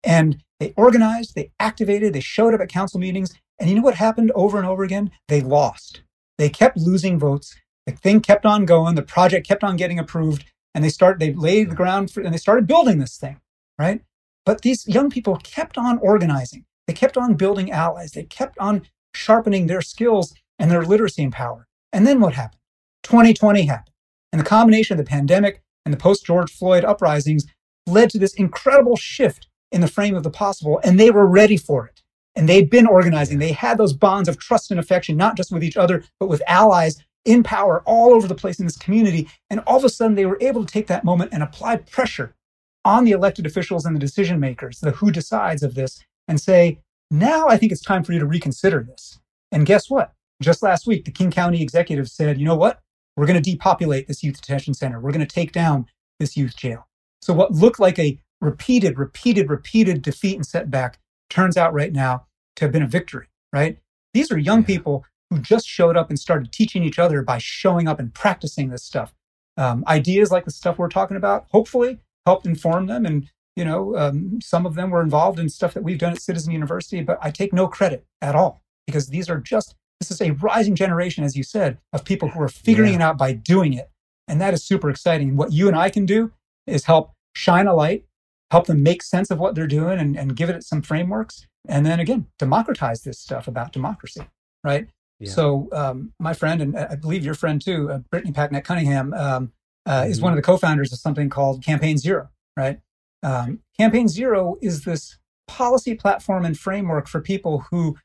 And 0.03 0.43
they 0.59 0.73
organized, 0.77 1.35
they 1.35 1.51
activated, 1.59 2.13
they 2.13 2.21
showed 2.21 2.53
up 2.53 2.61
at 2.61 2.69
council 2.69 2.99
meetings. 2.99 3.33
And 3.59 3.69
you 3.69 3.75
know 3.75 3.81
what 3.81 3.95
happened 3.95 4.31
over 4.35 4.57
and 4.57 4.67
over 4.67 4.83
again? 4.83 5.11
They 5.27 5.41
lost. 5.41 6.01
They 6.37 6.49
kept 6.49 6.77
losing 6.77 7.19
votes. 7.19 7.55
The 7.85 7.93
thing 7.93 8.21
kept 8.21 8.45
on 8.45 8.65
going. 8.65 8.95
The 8.95 9.01
project 9.01 9.47
kept 9.47 9.63
on 9.63 9.77
getting 9.77 9.99
approved. 9.99 10.45
And 10.73 10.83
they 10.83 10.89
started, 10.89 11.19
they 11.19 11.33
laid 11.33 11.71
the 11.71 11.75
ground 11.75 12.11
for, 12.11 12.21
and 12.21 12.33
they 12.33 12.37
started 12.37 12.67
building 12.67 12.99
this 12.99 13.17
thing, 13.17 13.39
right? 13.79 14.01
But 14.45 14.61
these 14.61 14.87
young 14.87 15.09
people 15.09 15.37
kept 15.37 15.77
on 15.77 15.99
organizing. 15.99 16.65
They 16.87 16.93
kept 16.93 17.17
on 17.17 17.35
building 17.35 17.71
allies. 17.71 18.11
They 18.11 18.23
kept 18.23 18.57
on 18.59 18.85
sharpening 19.13 19.67
their 19.67 19.81
skills 19.81 20.35
and 20.59 20.69
their 20.69 20.83
literacy 20.83 21.23
and 21.23 21.31
power. 21.31 21.67
And 21.93 22.05
then 22.05 22.19
what 22.19 22.33
happened? 22.33 22.59
2020 23.03 23.63
happened. 23.63 23.93
And 24.31 24.41
the 24.41 24.45
combination 24.45 24.99
of 24.99 25.05
the 25.05 25.09
pandemic 25.09 25.61
and 25.85 25.93
the 25.93 25.97
post 25.97 26.25
George 26.25 26.51
Floyd 26.51 26.83
uprisings 26.83 27.45
led 27.87 28.09
to 28.09 28.19
this 28.19 28.33
incredible 28.33 28.97
shift 28.97 29.47
in 29.71 29.81
the 29.81 29.87
frame 29.87 30.15
of 30.15 30.23
the 30.23 30.29
possible. 30.29 30.79
And 30.83 30.99
they 30.99 31.09
were 31.09 31.25
ready 31.25 31.57
for 31.57 31.87
it. 31.87 31.94
And 32.35 32.49
they'd 32.49 32.69
been 32.69 32.87
organizing. 32.87 33.39
They 33.39 33.53
had 33.53 33.77
those 33.77 33.93
bonds 33.93 34.27
of 34.27 34.37
trust 34.37 34.71
and 34.71 34.79
affection, 34.79 35.15
not 35.15 35.37
just 35.37 35.51
with 35.51 35.63
each 35.63 35.77
other, 35.77 36.03
but 36.19 36.27
with 36.27 36.43
allies 36.47 37.03
in 37.23 37.43
power 37.43 37.81
all 37.85 38.13
over 38.13 38.27
the 38.27 38.35
place 38.35 38.59
in 38.59 38.65
this 38.65 38.77
community. 38.77 39.29
And 39.49 39.61
all 39.61 39.77
of 39.77 39.83
a 39.85 39.89
sudden, 39.89 40.15
they 40.15 40.25
were 40.25 40.37
able 40.41 40.65
to 40.65 40.71
take 40.71 40.87
that 40.87 41.03
moment 41.03 41.31
and 41.33 41.41
apply 41.41 41.77
pressure 41.77 42.35
on 42.83 43.03
the 43.03 43.11
elected 43.11 43.45
officials 43.45 43.85
and 43.85 43.95
the 43.95 43.99
decision 43.99 44.39
makers, 44.39 44.79
the 44.79 44.91
who 44.91 45.11
decides 45.11 45.63
of 45.63 45.75
this, 45.75 46.03
and 46.27 46.39
say, 46.39 46.79
now 47.09 47.47
I 47.47 47.57
think 47.57 47.71
it's 47.71 47.81
time 47.81 48.03
for 48.03 48.13
you 48.13 48.19
to 48.19 48.25
reconsider 48.25 48.83
this. 48.83 49.19
And 49.51 49.65
guess 49.65 49.89
what? 49.89 50.13
Just 50.41 50.61
last 50.61 50.85
week, 50.85 51.05
the 51.05 51.11
King 51.11 51.31
County 51.31 51.61
executive 51.61 52.09
said, 52.09 52.37
you 52.37 52.45
know 52.45 52.55
what? 52.55 52.81
We're 53.15 53.25
going 53.25 53.41
to 53.41 53.51
depopulate 53.51 54.07
this 54.07 54.23
youth 54.23 54.41
detention 54.41 54.73
center. 54.73 54.99
We're 54.99 55.13
going 55.13 55.25
to 55.25 55.33
take 55.33 55.51
down 55.51 55.87
this 56.19 56.35
youth 56.35 56.55
jail. 56.57 56.87
So 57.21 57.33
what 57.33 57.53
looked 57.53 57.79
like 57.79 57.97
a 57.97 58.19
repeated, 58.41 58.99
repeated, 58.99 59.49
repeated 59.49 60.01
defeat 60.01 60.35
and 60.35 60.45
setback 60.45 60.99
turns 61.29 61.57
out 61.57 61.73
right 61.73 61.93
now 61.93 62.25
to 62.55 62.65
have 62.65 62.71
been 62.71 62.83
a 62.83 62.87
victory, 62.87 63.27
right? 63.51 63.79
These 64.13 64.31
are 64.31 64.37
young 64.37 64.61
yeah. 64.61 64.67
people 64.67 65.05
who 65.29 65.39
just 65.39 65.67
showed 65.67 65.97
up 65.97 66.09
and 66.09 66.19
started 66.19 66.51
teaching 66.51 66.83
each 66.83 66.99
other 66.99 67.21
by 67.21 67.37
showing 67.39 67.87
up 67.87 67.99
and 67.99 68.13
practicing 68.13 68.69
this 68.69 68.83
stuff. 68.83 69.13
um, 69.57 69.83
ideas 69.87 70.31
like 70.31 70.45
the 70.45 70.51
stuff 70.51 70.77
we're 70.77 70.89
talking 70.89 71.17
about, 71.17 71.45
hopefully 71.51 71.99
helped 72.25 72.45
inform 72.45 72.87
them. 72.87 73.05
And, 73.05 73.29
you 73.55 73.63
know, 73.63 73.95
um, 73.95 74.39
some 74.41 74.65
of 74.65 74.75
them 74.75 74.89
were 74.89 75.01
involved 75.01 75.39
in 75.39 75.49
stuff 75.49 75.73
that 75.73 75.83
we've 75.83 75.97
done 75.97 76.13
at 76.13 76.21
Citizen 76.21 76.51
University, 76.51 77.01
but 77.01 77.17
I 77.21 77.31
take 77.31 77.53
no 77.53 77.67
credit 77.67 78.05
at 78.21 78.35
all 78.35 78.61
because 78.85 79.07
these 79.07 79.29
are 79.29 79.37
just, 79.37 79.75
this 79.99 80.11
is 80.11 80.21
a 80.21 80.31
rising 80.31 80.75
generation, 80.75 81.23
as 81.23 81.35
you 81.35 81.43
said, 81.43 81.77
of 81.93 82.03
people 82.03 82.29
who 82.29 82.41
are 82.41 82.49
figuring 82.49 82.93
yeah. 82.93 82.99
it 82.99 83.01
out 83.01 83.17
by 83.17 83.31
doing 83.33 83.73
it. 83.73 83.89
And 84.27 84.41
that 84.41 84.53
is 84.53 84.63
super 84.63 84.89
exciting. 84.89 85.35
What 85.37 85.53
you 85.53 85.67
and 85.67 85.77
I 85.77 85.89
can 85.89 86.05
do 86.05 86.31
is 86.67 86.85
help 86.85 87.11
shine 87.33 87.67
a 87.67 87.73
light, 87.73 88.05
help 88.51 88.67
them 88.67 88.83
make 88.83 89.03
sense 89.03 89.31
of 89.31 89.39
what 89.39 89.55
they're 89.55 89.67
doing 89.67 89.99
and, 89.99 90.17
and 90.17 90.35
give 90.35 90.49
it 90.49 90.63
some 90.63 90.81
frameworks. 90.81 91.47
And 91.67 91.85
then 91.85 91.99
again, 91.99 92.27
democratize 92.37 93.01
this 93.01 93.19
stuff 93.19 93.47
about 93.47 93.73
democracy, 93.73 94.27
right? 94.63 94.87
Yeah. 95.19 95.31
So 95.31 95.69
um, 95.71 96.13
my 96.19 96.33
friend, 96.33 96.61
and 96.61 96.77
I 96.77 96.95
believe 96.95 97.25
your 97.25 97.33
friend 97.33 97.61
too, 97.61 97.89
uh, 97.91 97.99
Brittany 98.11 98.33
Packnett 98.33 98.63
Cunningham, 98.63 99.13
um, 99.13 99.51
uh, 99.85 100.01
mm-hmm. 100.01 100.11
is 100.11 100.21
one 100.21 100.33
of 100.33 100.37
the 100.37 100.43
co-founders 100.43 100.91
of 100.91 100.99
something 100.99 101.29
called 101.29 101.63
Campaign 101.63 101.97
Zero, 101.97 102.29
right? 102.57 102.79
Um, 103.23 103.59
Campaign 103.79 104.07
Zero 104.07 104.57
is 104.61 104.83
this 104.83 105.17
policy 105.47 105.95
platform 105.95 106.45
and 106.45 106.57
framework 106.57 107.07
for 107.07 107.21
people 107.21 107.65
who 107.71 107.95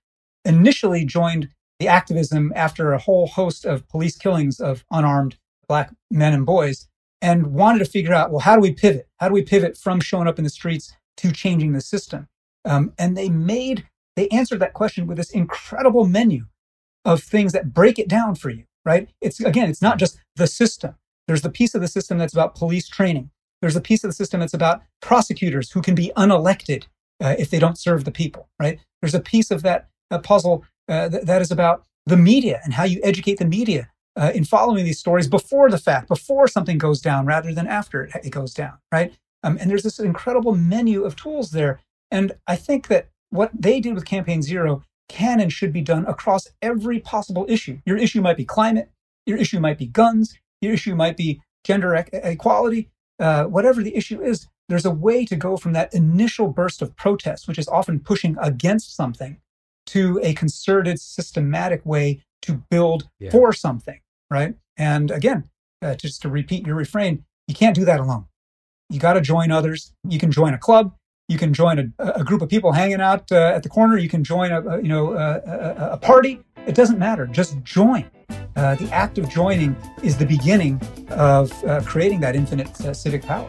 initially 0.45 1.05
joined 1.05 1.49
the 1.79 1.89
activism 1.89 2.53
after 2.55 2.93
a 2.93 2.99
whole 2.99 3.27
host 3.27 3.65
of 3.65 3.89
police 3.89 4.17
killings 4.17 4.61
of 4.61 4.85
unarmed 4.91 5.37
black 5.67 5.93
men 6.11 6.33
and 6.35 6.45
boys 6.45 6.89
and 7.23 7.49
wanted 7.49 7.81
to 7.81 7.85
figure 7.85 8.15
out, 8.15 8.31
well, 8.31 8.41
how 8.41 8.55
do 8.55 8.61
we 8.61 8.73
pivot? 8.73 9.09
How 9.19 9.29
do 9.29 9.35
we 9.35 9.43
pivot 9.43 9.77
from 9.77 10.01
showing 10.01 10.29
up 10.29 10.39
in 10.39 10.45
the 10.45 10.51
streets 10.51 10.93
to 11.19 11.33
changing 11.33 11.73
the 11.73 11.81
system? 11.81 12.29
Um, 12.65 12.93
and 12.99 13.17
they 13.17 13.29
made, 13.29 13.87
they 14.17 14.29
answered 14.29 14.61
that 14.61 14.75
question 14.75 15.07
with 15.07 15.17
this 15.17 15.31
incredible 15.31 16.07
menu 16.07 16.47
of 17.05 17.23
things 17.23 17.53
that 17.53 17.73
break 17.73 17.99
it 17.99 18.09
down 18.09 18.35
for 18.35 18.51
you, 18.51 18.65
right? 18.85 19.09
It's 19.21 19.41
again, 19.41 19.71
it's 19.71 19.83
not 19.83 19.99
just 19.99 20.19
the 20.37 20.47
system. 20.47 20.95
There's 21.27 21.43
the 21.43 21.51
piece 21.51 21.75
of 21.75 21.81
the 21.81 21.89
system 21.89 22.19
that's 22.19 22.33
about 22.33 22.55
police 22.55 22.89
training. 22.89 23.31
There's 23.63 23.77
a 23.77 23.81
piece 23.81 24.05
of 24.05 24.11
the 24.11 24.15
system 24.15 24.41
that's 24.41 24.55
about 24.55 24.83
prosecutors 25.01 25.71
who 25.71 25.83
can 25.83 25.95
be 25.95 26.13
unelected 26.17 26.85
uh, 27.23 27.37
if 27.39 27.51
they 27.51 27.59
don't 27.59 27.79
serve 27.79 28.05
the 28.05 28.11
people, 28.11 28.49
right? 28.59 28.79
There's 29.01 29.15
a 29.15 29.21
piece 29.21 29.51
of 29.51 29.63
that 29.63 29.89
uh, 30.11 30.19
puzzle 30.19 30.65
uh, 30.89 31.09
th- 31.09 31.25
that 31.25 31.43
is 31.43 31.51
about 31.51 31.85
the 32.07 32.17
media 32.17 32.61
and 32.65 32.75
how 32.75 32.85
you 32.85 33.01
educate 33.05 33.39
the 33.39 33.45
media 33.45 33.90
uh, 34.17 34.33
in 34.35 34.45
following 34.45 34.85
these 34.85 34.99
stories 34.99 35.29
before 35.29 35.71
the 35.71 35.79
fact, 35.79 36.09
before 36.09 36.49
something 36.49 36.79
goes 36.79 37.01
down 37.01 37.27
rather 37.27 37.55
than 37.55 37.67
after 37.67 38.03
it, 38.03 38.13
it 38.25 38.31
goes 38.31 38.55
down, 38.55 38.79
right? 38.93 39.15
Um, 39.43 39.57
and 39.61 39.71
there's 39.71 39.83
this 39.83 39.99
incredible 39.99 40.55
menu 40.55 41.05
of 41.05 41.17
tools 41.17 41.51
there. 41.51 41.81
And 42.11 42.33
I 42.47 42.57
think 42.57 42.89
that 42.89 43.09
what 43.31 43.51
they 43.55 43.81
did 43.81 43.95
with 43.95 44.05
Campaign 44.05 44.43
Zero 44.43 44.83
can 45.09 45.41
and 45.41 45.53
should 45.53 45.73
be 45.73 45.81
done 45.81 46.05
across 46.07 46.49
every 46.63 47.01
possible 47.01 47.47
issue. 47.49 47.79
Your 47.87 47.97
issue 47.97 48.21
might 48.21 48.37
be 48.37 48.45
climate, 48.45 48.91
your 49.27 49.39
issue 49.39 49.61
might 49.61 49.79
be 49.79 49.87
guns, 49.87 50.37
your 50.61 50.73
issue 50.75 50.95
might 50.95 51.17
be 51.17 51.41
gender 51.65 51.97
e- 51.97 52.05
equality, 52.13 52.91
uh, 53.19 53.45
whatever 53.45 53.83
the 53.83 53.97
issue 53.97 54.23
is. 54.23 54.47
There's 54.69 54.85
a 54.87 54.91
way 54.91 55.25
to 55.25 55.35
go 55.37 55.57
from 55.57 55.73
that 55.73 55.93
initial 55.95 56.49
burst 56.49 56.81
of 56.81 56.95
protest, 56.95 57.49
which 57.49 57.59
is 57.59 57.69
often 57.69 58.01
pushing 58.01 58.37
against 58.41 58.95
something, 58.95 59.41
to 59.87 60.21
a 60.23 60.35
concerted, 60.35 61.01
systematic 61.01 61.85
way 61.85 62.23
to 62.43 62.63
build 62.71 63.09
yeah. 63.19 63.31
for 63.31 63.53
something, 63.53 64.01
right? 64.31 64.55
And 64.77 65.11
again, 65.11 65.51
uh, 65.83 65.95
just 65.95 66.23
to 66.23 66.29
repeat 66.29 66.67
your 66.67 66.77
refrain, 66.77 67.25
you 67.47 67.55
can't 67.55 67.75
do 67.75 67.85
that 67.85 68.01
alone. 68.01 68.27
You 68.89 68.99
got 68.99 69.15
to 69.15 69.21
join 69.21 69.51
others. 69.51 69.93
You 70.09 70.19
can 70.19 70.33
join 70.33 70.53
a 70.55 70.59
club, 70.59 70.93
you 71.31 71.39
can 71.39 71.55
join 71.55 71.79
a, 71.79 72.05
a 72.17 72.25
group 72.25 72.43
of 72.43 72.49
people 72.49 72.73
hanging 72.73 73.01
out 73.01 73.31
uh, 73.31 73.53
at 73.55 73.63
the 73.63 73.69
corner. 73.69 73.97
You 73.97 74.09
can 74.09 74.25
join 74.25 74.51
a, 74.51 74.61
a 74.63 74.83
you 74.83 74.89
know 74.89 75.13
a, 75.13 75.93
a, 75.93 75.97
party. 75.97 76.41
It 76.67 76.75
doesn't 76.75 76.99
matter. 76.99 77.25
Just 77.29 77.63
join. 77.63 78.11
Uh, 78.57 78.75
the 78.75 78.91
act 78.93 79.17
of 79.17 79.29
joining 79.29 79.77
is 80.03 80.19
the 80.19 80.27
beginning 80.27 80.81
of 81.11 81.53
uh, 81.65 81.83
creating 81.83 82.19
that 82.21 82.35
infinite 82.35 82.69
uh, 82.81 82.93
civic 82.93 83.23
power. 83.23 83.49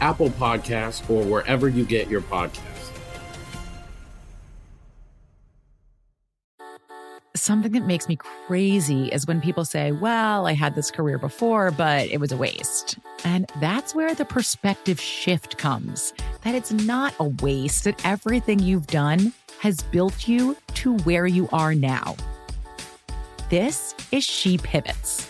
Apple 0.00 0.30
Podcasts, 0.30 1.08
or 1.10 1.24
wherever 1.24 1.68
you 1.68 1.84
get 1.84 2.08
your 2.08 2.20
podcasts. 2.20 2.90
Something 7.36 7.72
that 7.72 7.86
makes 7.86 8.08
me 8.08 8.16
crazy 8.16 9.06
is 9.06 9.26
when 9.26 9.40
people 9.40 9.64
say, 9.64 9.92
Well, 9.92 10.46
I 10.46 10.52
had 10.52 10.74
this 10.74 10.90
career 10.90 11.16
before, 11.16 11.70
but 11.70 12.08
it 12.08 12.18
was 12.18 12.32
a 12.32 12.36
waste. 12.36 12.98
And 13.24 13.50
that's 13.60 13.94
where 13.94 14.14
the 14.14 14.24
perspective 14.24 15.00
shift 15.00 15.56
comes 15.56 16.12
that 16.42 16.54
it's 16.54 16.72
not 16.72 17.14
a 17.20 17.24
waste, 17.24 17.84
that 17.84 18.04
everything 18.04 18.58
you've 18.58 18.86
done 18.86 19.32
has 19.60 19.82
built 19.82 20.26
you 20.26 20.56
to 20.74 20.96
where 20.98 21.26
you 21.26 21.48
are 21.52 21.74
now. 21.74 22.16
This 23.48 23.94
is 24.10 24.24
She 24.24 24.58
Pivots, 24.58 25.29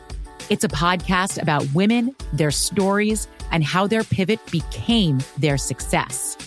It's 0.51 0.65
a 0.65 0.67
podcast 0.67 1.41
about 1.41 1.65
women, 1.73 2.13
their 2.33 2.51
stories, 2.51 3.29
and 3.51 3.63
how 3.63 3.87
their 3.87 4.03
pivot 4.03 4.37
became 4.51 5.19
their 5.37 5.57
success. 5.57 6.37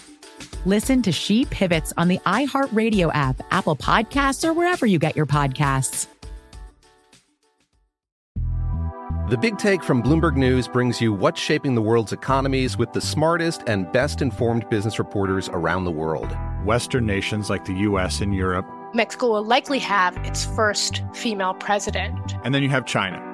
Listen 0.66 1.00
to 1.00 1.10
She 1.10 1.46
Pivots 1.46 1.94
on 1.96 2.08
the 2.08 2.18
iHeartRadio 2.26 3.10
app, 3.14 3.40
Apple 3.50 3.76
Podcasts, 3.76 4.46
or 4.46 4.52
wherever 4.52 4.84
you 4.84 4.98
get 4.98 5.16
your 5.16 5.24
podcasts. 5.24 6.06
The 9.30 9.38
Big 9.40 9.56
Take 9.56 9.82
from 9.82 10.02
Bloomberg 10.02 10.36
News 10.36 10.68
brings 10.68 11.00
you 11.00 11.10
what's 11.14 11.40
shaping 11.40 11.74
the 11.74 11.80
world's 11.80 12.12
economies 12.12 12.76
with 12.76 12.92
the 12.92 13.00
smartest 13.00 13.62
and 13.66 13.90
best 13.90 14.20
informed 14.20 14.68
business 14.68 14.98
reporters 14.98 15.48
around 15.48 15.84
the 15.84 15.90
world. 15.90 16.36
Western 16.66 17.06
nations 17.06 17.48
like 17.48 17.64
the 17.64 17.72
US 17.72 18.20
and 18.20 18.34
Europe. 18.34 18.66
Mexico 18.92 19.30
will 19.30 19.44
likely 19.44 19.78
have 19.78 20.14
its 20.26 20.44
first 20.44 21.02
female 21.14 21.54
president. 21.54 22.34
And 22.44 22.54
then 22.54 22.62
you 22.62 22.68
have 22.68 22.84
China. 22.84 23.33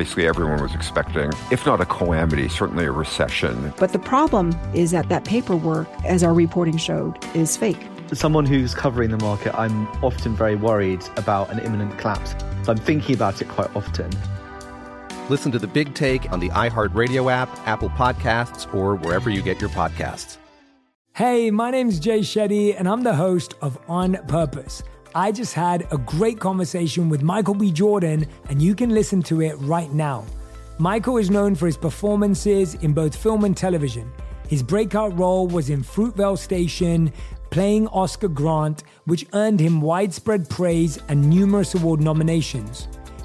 Basically, 0.00 0.26
everyone 0.26 0.62
was 0.62 0.74
expecting, 0.74 1.30
if 1.50 1.66
not 1.66 1.78
a 1.82 1.84
calamity, 1.84 2.48
certainly 2.48 2.86
a 2.86 2.90
recession. 2.90 3.70
But 3.76 3.92
the 3.92 3.98
problem 3.98 4.58
is 4.72 4.92
that 4.92 5.10
that 5.10 5.26
paperwork, 5.26 5.86
as 6.06 6.24
our 6.24 6.32
reporting 6.32 6.78
showed, 6.78 7.22
is 7.36 7.54
fake. 7.58 7.86
As 8.10 8.18
someone 8.18 8.46
who's 8.46 8.74
covering 8.74 9.10
the 9.10 9.18
market, 9.18 9.54
I'm 9.54 9.86
often 10.02 10.34
very 10.34 10.56
worried 10.56 11.04
about 11.18 11.50
an 11.50 11.58
imminent 11.58 11.98
collapse. 11.98 12.34
So 12.62 12.72
I'm 12.72 12.78
thinking 12.78 13.14
about 13.14 13.42
it 13.42 13.48
quite 13.48 13.76
often. 13.76 14.10
Listen 15.28 15.52
to 15.52 15.58
the 15.58 15.66
big 15.66 15.92
take 15.92 16.32
on 16.32 16.40
the 16.40 16.48
iHeartRadio 16.48 17.30
app, 17.30 17.50
Apple 17.68 17.90
Podcasts, 17.90 18.74
or 18.74 18.94
wherever 18.94 19.28
you 19.28 19.42
get 19.42 19.60
your 19.60 19.68
podcasts. 19.68 20.38
Hey, 21.12 21.50
my 21.50 21.70
name's 21.70 22.00
Jay 22.00 22.20
Shetty, 22.20 22.74
and 22.74 22.88
I'm 22.88 23.02
the 23.02 23.16
host 23.16 23.52
of 23.60 23.78
On 23.86 24.14
Purpose. 24.28 24.82
I 25.14 25.32
just 25.32 25.54
had 25.54 25.88
a 25.90 25.98
great 25.98 26.38
conversation 26.38 27.08
with 27.08 27.20
Michael 27.20 27.54
B. 27.54 27.72
Jordan, 27.72 28.26
and 28.48 28.62
you 28.62 28.76
can 28.76 28.90
listen 28.90 29.22
to 29.24 29.42
it 29.42 29.54
right 29.58 29.92
now. 29.92 30.24
Michael 30.78 31.16
is 31.16 31.30
known 31.30 31.56
for 31.56 31.66
his 31.66 31.76
performances 31.76 32.74
in 32.76 32.92
both 32.92 33.16
film 33.16 33.44
and 33.44 33.56
television. 33.56 34.12
His 34.46 34.62
breakout 34.62 35.18
role 35.18 35.48
was 35.48 35.68
in 35.68 35.82
Fruitvale 35.82 36.38
Station, 36.38 37.12
playing 37.50 37.88
Oscar 37.88 38.28
Grant, 38.28 38.84
which 39.06 39.26
earned 39.32 39.58
him 39.58 39.80
widespread 39.80 40.48
praise 40.48 41.00
and 41.08 41.28
numerous 41.28 41.74
award 41.74 42.00
nominations. 42.00 42.86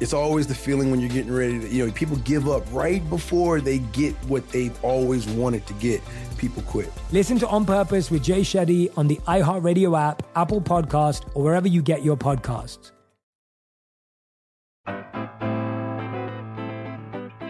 It's 0.00 0.14
always 0.14 0.46
the 0.46 0.54
feeling 0.54 0.90
when 0.90 0.98
you're 0.98 1.10
getting 1.10 1.32
ready 1.32 1.60
to, 1.60 1.68
you 1.68 1.86
know, 1.86 1.92
people 1.92 2.16
give 2.18 2.48
up 2.48 2.64
right 2.72 3.06
before 3.10 3.60
they 3.60 3.80
get 3.92 4.14
what 4.24 4.48
they've 4.48 4.82
always 4.82 5.28
wanted 5.28 5.66
to 5.66 5.74
get. 5.74 6.00
People 6.38 6.62
quit. 6.62 6.90
Listen 7.12 7.38
to 7.38 7.46
On 7.48 7.66
Purpose 7.66 8.10
with 8.10 8.22
Jay 8.22 8.40
Shetty 8.40 8.90
on 8.96 9.08
the 9.08 9.16
iHeartRadio 9.28 10.00
app, 10.00 10.22
Apple 10.34 10.62
Podcast, 10.62 11.28
or 11.34 11.44
wherever 11.44 11.68
you 11.68 11.82
get 11.82 12.02
your 12.02 12.16
podcasts. 12.16 12.92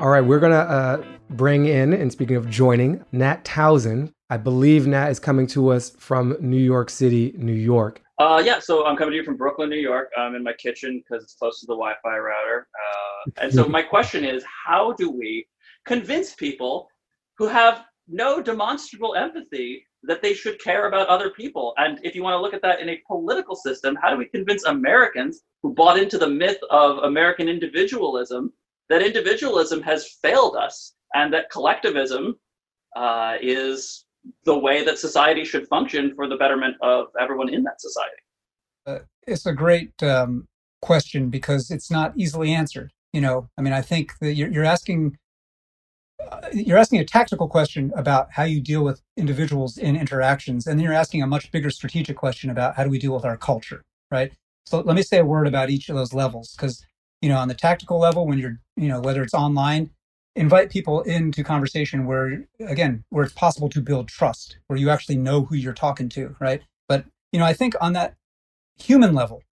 All 0.00 0.08
right, 0.08 0.22
we're 0.22 0.40
going 0.40 0.50
to 0.50 0.58
uh, 0.58 1.04
bring 1.30 1.66
in, 1.66 1.92
and 1.92 2.10
speaking 2.10 2.34
of 2.34 2.50
joining, 2.50 3.04
Nat 3.12 3.44
Townsend. 3.44 4.12
I 4.28 4.38
believe 4.38 4.88
Nat 4.88 5.10
is 5.10 5.20
coming 5.20 5.46
to 5.48 5.68
us 5.68 5.90
from 5.90 6.36
New 6.40 6.56
York 6.56 6.90
City, 6.90 7.32
New 7.36 7.52
York. 7.52 8.02
Uh, 8.20 8.42
yeah, 8.44 8.58
so 8.58 8.84
I'm 8.84 8.98
coming 8.98 9.12
to 9.12 9.16
you 9.16 9.24
from 9.24 9.38
Brooklyn, 9.38 9.70
New 9.70 9.78
York. 9.78 10.10
I'm 10.14 10.34
in 10.34 10.42
my 10.42 10.52
kitchen 10.52 11.02
because 11.02 11.24
it's 11.24 11.32
close 11.32 11.58
to 11.60 11.66
the 11.66 11.72
Wi-Fi 11.72 12.18
router. 12.18 12.68
Uh, 12.74 13.30
and 13.40 13.50
so 13.50 13.64
my 13.64 13.80
question 13.94 14.26
is, 14.26 14.44
how 14.66 14.92
do 14.92 15.10
we 15.10 15.46
convince 15.86 16.34
people 16.34 16.90
who 17.38 17.48
have 17.48 17.86
no 18.08 18.42
demonstrable 18.42 19.14
empathy 19.14 19.86
that 20.02 20.20
they 20.20 20.34
should 20.34 20.60
care 20.60 20.86
about 20.86 21.08
other 21.08 21.30
people? 21.30 21.72
And 21.78 21.98
if 22.02 22.14
you 22.14 22.22
want 22.22 22.34
to 22.34 22.42
look 22.42 22.52
at 22.52 22.60
that 22.60 22.80
in 22.80 22.90
a 22.90 23.00
political 23.06 23.56
system, 23.56 23.96
how 24.02 24.10
do 24.10 24.18
we 24.18 24.26
convince 24.26 24.66
Americans 24.66 25.40
who 25.62 25.72
bought 25.72 25.98
into 25.98 26.18
the 26.18 26.28
myth 26.28 26.58
of 26.68 26.98
American 26.98 27.48
individualism 27.48 28.52
that 28.90 29.00
individualism 29.00 29.80
has 29.80 30.18
failed 30.20 30.56
us 30.56 30.92
and 31.14 31.32
that 31.32 31.50
collectivism 31.50 32.38
uh, 32.96 33.36
is 33.40 34.04
the 34.44 34.58
way 34.58 34.84
that 34.84 34.98
society 34.98 35.44
should 35.44 35.66
function 35.68 36.14
for 36.14 36.28
the 36.28 36.36
betterment 36.36 36.76
of 36.82 37.06
everyone 37.18 37.52
in 37.52 37.62
that 37.64 37.80
society? 37.80 38.16
Uh, 38.86 38.98
it's 39.26 39.46
a 39.46 39.52
great 39.52 40.02
um, 40.02 40.48
question 40.82 41.30
because 41.30 41.70
it's 41.70 41.90
not 41.90 42.12
easily 42.16 42.52
answered. 42.52 42.92
You 43.12 43.20
know, 43.20 43.48
I 43.58 43.62
mean, 43.62 43.72
I 43.72 43.82
think 43.82 44.12
that 44.20 44.34
you're, 44.34 44.48
you're 44.48 44.64
asking 44.64 45.16
uh, 46.30 46.48
you're 46.52 46.78
asking 46.78 47.00
a 47.00 47.04
tactical 47.04 47.48
question 47.48 47.92
about 47.96 48.28
how 48.30 48.44
you 48.44 48.60
deal 48.60 48.84
with 48.84 49.00
individuals 49.16 49.78
in 49.78 49.96
interactions, 49.96 50.66
and 50.66 50.78
then 50.78 50.84
you're 50.84 50.94
asking 50.94 51.22
a 51.22 51.26
much 51.26 51.50
bigger 51.50 51.70
strategic 51.70 52.16
question 52.16 52.50
about 52.50 52.76
how 52.76 52.84
do 52.84 52.90
we 52.90 52.98
deal 52.98 53.14
with 53.14 53.24
our 53.24 53.36
culture, 53.36 53.82
right? 54.10 54.32
So 54.66 54.80
let 54.80 54.94
me 54.94 55.02
say 55.02 55.18
a 55.18 55.24
word 55.24 55.46
about 55.46 55.70
each 55.70 55.88
of 55.88 55.96
those 55.96 56.12
levels 56.12 56.54
because 56.54 56.84
you 57.20 57.28
know, 57.28 57.36
on 57.36 57.48
the 57.48 57.54
tactical 57.54 57.98
level, 57.98 58.26
when 58.26 58.38
you're 58.38 58.58
you 58.76 58.88
know 58.88 59.00
whether 59.00 59.22
it's 59.22 59.34
online 59.34 59.90
invite 60.36 60.70
people 60.70 61.02
into 61.02 61.42
conversation 61.42 62.06
where 62.06 62.44
again 62.60 63.04
where 63.10 63.24
it's 63.24 63.34
possible 63.34 63.68
to 63.68 63.80
build 63.80 64.08
trust 64.08 64.58
where 64.68 64.78
you 64.78 64.88
actually 64.88 65.16
know 65.16 65.44
who 65.44 65.56
you're 65.56 65.72
talking 65.72 66.08
to 66.08 66.36
right? 66.40 66.62
But 66.88 67.04
you 67.32 67.38
know 67.38 67.46
i 67.46 67.52
think 67.52 67.74
on 67.80 67.92
that 67.94 68.14
human 68.76 69.14
level 69.14 69.42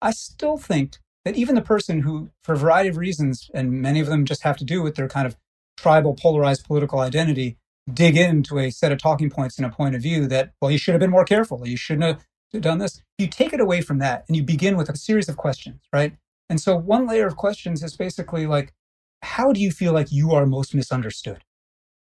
i 0.00 0.10
still 0.10 0.56
think 0.56 0.98
that 1.24 1.36
even 1.36 1.54
the 1.54 1.62
person 1.62 2.00
who 2.00 2.30
for 2.42 2.54
a 2.54 2.58
variety 2.58 2.88
of 2.88 2.96
reasons 2.96 3.50
and 3.52 3.72
many 3.72 4.00
of 4.00 4.06
them 4.06 4.24
just 4.24 4.42
have 4.42 4.56
to 4.56 4.64
do 4.64 4.82
with 4.82 4.94
their 4.94 5.08
kind 5.08 5.26
of 5.26 5.36
tribal 5.76 6.14
polarized 6.14 6.64
political 6.64 7.00
identity 7.00 7.58
dig 7.92 8.16
into 8.16 8.58
a 8.58 8.70
set 8.70 8.92
of 8.92 8.98
talking 8.98 9.30
points 9.30 9.56
and 9.56 9.66
a 9.66 9.70
point 9.70 9.94
of 9.94 10.02
view 10.02 10.26
that 10.26 10.52
well 10.60 10.70
you 10.70 10.78
should 10.78 10.92
have 10.92 11.00
been 11.00 11.10
more 11.10 11.24
careful 11.24 11.66
you 11.66 11.76
shouldn't 11.76 12.04
have 12.04 12.24
done 12.58 12.78
this. 12.78 13.00
You 13.18 13.28
take 13.28 13.52
it 13.52 13.60
away 13.60 13.80
from 13.80 13.98
that 13.98 14.24
and 14.26 14.36
you 14.36 14.42
begin 14.42 14.76
with 14.76 14.88
a 14.88 14.96
series 14.96 15.28
of 15.28 15.36
questions 15.36 15.80
right? 15.92 16.14
And 16.48 16.60
so 16.60 16.76
one 16.76 17.06
layer 17.06 17.26
of 17.26 17.36
questions 17.36 17.82
is 17.82 17.96
basically 17.96 18.46
like 18.46 18.72
how 19.22 19.52
do 19.52 19.60
you 19.60 19.70
feel 19.70 19.92
like 19.92 20.12
you 20.12 20.32
are 20.32 20.46
most 20.46 20.74
misunderstood? 20.74 21.44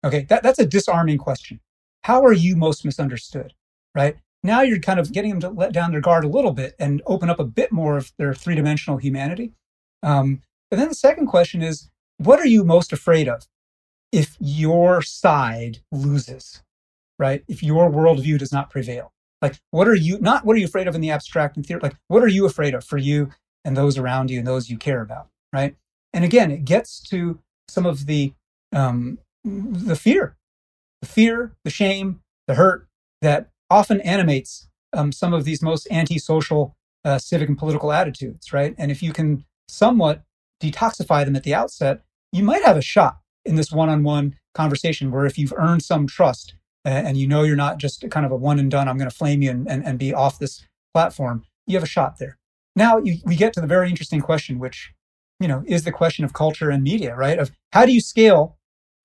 Okay, 0.05 0.27
that, 0.29 0.43
that's 0.43 0.59
a 0.59 0.67
disarming 0.67 1.19
question. 1.19 1.61
How 2.05 2.25
are 2.25 2.33
you 2.33 2.57
most 2.57 2.85
misunderstood? 2.85 3.55
Right? 3.95 4.17
Now 4.43 4.63
you're 4.63 4.81
kind 4.81 4.99
of 4.99 5.13
getting 5.13 5.31
them 5.31 5.41
to 5.41 5.49
let 5.51 5.73
down 5.73 5.93
their 5.93 6.01
guard 6.01 6.25
a 6.25 6.29
little 6.29 6.53
bit 6.53 6.75
and 6.79 7.03
open 7.07 7.31
up 7.31 7.39
a 7.39 7.45
bit 7.45 7.71
more 7.71 7.97
of 7.97 8.13
their 8.19 8.35
three 8.35 8.55
dimensional 8.55 8.99
humanity. 8.99 9.53
Um, 10.03 10.43
and 10.71 10.81
then 10.81 10.89
the 10.89 10.95
second 10.95 11.27
question 11.27 11.63
is 11.63 11.91
what 12.19 12.41
are 12.41 12.47
you 12.47 12.65
most 12.65 12.93
afraid 12.93 13.29
of 13.29 13.47
if 14.11 14.37
your 14.41 15.03
side 15.03 15.79
loses? 15.93 16.63
Right? 17.19 17.45
If 17.47 17.63
your 17.63 17.91
worldview 17.91 18.39
does 18.39 18.53
not 18.53 18.71
prevail? 18.71 19.13
Like, 19.41 19.61
what 19.71 19.89
are 19.89 19.95
you, 19.95 20.19
not 20.21 20.45
what 20.45 20.57
are 20.57 20.59
you 20.59 20.67
afraid 20.67 20.89
of 20.89 20.95
in 20.95 21.01
the 21.01 21.11
abstract 21.11 21.57
and 21.57 21.67
theory? 21.67 21.81
Like, 21.83 21.97
what 22.09 22.23
are 22.23 22.29
you 22.29 22.47
afraid 22.47 22.75
of 22.75 22.85
for 22.85 22.97
you 22.99 23.31
and 23.65 23.77
those 23.77 23.99
around 23.99 24.31
you 24.31 24.39
and 24.39 24.47
those 24.47 24.71
you 24.71 24.79
care 24.79 25.03
about? 25.03 25.29
Right? 25.53 25.77
And 26.13 26.25
again, 26.25 26.51
it 26.51 26.65
gets 26.65 27.01
to 27.09 27.39
some 27.69 27.87
of 27.87 28.07
the 28.07 28.35
um, 28.73 29.19
the 29.45 29.97
fear, 29.97 30.37
the 31.01 31.09
fear, 31.09 31.57
the 31.65 31.71
shame, 31.71 32.21
the 32.47 32.55
hurt 32.55 32.87
that 33.21 33.51
often 33.71 34.01
animates 34.03 34.69
um, 34.93 35.13
some 35.13 35.33
of 35.33 35.45
these 35.45 35.63
most 35.63 35.87
antisocial 35.91 36.77
uh, 37.05 37.19
civic 37.19 37.49
and 37.49 37.59
political 37.59 37.93
attitudes, 37.93 38.53
right? 38.53 38.75
And 38.79 38.91
if 38.91 39.03
you 39.03 39.13
can 39.13 39.45
somewhat 39.69 40.23
detoxify 40.63 41.25
them 41.25 41.37
at 41.37 41.43
the 41.43 41.55
outset, 41.55 42.03
you 42.31 42.43
might 42.43 42.63
have 42.65 42.77
a 42.77 42.83
shot 42.83 43.19
in 43.45 43.57
this 43.57 43.73
one-on-one 43.73 44.37
conversation 44.55 45.11
where 45.11 45.27
if 45.27 45.39
you've 45.39 45.55
earned 45.57 45.83
some 45.83 46.07
trust 46.07 46.55
and, 46.85 47.09
and 47.09 47.17
you 47.17 47.27
know 47.27 47.43
you're 47.43 47.57
not 47.57 47.79
just 47.79 48.09
kind 48.11 48.25
of 48.25 48.33
a 48.33 48.37
one 48.37 48.59
and 48.59 48.71
done, 48.71 48.89
I'm 48.89 48.99
going 48.99 49.11
to 49.11 49.17
flame 49.17 49.43
you 49.43 49.51
and, 49.51 49.69
and, 49.69 49.85
and 49.85 49.99
be 49.99 50.15
off 50.15 50.39
this 50.39 50.65
platform, 50.95 51.45
you 51.67 51.77
have 51.77 51.83
a 51.83 51.87
shot 51.87 52.19
there. 52.19 52.39
Now 52.77 52.99
you, 52.99 53.19
we 53.25 53.37
get 53.37 53.53
to 53.55 53.61
the 53.61 53.67
very 53.67 53.91
interesting 53.91 54.21
question, 54.21 54.59
which 54.59 54.93
you 55.43 55.49
know, 55.49 55.65
is 55.67 55.85
the 55.85 55.93
question 55.93 56.25
of 56.25 56.33
culture 56.33 56.71
and 56.71 56.83
media, 56.83 57.15
right? 57.17 57.39
Of 57.39 57.51
how 57.73 57.85
do 57.85 57.93
you 57.93 58.01
scale 58.01 58.57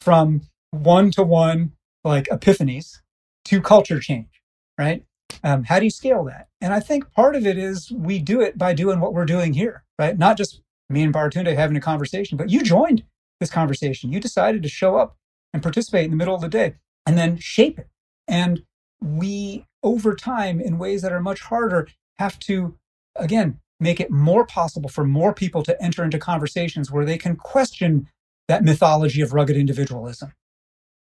from 0.01 0.41
one 0.71 1.11
to 1.11 1.23
one 1.23 1.73
like 2.03 2.25
epiphanies 2.25 2.99
to 3.45 3.61
culture 3.61 3.99
change, 3.99 4.41
right? 4.77 5.03
Um, 5.43 5.63
how 5.63 5.79
do 5.79 5.85
you 5.85 5.91
scale 5.91 6.23
that? 6.25 6.47
And 6.61 6.73
I 6.73 6.79
think 6.79 7.11
part 7.13 7.35
of 7.35 7.45
it 7.45 7.57
is 7.57 7.91
we 7.91 8.19
do 8.19 8.41
it 8.41 8.57
by 8.57 8.73
doing 8.73 8.99
what 8.99 9.13
we're 9.13 9.25
doing 9.25 9.53
here, 9.53 9.83
right? 9.99 10.17
Not 10.17 10.37
just 10.37 10.61
me 10.89 11.03
and 11.03 11.13
Baratunde 11.13 11.55
having 11.55 11.77
a 11.77 11.81
conversation, 11.81 12.37
but 12.37 12.49
you 12.49 12.63
joined 12.63 13.03
this 13.39 13.49
conversation. 13.49 14.11
You 14.11 14.19
decided 14.19 14.63
to 14.63 14.69
show 14.69 14.95
up 14.95 15.17
and 15.53 15.61
participate 15.61 16.05
in 16.05 16.11
the 16.11 16.17
middle 16.17 16.35
of 16.35 16.41
the 16.41 16.49
day 16.49 16.75
and 17.05 17.17
then 17.17 17.37
shape 17.37 17.77
it. 17.77 17.89
And 18.27 18.63
we, 19.01 19.65
over 19.83 20.15
time, 20.15 20.59
in 20.59 20.77
ways 20.77 21.01
that 21.01 21.11
are 21.11 21.19
much 21.19 21.41
harder, 21.41 21.87
have 22.19 22.39
to, 22.39 22.77
again, 23.15 23.59
make 23.79 23.99
it 23.99 24.11
more 24.11 24.45
possible 24.45 24.89
for 24.89 25.03
more 25.03 25.33
people 25.33 25.63
to 25.63 25.81
enter 25.81 26.03
into 26.03 26.17
conversations 26.17 26.91
where 26.91 27.05
they 27.05 27.17
can 27.17 27.35
question 27.35 28.09
that 28.47 28.63
mythology 28.63 29.21
of 29.21 29.33
rugged 29.33 29.57
individualism. 29.57 30.33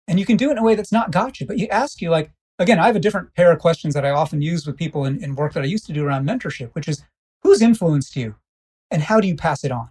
And 0.09 0.19
you 0.19 0.27
can 0.27 0.37
do 0.37 0.49
it 0.49 0.53
in 0.53 0.59
a 0.59 0.63
way 0.63 0.75
that's 0.75 0.93
not 0.93 1.11
gotcha, 1.11 1.47
but 1.47 1.59
you 1.59 1.69
ask 1.69 2.01
you 2.01 2.11
like, 2.11 2.31
again, 2.59 2.79
I 2.79 2.87
have 2.87 2.97
a 2.97 3.01
different 3.01 3.35
pair 3.35 3.53
of 3.53 3.59
questions 3.59 3.95
that 3.95 4.05
I 4.05 4.11
often 4.11 4.43
use 4.43 4.67
with 4.67 4.77
people 4.77 5.05
in, 5.05 5.23
in 5.23 5.35
work 5.35 5.53
that 5.55 5.63
I 5.63 5.67
used 5.67 5.87
to 5.87 5.93
do 5.93 6.05
around 6.05 6.27
mentorship, 6.27 6.75
which 6.75 6.89
is 6.89 7.05
who's 7.43 7.63
influenced 7.63 8.17
you 8.17 8.37
and 8.91 9.03
how 9.03 9.21
do 9.21 9.29
you 9.29 9.37
pass 9.37 9.65
it 9.65 9.73
on? 9.73 9.91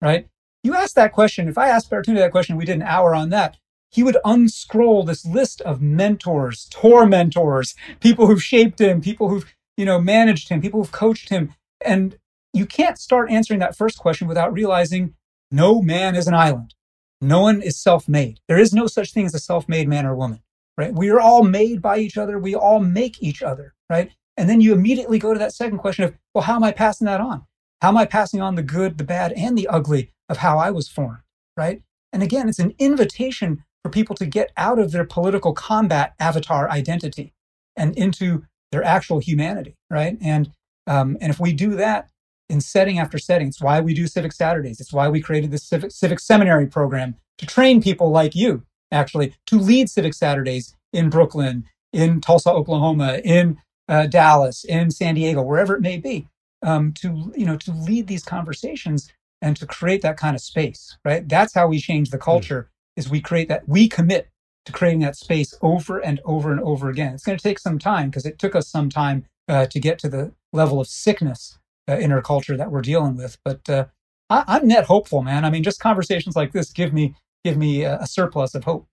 Right? 0.00 0.28
You 0.62 0.74
ask 0.74 0.94
that 0.94 1.12
question. 1.12 1.48
If 1.48 1.58
I 1.58 1.68
asked 1.68 1.90
Baratunde 1.90 2.16
that 2.16 2.32
question, 2.32 2.56
we 2.56 2.64
did 2.64 2.76
an 2.76 2.82
hour 2.82 3.14
on 3.14 3.30
that. 3.30 3.58
He 3.90 4.02
would 4.02 4.16
unscroll 4.24 5.04
this 5.04 5.26
list 5.26 5.60
of 5.62 5.82
mentors, 5.82 6.66
tour 6.70 7.06
mentors, 7.06 7.74
people 8.00 8.26
who've 8.26 8.42
shaped 8.42 8.80
him, 8.80 9.00
people 9.00 9.28
who've, 9.28 9.44
you 9.76 9.84
know, 9.84 10.00
managed 10.00 10.48
him, 10.48 10.62
people 10.62 10.80
who've 10.80 10.92
coached 10.92 11.28
him. 11.28 11.54
And 11.84 12.18
you 12.52 12.66
can't 12.66 12.98
start 12.98 13.30
answering 13.30 13.60
that 13.60 13.76
first 13.76 13.98
question 13.98 14.28
without 14.28 14.52
realizing 14.52 15.14
no 15.50 15.82
man 15.82 16.14
is 16.16 16.26
an 16.26 16.34
island. 16.34 16.74
No 17.20 17.40
one 17.40 17.62
is 17.62 17.80
self 17.80 18.08
made. 18.08 18.40
There 18.48 18.58
is 18.58 18.72
no 18.72 18.86
such 18.86 19.12
thing 19.12 19.26
as 19.26 19.34
a 19.34 19.38
self 19.38 19.68
made 19.68 19.88
man 19.88 20.06
or 20.06 20.16
woman, 20.16 20.40
right? 20.76 20.92
We 20.92 21.10
are 21.10 21.20
all 21.20 21.44
made 21.44 21.80
by 21.80 21.98
each 21.98 22.18
other. 22.18 22.38
We 22.38 22.54
all 22.54 22.80
make 22.80 23.22
each 23.22 23.42
other, 23.42 23.74
right? 23.88 24.10
And 24.36 24.48
then 24.48 24.60
you 24.60 24.72
immediately 24.72 25.18
go 25.18 25.32
to 25.32 25.38
that 25.38 25.54
second 25.54 25.78
question 25.78 26.04
of, 26.04 26.14
well, 26.34 26.44
how 26.44 26.56
am 26.56 26.64
I 26.64 26.72
passing 26.72 27.04
that 27.06 27.20
on? 27.20 27.46
How 27.80 27.88
am 27.88 27.96
I 27.96 28.06
passing 28.06 28.40
on 28.40 28.54
the 28.54 28.62
good, 28.62 28.98
the 28.98 29.04
bad, 29.04 29.32
and 29.32 29.56
the 29.56 29.68
ugly 29.68 30.12
of 30.28 30.38
how 30.38 30.58
I 30.58 30.70
was 30.70 30.88
formed, 30.88 31.22
right? 31.56 31.82
And 32.12 32.22
again, 32.22 32.48
it's 32.48 32.58
an 32.58 32.74
invitation 32.78 33.64
for 33.82 33.90
people 33.90 34.16
to 34.16 34.26
get 34.26 34.52
out 34.56 34.78
of 34.78 34.92
their 34.92 35.04
political 35.04 35.52
combat 35.52 36.14
avatar 36.18 36.70
identity 36.70 37.34
and 37.76 37.96
into 37.96 38.44
their 38.70 38.82
actual 38.82 39.18
humanity, 39.18 39.76
right? 39.90 40.16
And 40.20 40.52
um, 40.86 41.16
and 41.20 41.30
if 41.30 41.40
we 41.40 41.52
do 41.52 41.76
that, 41.76 42.08
in 42.52 42.60
setting 42.60 42.98
after 42.98 43.18
setting. 43.18 43.48
It's 43.48 43.62
why 43.62 43.80
we 43.80 43.94
do 43.94 44.06
Civic 44.06 44.32
Saturdays. 44.32 44.78
It's 44.78 44.92
why 44.92 45.08
we 45.08 45.22
created 45.22 45.50
this 45.50 45.64
civic, 45.64 45.90
civic 45.90 46.20
seminary 46.20 46.66
program 46.66 47.16
to 47.38 47.46
train 47.46 47.82
people 47.82 48.10
like 48.10 48.34
you, 48.34 48.64
actually, 48.92 49.34
to 49.46 49.58
lead 49.58 49.88
Civic 49.88 50.12
Saturdays 50.12 50.76
in 50.92 51.08
Brooklyn, 51.08 51.64
in 51.94 52.20
Tulsa, 52.20 52.50
Oklahoma, 52.50 53.20
in 53.24 53.56
uh, 53.88 54.06
Dallas, 54.06 54.64
in 54.64 54.90
San 54.90 55.14
Diego, 55.14 55.42
wherever 55.42 55.74
it 55.74 55.80
may 55.80 55.96
be, 55.96 56.28
um, 56.62 56.92
to 56.92 57.32
you 57.34 57.46
know 57.46 57.56
to 57.56 57.72
lead 57.72 58.06
these 58.06 58.22
conversations 58.22 59.10
and 59.40 59.56
to 59.56 59.66
create 59.66 60.02
that 60.02 60.18
kind 60.18 60.36
of 60.36 60.42
space. 60.42 60.98
Right. 61.06 61.26
That's 61.26 61.54
how 61.54 61.68
we 61.68 61.80
change 61.80 62.10
the 62.10 62.18
hmm. 62.18 62.24
culture. 62.24 62.62
Mm. 62.62 62.68
Is 62.94 63.08
we 63.08 63.22
create 63.22 63.48
that 63.48 63.66
we 63.66 63.88
commit 63.88 64.28
to 64.66 64.72
creating 64.72 65.00
that 65.00 65.16
space 65.16 65.54
over 65.62 65.98
and 65.98 66.20
over 66.26 66.52
and 66.52 66.60
over 66.60 66.90
again. 66.90 67.14
It's 67.14 67.24
going 67.24 67.38
to 67.38 67.42
take 67.42 67.58
some 67.58 67.78
time 67.78 68.10
because 68.10 68.26
it 68.26 68.38
took 68.38 68.54
us 68.54 68.68
some 68.68 68.90
time 68.90 69.24
uh, 69.48 69.66
to 69.66 69.80
get 69.80 69.98
to 70.00 70.08
the 70.08 70.32
level 70.52 70.80
of 70.80 70.86
sickness 70.86 71.58
uh, 71.88 72.08
our 72.10 72.22
culture 72.22 72.56
that 72.56 72.70
we're 72.70 72.82
dealing 72.82 73.16
with. 73.16 73.38
But 73.44 73.68
uh, 73.68 73.86
I, 74.30 74.58
am 74.58 74.68
net 74.68 74.84
hopeful, 74.84 75.22
man. 75.22 75.44
I 75.44 75.50
mean, 75.50 75.62
just 75.62 75.80
conversations 75.80 76.36
like 76.36 76.52
this 76.52 76.72
give 76.72 76.92
me 76.92 77.14
give 77.44 77.56
me 77.56 77.82
a, 77.82 77.98
a 77.98 78.06
surplus 78.06 78.54
of 78.54 78.64
hope. 78.64 78.86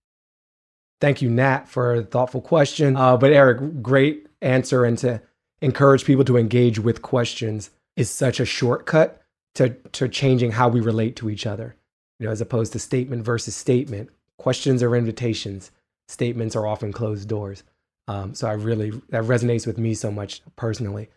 Thank 1.01 1.21
you, 1.21 1.29
Nat, 1.29 1.67
for 1.69 1.95
a 1.95 2.03
thoughtful 2.03 2.41
question. 2.41 2.97
Uh, 2.97 3.15
but 3.15 3.31
Eric, 3.31 3.81
great 3.81 4.27
answer, 4.41 4.83
and 4.83 4.97
to 4.97 5.21
encourage 5.61 6.03
people 6.03 6.25
to 6.25 6.37
engage 6.37 6.79
with 6.79 7.01
questions 7.01 7.69
is 7.95 8.09
such 8.09 8.39
a 8.39 8.45
shortcut 8.45 9.21
to 9.55 9.69
to 9.91 10.07
changing 10.07 10.51
how 10.51 10.67
we 10.69 10.79
relate 10.79 11.15
to 11.17 11.29
each 11.29 11.45
other. 11.45 11.75
You 12.19 12.25
know, 12.25 12.31
as 12.31 12.41
opposed 12.41 12.73
to 12.73 12.79
statement 12.79 13.23
versus 13.23 13.55
statement. 13.55 14.09
Questions 14.37 14.81
are 14.83 14.95
invitations. 14.95 15.71
Statements 16.07 16.55
are 16.55 16.65
often 16.65 16.91
closed 16.91 17.27
doors. 17.27 17.63
Um, 18.10 18.34
so 18.34 18.47
I 18.47 18.53
really 18.53 18.89
that 19.10 19.24
resonates 19.26 19.68
with 19.68 19.78
me 19.78 19.93
so 19.93 20.10
much 20.12 20.41
personally. 20.55 21.10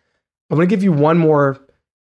I'm 0.49 0.57
going 0.57 0.69
to 0.69 0.73
give 0.73 0.83
you 0.83 0.93
one 0.93 1.17
more 1.17 1.59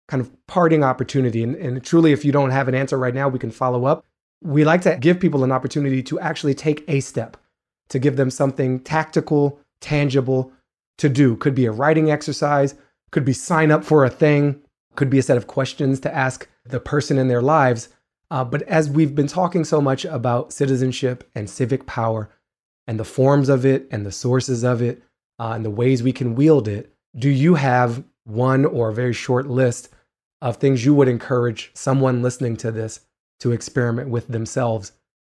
kind 0.07 0.21
of 0.21 0.31
parting 0.47 0.85
opportunity. 0.85 1.43
And, 1.43 1.57
and 1.57 1.83
truly, 1.83 2.13
if 2.13 2.25
you 2.25 2.31
don't 2.31 2.51
have 2.51 2.69
an 2.69 2.77
answer 2.77 2.97
right 2.97 3.15
now, 3.15 3.29
we 3.29 3.41
can 3.41 3.51
follow 3.51 3.85
up. 3.85 4.05
We 4.43 4.65
like 4.65 4.83
to 4.83 4.97
give 4.97 5.19
people 5.19 5.43
an 5.43 5.51
opportunity 5.51 6.05
to 6.05 6.21
actually 6.21 6.55
take 6.55 6.85
a 6.87 7.01
step, 7.01 7.37
to 7.89 7.99
give 7.99 8.15
them 8.15 8.31
something 8.31 8.79
tactical, 8.79 9.59
tangible 9.81 10.53
to 10.99 11.09
do. 11.09 11.35
Could 11.37 11.57
be 11.57 11.67
a 11.67 11.73
writing 11.73 12.13
exercise, 12.13 12.77
could 13.11 13.25
be 13.25 13.33
sign 13.33 13.73
up 13.73 13.83
for 13.83 14.05
a 14.05 14.11
thing, 14.11 14.61
could 14.95 15.11
be 15.11 15.19
a 15.19 15.23
set 15.23 15.37
of 15.37 15.49
questions 15.49 15.99
to 16.01 16.15
ask 16.15 16.49
the 16.65 16.79
person 16.79 17.19
in 17.19 17.27
their 17.27 17.43
lives. 17.43 17.89
Uh, 18.31 18.45
but 18.45 18.63
as 18.63 18.89
we've 18.89 19.17
been 19.17 19.27
talking 19.27 19.65
so 19.65 19.81
much 19.81 20.05
about 20.05 20.53
citizenship 20.53 21.29
and 21.35 21.51
civic 21.51 21.87
power 21.87 22.31
and 22.87 23.01
the 23.01 23.05
forms 23.05 23.49
of 23.49 23.65
it 23.67 23.89
and 23.91 24.07
the 24.07 24.13
sources 24.13 24.65
of 24.65 24.81
it 24.83 25.03
uh, 25.39 25.53
and 25.53 25.65
the 25.65 25.71
ways 25.71 26.03
we 26.03 26.13
can 26.13 26.35
wield 26.35 26.69
it, 26.69 26.93
do 27.19 27.29
you 27.29 27.55
have 27.55 28.05
one 28.25 28.65
or 28.65 28.91
a 28.91 28.95
very 28.95 29.13
short 29.13 29.47
list 29.47 29.89
of 30.43 30.57
things 30.57 30.85
you 30.85 30.95
would 30.95 31.09
encourage 31.09 31.71
someone 31.75 32.23
listening 32.23 32.57
to 32.59 32.71
this 32.71 33.01
to 33.41 33.53
experiment 33.53 34.09
with 34.09 34.29
themselves 34.29 34.93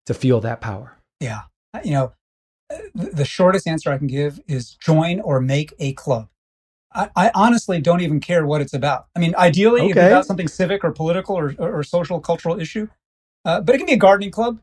to 0.06 0.14
feel 0.14 0.40
that 0.40 0.60
power? 0.60 0.96
Yeah. 1.20 1.42
You 1.84 1.92
know, 1.92 2.12
the 2.94 3.24
shortest 3.24 3.66
answer 3.66 3.90
I 3.90 3.98
can 3.98 4.06
give 4.06 4.40
is 4.46 4.74
join 4.74 5.20
or 5.20 5.40
make 5.40 5.72
a 5.78 5.92
club. 5.94 6.28
I, 6.94 7.10
I 7.16 7.30
honestly 7.34 7.80
don't 7.80 8.00
even 8.00 8.20
care 8.20 8.46
what 8.46 8.60
it's 8.60 8.74
about. 8.74 9.06
I 9.14 9.20
mean, 9.20 9.34
ideally, 9.36 9.82
okay. 9.82 9.90
it's 9.90 9.98
about 9.98 10.26
something 10.26 10.48
civic 10.48 10.84
or 10.84 10.90
political 10.90 11.38
or, 11.38 11.54
or, 11.58 11.78
or 11.78 11.82
social, 11.82 12.20
cultural 12.20 12.58
issue. 12.60 12.88
Uh, 13.44 13.60
but 13.60 13.74
it 13.74 13.78
can 13.78 13.86
be 13.86 13.92
a 13.92 13.98
gardening 13.98 14.30
club. 14.30 14.60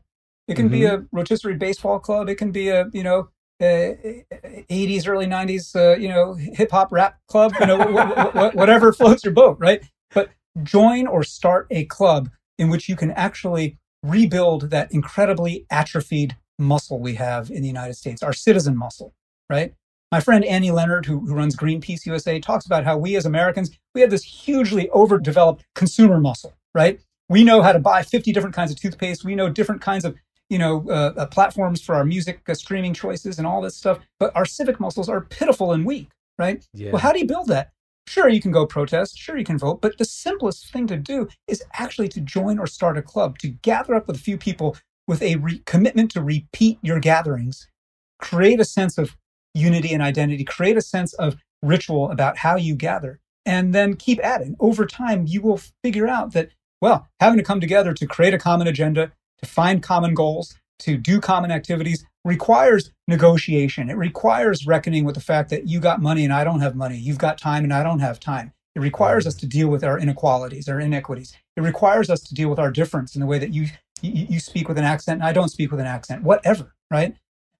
It 0.48 0.54
can 0.54 0.66
mm-hmm. 0.66 0.72
be 0.72 0.84
a 0.84 1.04
rotisserie 1.12 1.56
baseball 1.56 1.98
club. 1.98 2.28
It 2.28 2.36
can 2.36 2.52
be 2.52 2.68
a, 2.68 2.86
you 2.92 3.02
know, 3.02 3.28
80s, 3.60 5.08
early 5.08 5.26
90s, 5.26 5.74
uh, 5.74 5.96
you 5.96 6.08
know, 6.08 6.34
hip 6.34 6.70
hop 6.70 6.92
rap 6.92 7.18
club, 7.26 7.52
you 7.58 7.66
know, 7.66 7.78
whatever 8.54 8.92
floats 8.92 9.24
your 9.24 9.32
boat, 9.32 9.56
right? 9.58 9.82
But 10.12 10.30
join 10.62 11.06
or 11.06 11.22
start 11.22 11.66
a 11.70 11.84
club 11.86 12.30
in 12.58 12.68
which 12.68 12.88
you 12.88 12.96
can 12.96 13.10
actually 13.12 13.78
rebuild 14.02 14.70
that 14.70 14.92
incredibly 14.92 15.66
atrophied 15.70 16.36
muscle 16.58 17.00
we 17.00 17.14
have 17.14 17.50
in 17.50 17.62
the 17.62 17.68
United 17.68 17.94
States, 17.94 18.22
our 18.22 18.32
citizen 18.32 18.76
muscle, 18.76 19.14
right? 19.50 19.74
My 20.12 20.20
friend 20.20 20.44
Annie 20.44 20.70
Leonard, 20.70 21.06
who, 21.06 21.20
who 21.20 21.34
runs 21.34 21.56
Greenpeace 21.56 22.06
USA, 22.06 22.38
talks 22.38 22.66
about 22.66 22.84
how 22.84 22.96
we 22.96 23.16
as 23.16 23.26
Americans, 23.26 23.70
we 23.94 24.00
have 24.00 24.10
this 24.10 24.22
hugely 24.22 24.88
overdeveloped 24.90 25.64
consumer 25.74 26.20
muscle, 26.20 26.54
right? 26.74 27.00
We 27.28 27.42
know 27.42 27.60
how 27.60 27.72
to 27.72 27.80
buy 27.80 28.02
50 28.02 28.32
different 28.32 28.54
kinds 28.54 28.70
of 28.70 28.80
toothpaste. 28.80 29.24
We 29.24 29.34
know 29.34 29.48
different 29.48 29.80
kinds 29.80 30.04
of 30.04 30.14
you 30.48 30.58
know, 30.58 30.84
uh, 30.88 31.12
uh, 31.16 31.26
platforms 31.26 31.82
for 31.82 31.94
our 31.94 32.04
music 32.04 32.40
uh, 32.48 32.54
streaming 32.54 32.94
choices 32.94 33.38
and 33.38 33.46
all 33.46 33.60
this 33.60 33.76
stuff. 33.76 33.98
But 34.18 34.34
our 34.36 34.44
civic 34.44 34.78
muscles 34.80 35.08
are 35.08 35.20
pitiful 35.20 35.72
and 35.72 35.84
weak, 35.84 36.10
right? 36.38 36.64
Yeah. 36.72 36.92
Well, 36.92 37.00
how 37.00 37.12
do 37.12 37.18
you 37.18 37.26
build 37.26 37.48
that? 37.48 37.72
Sure, 38.08 38.28
you 38.28 38.40
can 38.40 38.52
go 38.52 38.66
protest. 38.66 39.18
Sure, 39.18 39.36
you 39.36 39.44
can 39.44 39.58
vote. 39.58 39.80
But 39.80 39.98
the 39.98 40.04
simplest 40.04 40.72
thing 40.72 40.86
to 40.86 40.96
do 40.96 41.28
is 41.48 41.62
actually 41.72 42.08
to 42.08 42.20
join 42.20 42.58
or 42.58 42.66
start 42.66 42.96
a 42.96 43.02
club, 43.02 43.38
to 43.38 43.48
gather 43.48 43.94
up 43.94 44.06
with 44.06 44.16
a 44.16 44.20
few 44.20 44.38
people 44.38 44.76
with 45.08 45.22
a 45.22 45.36
re- 45.36 45.62
commitment 45.66 46.10
to 46.12 46.22
repeat 46.22 46.78
your 46.82 47.00
gatherings, 47.00 47.68
create 48.20 48.60
a 48.60 48.64
sense 48.64 48.98
of 48.98 49.16
unity 49.54 49.92
and 49.92 50.02
identity, 50.02 50.44
create 50.44 50.76
a 50.76 50.82
sense 50.82 51.14
of 51.14 51.36
ritual 51.62 52.10
about 52.10 52.38
how 52.38 52.56
you 52.56 52.74
gather, 52.74 53.20
and 53.44 53.74
then 53.74 53.96
keep 53.96 54.24
at 54.24 54.40
it. 54.40 54.54
Over 54.60 54.86
time, 54.86 55.24
you 55.26 55.40
will 55.40 55.60
figure 55.82 56.06
out 56.06 56.32
that, 56.32 56.50
well, 56.80 57.08
having 57.20 57.38
to 57.38 57.44
come 57.44 57.60
together 57.60 57.92
to 57.94 58.06
create 58.06 58.34
a 58.34 58.38
common 58.38 58.66
agenda, 58.66 59.12
to 59.42 59.46
find 59.46 59.82
common 59.82 60.14
goals, 60.14 60.58
to 60.80 60.96
do 60.96 61.20
common 61.20 61.50
activities 61.50 62.04
requires 62.24 62.90
negotiation. 63.08 63.88
It 63.88 63.96
requires 63.96 64.66
reckoning 64.66 65.04
with 65.04 65.14
the 65.14 65.20
fact 65.20 65.50
that 65.50 65.66
you 65.66 65.80
got 65.80 66.02
money 66.02 66.24
and 66.24 66.32
I 66.32 66.44
don't 66.44 66.60
have 66.60 66.74
money. 66.74 66.96
You've 66.96 67.18
got 67.18 67.38
time 67.38 67.64
and 67.64 67.72
I 67.72 67.82
don't 67.82 68.00
have 68.00 68.20
time. 68.20 68.52
It 68.74 68.80
requires 68.80 69.26
us 69.26 69.34
to 69.36 69.46
deal 69.46 69.68
with 69.68 69.82
our 69.84 69.98
inequalities, 69.98 70.68
our 70.68 70.80
inequities. 70.80 71.34
It 71.56 71.62
requires 71.62 72.10
us 72.10 72.20
to 72.22 72.34
deal 72.34 72.50
with 72.50 72.58
our 72.58 72.70
difference 72.70 73.14
in 73.14 73.20
the 73.20 73.26
way 73.26 73.38
that 73.38 73.54
you, 73.54 73.68
you, 74.02 74.26
you 74.28 74.40
speak 74.40 74.68
with 74.68 74.76
an 74.76 74.84
accent 74.84 75.20
and 75.20 75.28
I 75.28 75.32
don't 75.32 75.48
speak 75.48 75.70
with 75.70 75.80
an 75.80 75.86
accent, 75.86 76.24
whatever, 76.24 76.74
right? 76.90 77.14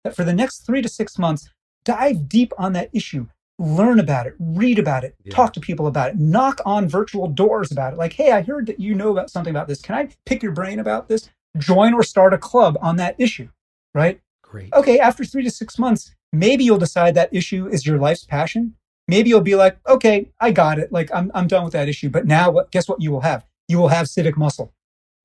That 0.05 0.15
for 0.15 0.25
the 0.25 0.35
next 0.35 0.67
three 0.67 0.83
to 0.83 0.89
six 0.89 1.19
months, 1.19 1.49
dive 1.85 2.29
deep 2.29 2.53
on 2.59 2.75
that 2.75 2.91
issue 2.93 3.29
learn 3.59 4.01
about 4.01 4.27
it, 4.27 4.35
read 4.39 4.79
about 4.79 5.05
it, 5.05 5.17
yeah. 5.25 5.35
talk 5.35 5.53
to 5.55 5.61
people 5.61 5.87
about 5.87 6.11
it, 6.11 6.19
knock 6.19 6.61
on 6.67 6.89
virtual 6.89 7.27
doors 7.27 7.73
about 7.73 7.93
it. 7.93 7.97
Like, 7.97 8.13
hey, 8.13 8.33
I 8.33 8.43
heard 8.43 8.67
that 8.67 8.81
you 8.81 8.95
know 8.95 9.11
about 9.11 9.31
something 9.31 9.51
about 9.51 9.69
this. 9.69 9.81
Can 9.81 9.95
I 9.95 10.09
pick 10.27 10.43
your 10.43 10.53
brain 10.53 10.79
about 10.79 11.09
this? 11.09 11.31
Join 11.59 11.95
or 11.95 12.03
start 12.03 12.35
a 12.35 12.39
club 12.39 12.79
on 12.81 12.97
that 12.97 13.17
issue, 13.19 13.49
right? 13.95 14.21
Great. 14.43 14.73
Okay, 14.73 14.99
after 14.99 15.25
three 15.25 15.43
to 15.43 15.51
six 15.51 15.79
months, 15.79 16.15
maybe 16.33 16.65
you'll 16.65 16.79
decide 16.79 17.15
that 17.15 17.35
issue 17.35 17.69
is 17.69 17.87
your 17.87 17.99
life's 17.99 18.25
passion. 18.25 18.75
Maybe 19.09 19.31
you'll 19.31 19.41
be 19.41 19.55
like, 19.55 19.79
okay, 19.89 20.31
I 20.41 20.51
got 20.51 20.79
it. 20.79 20.93
Like 20.93 21.11
I'm, 21.15 21.31
I'm 21.35 21.47
done 21.47 21.65
with 21.65 21.73
that 21.73 21.89
issue. 21.89 22.09
But 22.09 22.27
now 22.27 22.51
what, 22.51 22.71
guess 22.71 22.89
what 22.89 23.01
you 23.01 23.11
will 23.11 23.21
have? 23.21 23.45
You 23.69 23.79
will 23.79 23.89
have 23.89 24.09
civic 24.09 24.37
muscle. 24.37 24.73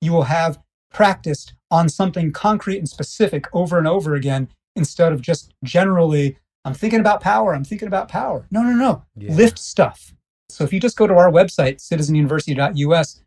You 0.00 0.12
will 0.12 0.24
have 0.24 0.58
practiced 0.92 1.54
on 1.70 1.88
something 1.88 2.32
concrete 2.32 2.78
and 2.78 2.88
specific 2.88 3.46
over 3.52 3.78
and 3.78 3.88
over 3.88 4.14
again 4.14 4.48
instead 4.76 5.12
of 5.12 5.20
just 5.20 5.54
generally, 5.64 6.38
I'm 6.64 6.74
thinking 6.74 7.00
about 7.00 7.20
power. 7.20 7.54
I'm 7.54 7.64
thinking 7.64 7.88
about 7.88 8.08
power. 8.08 8.46
No, 8.50 8.62
no, 8.62 8.72
no. 8.72 9.04
Yeah. 9.16 9.32
Lift 9.34 9.58
stuff. 9.58 10.14
So 10.48 10.64
if 10.64 10.72
you 10.72 10.80
just 10.80 10.96
go 10.96 11.06
to 11.06 11.14
our 11.14 11.30
website, 11.30 11.76
citizenuniversity.us, 11.76 13.22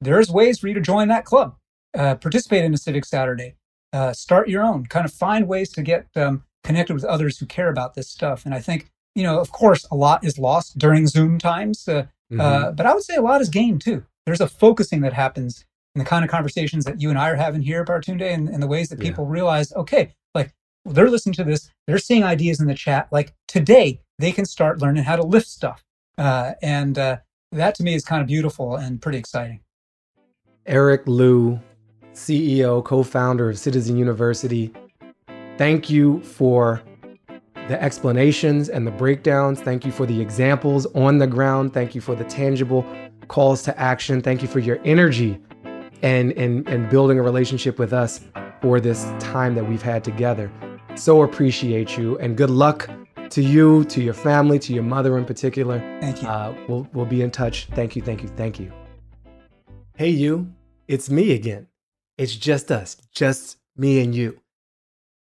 there's 0.00 0.30
ways 0.30 0.58
for 0.58 0.68
you 0.68 0.74
to 0.74 0.80
join 0.80 1.08
that 1.08 1.24
club 1.24 1.56
uh, 1.96 2.14
participate 2.16 2.64
in 2.64 2.74
a 2.74 2.78
civic 2.78 3.04
Saturday, 3.04 3.56
uh, 3.92 4.12
start 4.12 4.48
your 4.48 4.62
own, 4.62 4.86
kind 4.86 5.04
of 5.04 5.12
find 5.12 5.48
ways 5.48 5.70
to 5.72 5.82
get 5.82 6.06
um, 6.16 6.44
connected 6.64 6.94
with 6.94 7.04
others 7.04 7.38
who 7.38 7.46
care 7.46 7.70
about 7.70 7.94
this 7.94 8.08
stuff. 8.08 8.44
And 8.44 8.54
I 8.54 8.60
think, 8.60 8.90
you 9.14 9.22
know, 9.22 9.40
of 9.40 9.50
course, 9.50 9.86
a 9.90 9.96
lot 9.96 10.24
is 10.24 10.38
lost 10.38 10.78
during 10.78 11.06
Zoom 11.06 11.38
times. 11.38 11.86
Uh, 11.88 12.06
Mm-hmm. 12.30 12.40
Uh, 12.40 12.72
but 12.72 12.86
I 12.86 12.94
would 12.94 13.02
say 13.02 13.16
a 13.16 13.22
lot 13.22 13.40
is 13.40 13.48
gained 13.48 13.80
too. 13.80 14.04
There's 14.24 14.40
a 14.40 14.48
focusing 14.48 15.00
that 15.00 15.12
happens 15.12 15.64
in 15.94 15.98
the 15.98 16.04
kind 16.04 16.24
of 16.24 16.30
conversations 16.30 16.84
that 16.84 17.00
you 17.00 17.10
and 17.10 17.18
I 17.18 17.30
are 17.30 17.36
having 17.36 17.62
here, 17.62 17.84
Baratunde, 17.84 18.22
and, 18.22 18.48
and 18.48 18.62
the 18.62 18.68
ways 18.68 18.88
that 18.90 19.00
people 19.00 19.24
yeah. 19.24 19.32
realize, 19.32 19.72
okay, 19.72 20.14
like 20.34 20.54
they're 20.84 21.10
listening 21.10 21.34
to 21.34 21.44
this, 21.44 21.70
they're 21.86 21.98
seeing 21.98 22.22
ideas 22.22 22.60
in 22.60 22.68
the 22.68 22.74
chat. 22.74 23.08
Like 23.10 23.34
today, 23.48 24.00
they 24.18 24.30
can 24.30 24.44
start 24.44 24.80
learning 24.80 25.04
how 25.04 25.16
to 25.16 25.22
lift 25.22 25.48
stuff. 25.48 25.84
Uh, 26.16 26.52
and 26.62 26.98
uh, 26.98 27.16
that 27.50 27.74
to 27.76 27.82
me 27.82 27.94
is 27.94 28.04
kind 28.04 28.20
of 28.20 28.28
beautiful 28.28 28.76
and 28.76 29.02
pretty 29.02 29.18
exciting. 29.18 29.60
Eric 30.66 31.02
Liu, 31.06 31.60
CEO, 32.14 32.84
co 32.84 33.02
founder 33.02 33.50
of 33.50 33.58
Citizen 33.58 33.96
University, 33.96 34.72
thank 35.56 35.90
you 35.90 36.20
for 36.20 36.82
the 37.68 37.80
explanations 37.80 38.68
and 38.68 38.86
the 38.86 38.90
breakdowns. 38.90 39.60
Thank 39.60 39.84
you 39.84 39.92
for 39.92 40.06
the 40.06 40.20
examples 40.20 40.86
on 40.94 41.18
the 41.18 41.26
ground. 41.26 41.72
Thank 41.72 41.94
you 41.94 42.00
for 42.00 42.14
the 42.14 42.24
tangible 42.24 42.84
calls 43.28 43.62
to 43.62 43.78
action. 43.78 44.20
Thank 44.20 44.42
you 44.42 44.48
for 44.48 44.58
your 44.58 44.80
energy 44.84 45.38
and, 46.02 46.32
and, 46.32 46.68
and 46.68 46.90
building 46.90 47.18
a 47.18 47.22
relationship 47.22 47.78
with 47.78 47.92
us 47.92 48.20
for 48.60 48.80
this 48.80 49.04
time 49.20 49.54
that 49.54 49.68
we've 49.68 49.82
had 49.82 50.02
together. 50.02 50.50
So 50.96 51.22
appreciate 51.22 51.96
you 51.96 52.18
and 52.18 52.36
good 52.36 52.50
luck 52.50 52.90
to 53.30 53.42
you, 53.42 53.84
to 53.84 54.02
your 54.02 54.14
family, 54.14 54.58
to 54.58 54.72
your 54.72 54.82
mother 54.82 55.16
in 55.16 55.24
particular. 55.24 55.78
Thank 56.00 56.22
you. 56.22 56.28
Uh, 56.28 56.54
we'll, 56.68 56.88
we'll 56.92 57.06
be 57.06 57.22
in 57.22 57.30
touch. 57.30 57.66
Thank 57.66 57.94
you, 57.94 58.02
thank 58.02 58.22
you, 58.22 58.28
thank 58.30 58.58
you. 58.58 58.72
Hey, 59.94 60.10
you, 60.10 60.52
it's 60.88 61.08
me 61.08 61.32
again. 61.32 61.69
It's 62.20 62.36
just 62.36 62.70
us, 62.70 62.98
just 63.12 63.56
me 63.78 63.98
and 64.02 64.14
you. 64.14 64.42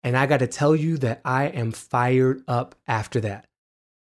And 0.01 0.15
I 0.15 0.27
got 0.27 0.37
to 0.37 0.47
tell 0.47 0.73
you 0.73 0.97
that 0.99 1.19
I 1.25 1.47
am 1.47 1.73
fired 1.73 2.41
up 2.47 2.73
after 2.87 3.19
that. 3.19 3.47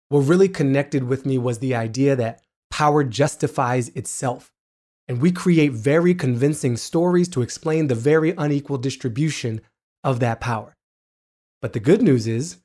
What 0.10 0.28
really 0.28 0.50
connected 0.50 1.06
with 1.06 1.26
me 1.26 1.38
was 1.38 1.60
the 1.60 1.76
idea 1.76 2.18
that 2.18 2.44
power 2.70 3.06
justifies 3.06 3.88
itself. 3.96 4.52
And 5.08 5.22
we 5.22 5.32
create 5.32 5.72
very 5.72 6.14
convincing 6.14 6.76
stories 6.76 7.30
to 7.30 7.42
explain 7.42 7.88
the 7.88 7.96
very 7.96 8.32
unequal 8.32 8.80
distribution 8.80 9.62
of 10.04 10.20
that 10.20 10.42
power. 10.42 10.76
But 11.62 11.72
the 11.72 11.80
good 11.80 12.02
news 12.02 12.28
is, 12.28 12.58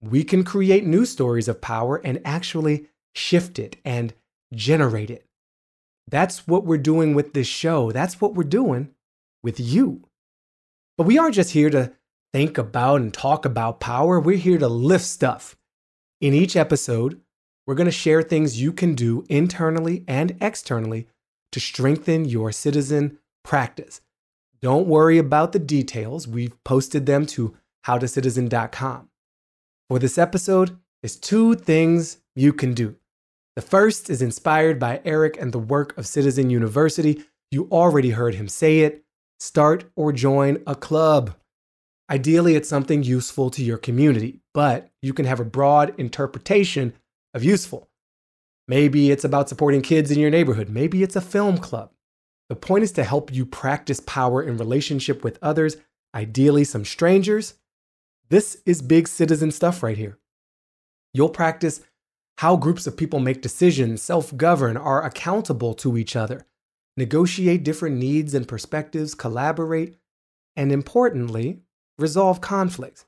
we 0.00 0.24
can 0.24 0.42
create 0.42 0.84
new 0.84 1.04
stories 1.06 1.46
of 1.46 1.60
power 1.60 1.98
and 2.04 2.20
actually 2.24 2.88
shift 3.14 3.60
it 3.60 3.76
and 3.84 4.14
generate 4.52 5.10
it. 5.10 5.26
That's 6.08 6.48
what 6.48 6.64
we're 6.64 6.78
doing 6.78 7.14
with 7.14 7.34
this 7.34 7.46
show. 7.46 7.92
That's 7.92 8.20
what 8.20 8.34
we're 8.34 8.42
doing 8.42 8.96
with 9.42 9.60
you. 9.60 10.06
But 10.96 11.06
we 11.06 11.18
aren't 11.18 11.34
just 11.34 11.52
here 11.52 11.70
to 11.70 11.92
think 12.32 12.58
about 12.58 13.00
and 13.00 13.12
talk 13.12 13.44
about 13.44 13.80
power. 13.80 14.20
We're 14.20 14.36
here 14.36 14.58
to 14.58 14.68
lift 14.68 15.04
stuff. 15.04 15.56
In 16.20 16.34
each 16.34 16.56
episode, 16.56 17.20
we're 17.66 17.74
going 17.74 17.86
to 17.86 17.92
share 17.92 18.22
things 18.22 18.60
you 18.60 18.72
can 18.72 18.94
do 18.94 19.24
internally 19.28 20.04
and 20.06 20.36
externally 20.40 21.06
to 21.52 21.60
strengthen 21.60 22.24
your 22.24 22.52
citizen 22.52 23.18
practice. 23.44 24.00
Don't 24.60 24.86
worry 24.86 25.18
about 25.18 25.52
the 25.52 25.58
details. 25.58 26.28
We've 26.28 26.62
posted 26.64 27.06
them 27.06 27.26
to 27.26 27.56
howtocitizen.com. 27.86 29.08
For 29.88 29.98
this 29.98 30.18
episode, 30.18 30.78
there's 31.02 31.16
two 31.16 31.54
things 31.54 32.18
you 32.36 32.52
can 32.52 32.74
do. 32.74 32.96
The 33.56 33.62
first 33.62 34.10
is 34.10 34.22
inspired 34.22 34.78
by 34.78 35.00
Eric 35.04 35.40
and 35.40 35.52
the 35.52 35.58
work 35.58 35.96
of 35.96 36.06
Citizen 36.06 36.50
University. 36.50 37.24
You 37.50 37.68
already 37.72 38.10
heard 38.10 38.34
him 38.34 38.48
say 38.48 38.80
it. 38.80 39.04
Start 39.40 39.90
or 39.96 40.12
join 40.12 40.62
a 40.66 40.74
club. 40.74 41.34
Ideally, 42.10 42.56
it's 42.56 42.68
something 42.68 43.02
useful 43.02 43.50
to 43.50 43.64
your 43.64 43.78
community, 43.78 44.40
but 44.52 44.90
you 45.00 45.14
can 45.14 45.24
have 45.24 45.40
a 45.40 45.44
broad 45.44 45.98
interpretation 45.98 46.92
of 47.32 47.42
useful. 47.42 47.88
Maybe 48.68 49.10
it's 49.10 49.24
about 49.24 49.48
supporting 49.48 49.80
kids 49.80 50.10
in 50.10 50.18
your 50.18 50.30
neighborhood. 50.30 50.68
Maybe 50.68 51.02
it's 51.02 51.16
a 51.16 51.22
film 51.22 51.56
club. 51.56 51.90
The 52.50 52.56
point 52.56 52.84
is 52.84 52.92
to 52.92 53.04
help 53.04 53.32
you 53.32 53.46
practice 53.46 54.00
power 54.00 54.42
in 54.42 54.58
relationship 54.58 55.24
with 55.24 55.38
others, 55.40 55.78
ideally 56.14 56.64
some 56.64 56.84
strangers. 56.84 57.54
This 58.28 58.60
is 58.66 58.82
big 58.82 59.08
citizen 59.08 59.52
stuff 59.52 59.82
right 59.82 59.96
here. 59.96 60.18
You'll 61.14 61.30
practice 61.30 61.80
how 62.38 62.56
groups 62.56 62.86
of 62.86 62.96
people 62.96 63.20
make 63.20 63.42
decisions, 63.42 64.02
self 64.02 64.36
govern, 64.36 64.76
are 64.76 65.04
accountable 65.04 65.74
to 65.74 65.96
each 65.96 66.14
other, 66.14 66.46
negotiate 67.00 67.64
different 67.64 67.96
needs 67.96 68.34
and 68.34 68.46
perspectives, 68.46 69.14
collaborate, 69.14 69.96
and 70.54 70.70
importantly, 70.70 71.62
resolve 71.98 72.40
conflicts. 72.40 73.06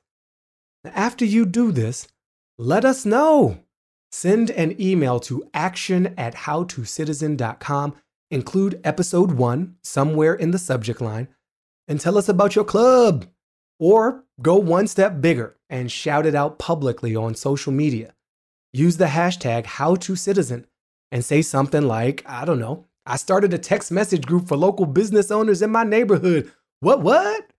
After 0.83 1.23
you 1.23 1.45
do 1.45 1.71
this, 1.71 2.07
let 2.57 2.83
us 2.83 3.05
know. 3.05 3.59
Send 4.11 4.49
an 4.51 4.75
email 4.81 5.19
to 5.21 5.47
action 5.53 6.13
at 6.17 6.35
howtocitizen.com. 6.35 7.95
Include 8.31 8.81
episode 8.83 9.31
one 9.33 9.75
somewhere 9.83 10.33
in 10.33 10.49
the 10.51 10.57
subject 10.57 10.99
line 10.99 11.27
and 11.87 11.99
tell 11.99 12.17
us 12.17 12.27
about 12.27 12.55
your 12.55 12.65
club. 12.65 13.27
Or 13.79 14.23
go 14.41 14.55
one 14.55 14.87
step 14.87 15.21
bigger 15.21 15.55
and 15.69 15.91
shout 15.91 16.25
it 16.25 16.33
out 16.33 16.57
publicly 16.57 17.15
on 17.15 17.35
social 17.35 17.71
media. 17.71 18.15
Use 18.71 18.97
the 18.97 19.05
hashtag 19.05 19.65
HowToCitizen 19.65 20.65
and 21.11 21.23
say 21.23 21.43
something 21.43 21.83
like, 21.83 22.23
I 22.25 22.43
don't 22.43 22.59
know, 22.59 22.85
I 23.05 23.17
started 23.17 23.53
a 23.53 23.57
text 23.57 23.91
message 23.91 24.25
group 24.25 24.47
for 24.47 24.55
local 24.55 24.85
business 24.85 25.31
owners 25.31 25.61
in 25.61 25.71
my 25.71 25.83
neighborhood. 25.83 26.51
What, 26.79 27.01
what? 27.01 27.51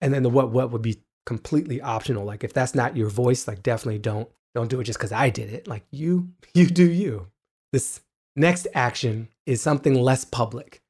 And 0.00 0.12
then 0.12 0.22
the 0.22 0.30
what, 0.30 0.50
what 0.50 0.70
would 0.70 0.82
be 0.82 1.02
completely 1.26 1.80
optional. 1.80 2.24
Like 2.24 2.44
if 2.44 2.52
that's 2.52 2.74
not 2.74 2.96
your 2.96 3.10
voice, 3.10 3.46
like 3.46 3.62
definitely 3.62 3.98
don't 3.98 4.28
don't 4.54 4.70
do 4.70 4.80
it 4.80 4.84
just 4.84 4.98
because 4.98 5.12
I 5.12 5.28
did 5.28 5.52
it. 5.52 5.68
Like 5.68 5.84
you, 5.90 6.30
you 6.54 6.66
do 6.66 6.90
you. 6.90 7.26
This 7.72 8.00
next 8.36 8.66
action 8.74 9.28
is 9.44 9.60
something 9.60 9.94
less 9.94 10.24
public. 10.24 10.80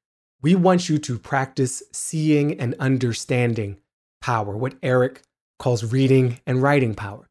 We 0.42 0.54
want 0.54 0.88
you 0.88 0.98
to 0.98 1.18
practice 1.18 1.82
seeing 1.92 2.60
and 2.60 2.76
understanding 2.78 3.80
power, 4.20 4.56
what 4.56 4.76
Eric 4.82 5.22
calls 5.58 5.92
reading 5.92 6.40
and 6.46 6.62
writing 6.62 6.94
power. 6.94 7.28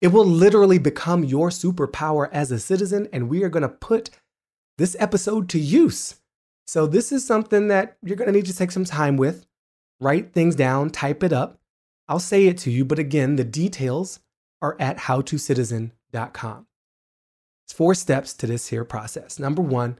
It 0.00 0.08
will 0.08 0.24
literally 0.24 0.78
become 0.78 1.24
your 1.24 1.50
superpower 1.50 2.28
as 2.32 2.50
a 2.50 2.58
citizen, 2.58 3.08
and 3.12 3.28
we 3.28 3.42
are 3.42 3.48
going 3.48 3.62
to 3.62 3.68
put 3.68 4.10
this 4.78 4.96
episode 4.98 5.48
to 5.50 5.58
use. 5.58 6.16
So, 6.66 6.86
this 6.86 7.12
is 7.12 7.26
something 7.26 7.68
that 7.68 7.96
you're 8.02 8.16
going 8.16 8.32
to 8.32 8.32
need 8.32 8.46
to 8.46 8.56
take 8.56 8.70
some 8.70 8.84
time 8.84 9.16
with. 9.16 9.46
Write 10.00 10.32
things 10.32 10.54
down, 10.54 10.90
type 10.90 11.22
it 11.22 11.32
up, 11.32 11.60
I'll 12.08 12.20
say 12.20 12.46
it 12.46 12.58
to 12.58 12.70
you, 12.70 12.84
but 12.84 12.98
again, 12.98 13.36
the 13.36 13.44
details 13.44 14.20
are 14.60 14.76
at 14.78 14.98
howtocitizen.com. 14.98 16.66
It's 17.64 17.72
four 17.72 17.94
steps 17.94 18.34
to 18.34 18.46
this 18.46 18.68
here 18.68 18.84
process. 18.84 19.38
Number 19.38 19.62
one, 19.62 19.98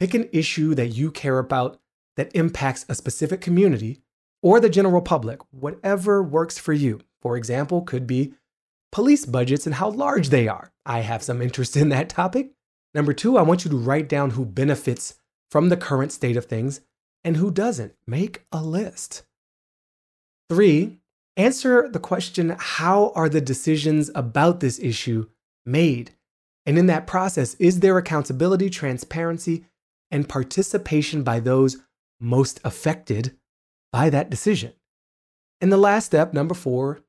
pick 0.00 0.14
an 0.14 0.28
issue 0.32 0.74
that 0.74 0.88
you 0.88 1.12
care 1.12 1.38
about 1.38 1.80
that 2.16 2.34
impacts 2.34 2.84
a 2.88 2.94
specific 2.94 3.40
community 3.40 4.00
or 4.42 4.58
the 4.58 4.68
general 4.68 5.00
public, 5.02 5.40
whatever 5.50 6.22
works 6.22 6.58
for 6.58 6.72
you. 6.72 7.00
For 7.22 7.36
example, 7.36 7.82
could 7.82 8.06
be 8.06 8.34
police 8.90 9.24
budgets 9.24 9.66
and 9.66 9.76
how 9.76 9.90
large 9.90 10.30
they 10.30 10.48
are. 10.48 10.72
I 10.84 11.00
have 11.00 11.22
some 11.22 11.40
interest 11.40 11.76
in 11.76 11.88
that 11.90 12.08
topic. 12.08 12.50
Number 12.94 13.12
two, 13.12 13.36
I 13.36 13.42
want 13.42 13.64
you 13.64 13.70
to 13.70 13.76
write 13.76 14.08
down 14.08 14.30
who 14.30 14.44
benefits 14.44 15.18
from 15.50 15.68
the 15.68 15.76
current 15.76 16.12
state 16.12 16.36
of 16.36 16.46
things 16.46 16.80
and 17.24 17.36
who 17.36 17.50
doesn't. 17.50 17.94
Make 18.06 18.44
a 18.52 18.62
list. 18.62 19.22
Three, 20.48 20.98
Answer 21.38 21.88
the 21.88 22.00
question 22.00 22.56
how 22.58 23.12
are 23.14 23.28
the 23.28 23.40
decisions 23.40 24.10
about 24.12 24.58
this 24.58 24.80
issue 24.80 25.28
made? 25.64 26.10
And 26.66 26.76
in 26.76 26.86
that 26.86 27.06
process, 27.06 27.54
is 27.54 27.78
there 27.78 27.96
accountability, 27.96 28.68
transparency, 28.68 29.64
and 30.10 30.28
participation 30.28 31.22
by 31.22 31.38
those 31.38 31.76
most 32.20 32.60
affected 32.64 33.36
by 33.92 34.10
that 34.10 34.30
decision? 34.30 34.72
And 35.60 35.70
the 35.70 35.76
last 35.76 36.06
step, 36.06 36.34
number 36.34 36.54
four, 36.56 37.04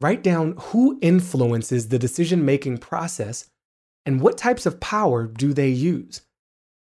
write 0.00 0.22
down 0.22 0.54
who 0.58 0.98
influences 1.02 1.88
the 1.88 1.98
decision 1.98 2.46
making 2.46 2.78
process 2.78 3.50
and 4.08 4.22
what 4.22 4.38
types 4.38 4.64
of 4.64 4.80
power 4.80 5.26
do 5.26 5.52
they 5.52 5.68
use. 5.68 6.22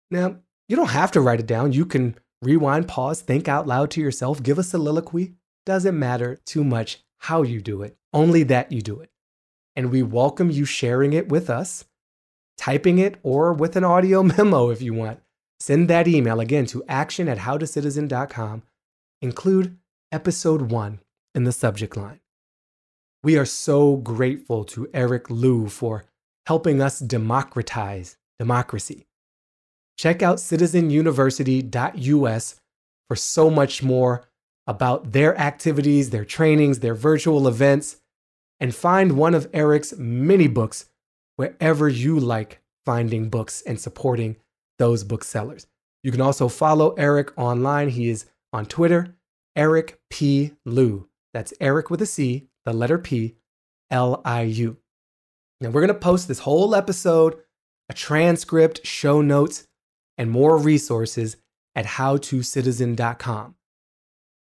Now, 0.10 0.38
you 0.68 0.76
don't 0.76 0.90
have 0.90 1.12
to 1.12 1.22
write 1.22 1.40
it 1.40 1.46
down. 1.46 1.72
You 1.72 1.86
can 1.86 2.18
rewind, 2.42 2.88
pause, 2.88 3.22
think 3.22 3.48
out 3.48 3.68
loud 3.68 3.92
to 3.92 4.02
yourself, 4.02 4.42
give 4.42 4.58
a 4.58 4.64
soliloquy, 4.64 5.36
doesn't 5.64 5.98
matter 5.98 6.40
too 6.44 6.64
much 6.64 7.04
how 7.20 7.44
you 7.44 7.62
do 7.62 7.84
it, 7.84 7.96
only 8.14 8.42
that 8.42 8.72
you 8.72 8.82
do 8.82 9.00
it. 9.00 9.12
And 9.76 9.92
we 9.92 10.02
welcome 10.02 10.50
you 10.50 10.66
sharing 10.66 11.14
it 11.14 11.30
with 11.30 11.52
us, 11.52 11.86
typing 12.58 12.98
it, 12.98 13.20
or 13.22 13.54
with 13.54 13.76
an 13.76 13.84
audio 13.84 14.24
memo 14.38 14.72
if 14.72 14.82
you 14.82 14.96
want. 14.96 15.20
Send 15.60 15.92
that 15.92 16.08
email 16.08 16.40
again 16.40 16.66
to 16.66 16.84
action 16.90 17.30
at 17.30 17.38
howtocitizen.com. 17.38 18.64
Include 19.22 19.78
episode 20.12 20.72
one 20.72 21.00
in 21.36 21.44
the 21.44 21.52
subject 21.52 21.96
line. 21.96 22.22
We 23.24 23.38
are 23.38 23.46
so 23.46 23.98
grateful 23.98 24.64
to 24.66 24.90
Eric 24.96 25.30
Liu 25.30 25.70
for 25.70 26.06
helping 26.46 26.82
us 26.82 27.00
democratize 27.00 28.18
democracy. 28.40 29.08
Check 29.98 30.22
out 30.22 30.38
citizenuniversity.us 30.38 32.56
for 33.08 33.16
so 33.16 33.50
much 33.50 33.82
more 33.84 34.26
about 34.66 35.12
their 35.12 35.38
activities, 35.38 36.10
their 36.10 36.26
trainings, 36.26 36.80
their 36.80 36.96
virtual 36.96 37.48
events, 37.48 37.98
and 38.60 38.74
find 38.74 39.18
one 39.18 39.36
of 39.36 39.50
Eric's 39.54 39.94
many 39.98 40.48
books 40.48 40.86
wherever 41.36 41.90
you 41.90 42.20
like 42.20 42.62
finding 42.86 43.30
books 43.30 43.62
and 43.62 43.80
supporting 43.80 44.36
those 44.80 45.04
booksellers. 45.04 45.68
You 46.02 46.12
can 46.12 46.22
also 46.22 46.48
follow 46.48 46.94
Eric 46.94 47.38
online. 47.38 47.90
He 47.90 48.10
is 48.10 48.26
on 48.52 48.66
Twitter, 48.66 49.16
Eric 49.56 50.00
P. 50.10 50.54
Liu. 50.66 51.08
That's 51.34 51.54
Eric 51.60 51.90
with 51.90 52.02
a 52.02 52.06
C, 52.06 52.48
the 52.66 52.74
letter 52.74 52.98
P, 52.98 53.36
L 53.90 54.22
I 54.26 54.44
U. 54.44 54.78
Now, 55.64 55.70
we're 55.70 55.80
going 55.80 55.88
to 55.88 55.94
post 55.94 56.28
this 56.28 56.40
whole 56.40 56.76
episode, 56.76 57.38
a 57.88 57.94
transcript, 57.94 58.86
show 58.86 59.22
notes, 59.22 59.66
and 60.18 60.30
more 60.30 60.58
resources 60.58 61.38
at 61.74 61.86
howtocitizen.com. 61.86 63.56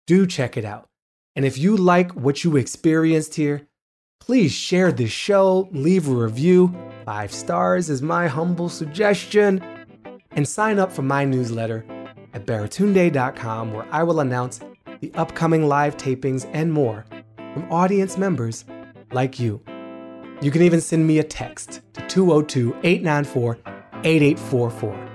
Do 0.06 0.26
check 0.26 0.56
it 0.56 0.64
out. 0.64 0.88
And 1.36 1.44
if 1.44 1.58
you 1.58 1.76
like 1.76 2.12
what 2.12 2.42
you 2.42 2.56
experienced 2.56 3.34
here, 3.34 3.68
please 4.18 4.50
share 4.50 4.92
this 4.92 5.10
show, 5.10 5.68
leave 5.72 6.08
a 6.08 6.14
review. 6.14 6.74
Five 7.04 7.32
stars 7.32 7.90
is 7.90 8.00
my 8.00 8.26
humble 8.26 8.70
suggestion. 8.70 9.62
And 10.30 10.48
sign 10.48 10.78
up 10.78 10.90
for 10.90 11.02
my 11.02 11.26
newsletter 11.26 11.84
at 12.32 12.46
baratunde.com, 12.46 13.74
where 13.74 13.86
I 13.90 14.04
will 14.04 14.20
announce 14.20 14.60
the 15.00 15.12
upcoming 15.14 15.68
live 15.68 15.98
tapings 15.98 16.48
and 16.54 16.72
more 16.72 17.04
from 17.36 17.70
audience 17.70 18.16
members 18.16 18.64
like 19.12 19.38
you. 19.38 19.60
You 20.42 20.50
can 20.50 20.62
even 20.62 20.80
send 20.80 21.06
me 21.06 21.18
a 21.18 21.22
text 21.22 21.82
to 21.92 22.06
202 22.06 22.74
894 22.82 23.58
8844. 24.04 25.08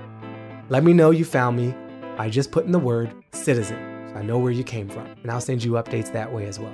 Let 0.68 0.84
me 0.84 0.92
know 0.92 1.10
you 1.10 1.24
found 1.24 1.56
me 1.56 1.74
by 2.16 2.30
just 2.30 2.52
putting 2.52 2.70
the 2.70 2.78
word 2.78 3.12
citizen 3.32 4.08
so 4.08 4.14
I 4.14 4.22
know 4.22 4.38
where 4.38 4.52
you 4.52 4.62
came 4.62 4.88
from, 4.88 5.06
and 5.06 5.30
I'll 5.30 5.40
send 5.40 5.64
you 5.64 5.72
updates 5.72 6.12
that 6.12 6.32
way 6.32 6.46
as 6.46 6.60
well. 6.60 6.72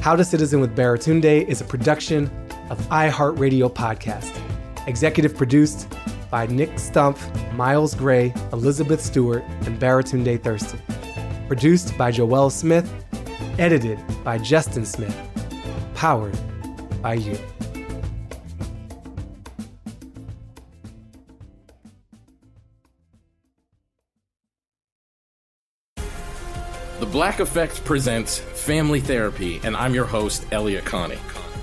How 0.00 0.16
to 0.16 0.24
Citizen 0.24 0.58
with 0.58 0.74
Baratunde 0.74 1.46
is 1.46 1.60
a 1.60 1.64
production 1.64 2.30
of 2.70 2.78
iHeartRadio 2.88 3.74
Podcast, 3.74 4.34
executive 4.86 5.36
produced 5.36 5.94
by 6.30 6.46
Nick 6.46 6.70
Stumpf, 6.76 7.52
Miles 7.52 7.94
Gray, 7.94 8.32
Elizabeth 8.54 9.02
Stewart, 9.02 9.44
and 9.66 9.78
Baratunde 9.78 10.42
Thurston. 10.42 10.80
Produced 11.46 11.96
by 11.98 12.10
Joelle 12.10 12.50
Smith, 12.50 12.90
edited 13.58 13.98
by 14.24 14.38
Justin 14.38 14.86
Smith, 14.86 15.14
powered 15.94 16.38
you. 17.14 17.38
The 26.98 27.06
Black 27.06 27.40
Effect 27.40 27.84
presents 27.84 28.38
Family 28.38 29.00
Therapy, 29.00 29.60
and 29.62 29.76
I'm 29.76 29.94
your 29.94 30.06
host, 30.06 30.44
Elliott 30.50 30.84
Connie. 30.84 31.18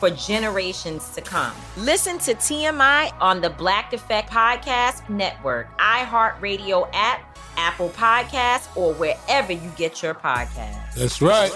for 0.00 0.10
generations 0.10 1.10
to 1.10 1.20
come. 1.20 1.52
Listen 1.76 2.18
to 2.18 2.34
TMI 2.34 3.12
on 3.20 3.40
the 3.40 3.50
Black 3.50 3.92
Effect 3.92 4.30
Podcast 4.30 5.08
Network, 5.10 5.78
iHeartRadio 5.78 6.88
app, 6.94 7.38
Apple 7.56 7.90
Podcasts, 7.90 8.74
or 8.76 8.94
wherever 8.94 9.52
you 9.52 9.70
get 9.76 10.02
your 10.02 10.14
podcasts. 10.14 10.94
That's 10.94 11.20
right. 11.20 11.52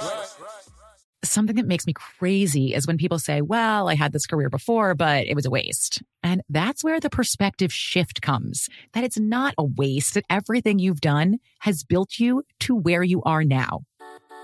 Something 1.25 1.57
that 1.57 1.67
makes 1.67 1.87
me 1.87 1.95
crazy 1.95 2.75
is 2.75 2.87
when 2.87 2.99
people 2.99 3.19
say, 3.19 3.41
well, 3.41 3.89
I 3.89 3.95
had 3.95 4.13
this 4.13 4.27
career 4.27 4.51
before, 4.51 4.95
but 4.95 5.27
it 5.27 5.35
was 5.35 5.47
a 5.47 5.51
waste. 5.51 6.03
And 6.23 6.43
that's 6.51 6.85
where 6.85 7.01
the 7.01 7.09
perspective 7.09 7.73
shift 7.73 8.21
comes 8.21 8.69
that 8.93 9.05
it's 9.05 9.19
not 9.19 9.55
a 9.57 9.65
waste, 9.65 10.13
that 10.15 10.25
everything 10.29 10.79
you've 10.79 11.01
done 11.01 11.39
has 11.61 11.83
built 11.83 12.19
you 12.19 12.43
to 12.61 12.75
where 12.75 13.03
you 13.03 13.23
are 13.23 13.43
now. 13.43 13.85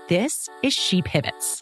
This 0.09 0.49
is 0.63 0.73
She 0.73 1.03
Pivots, 1.03 1.61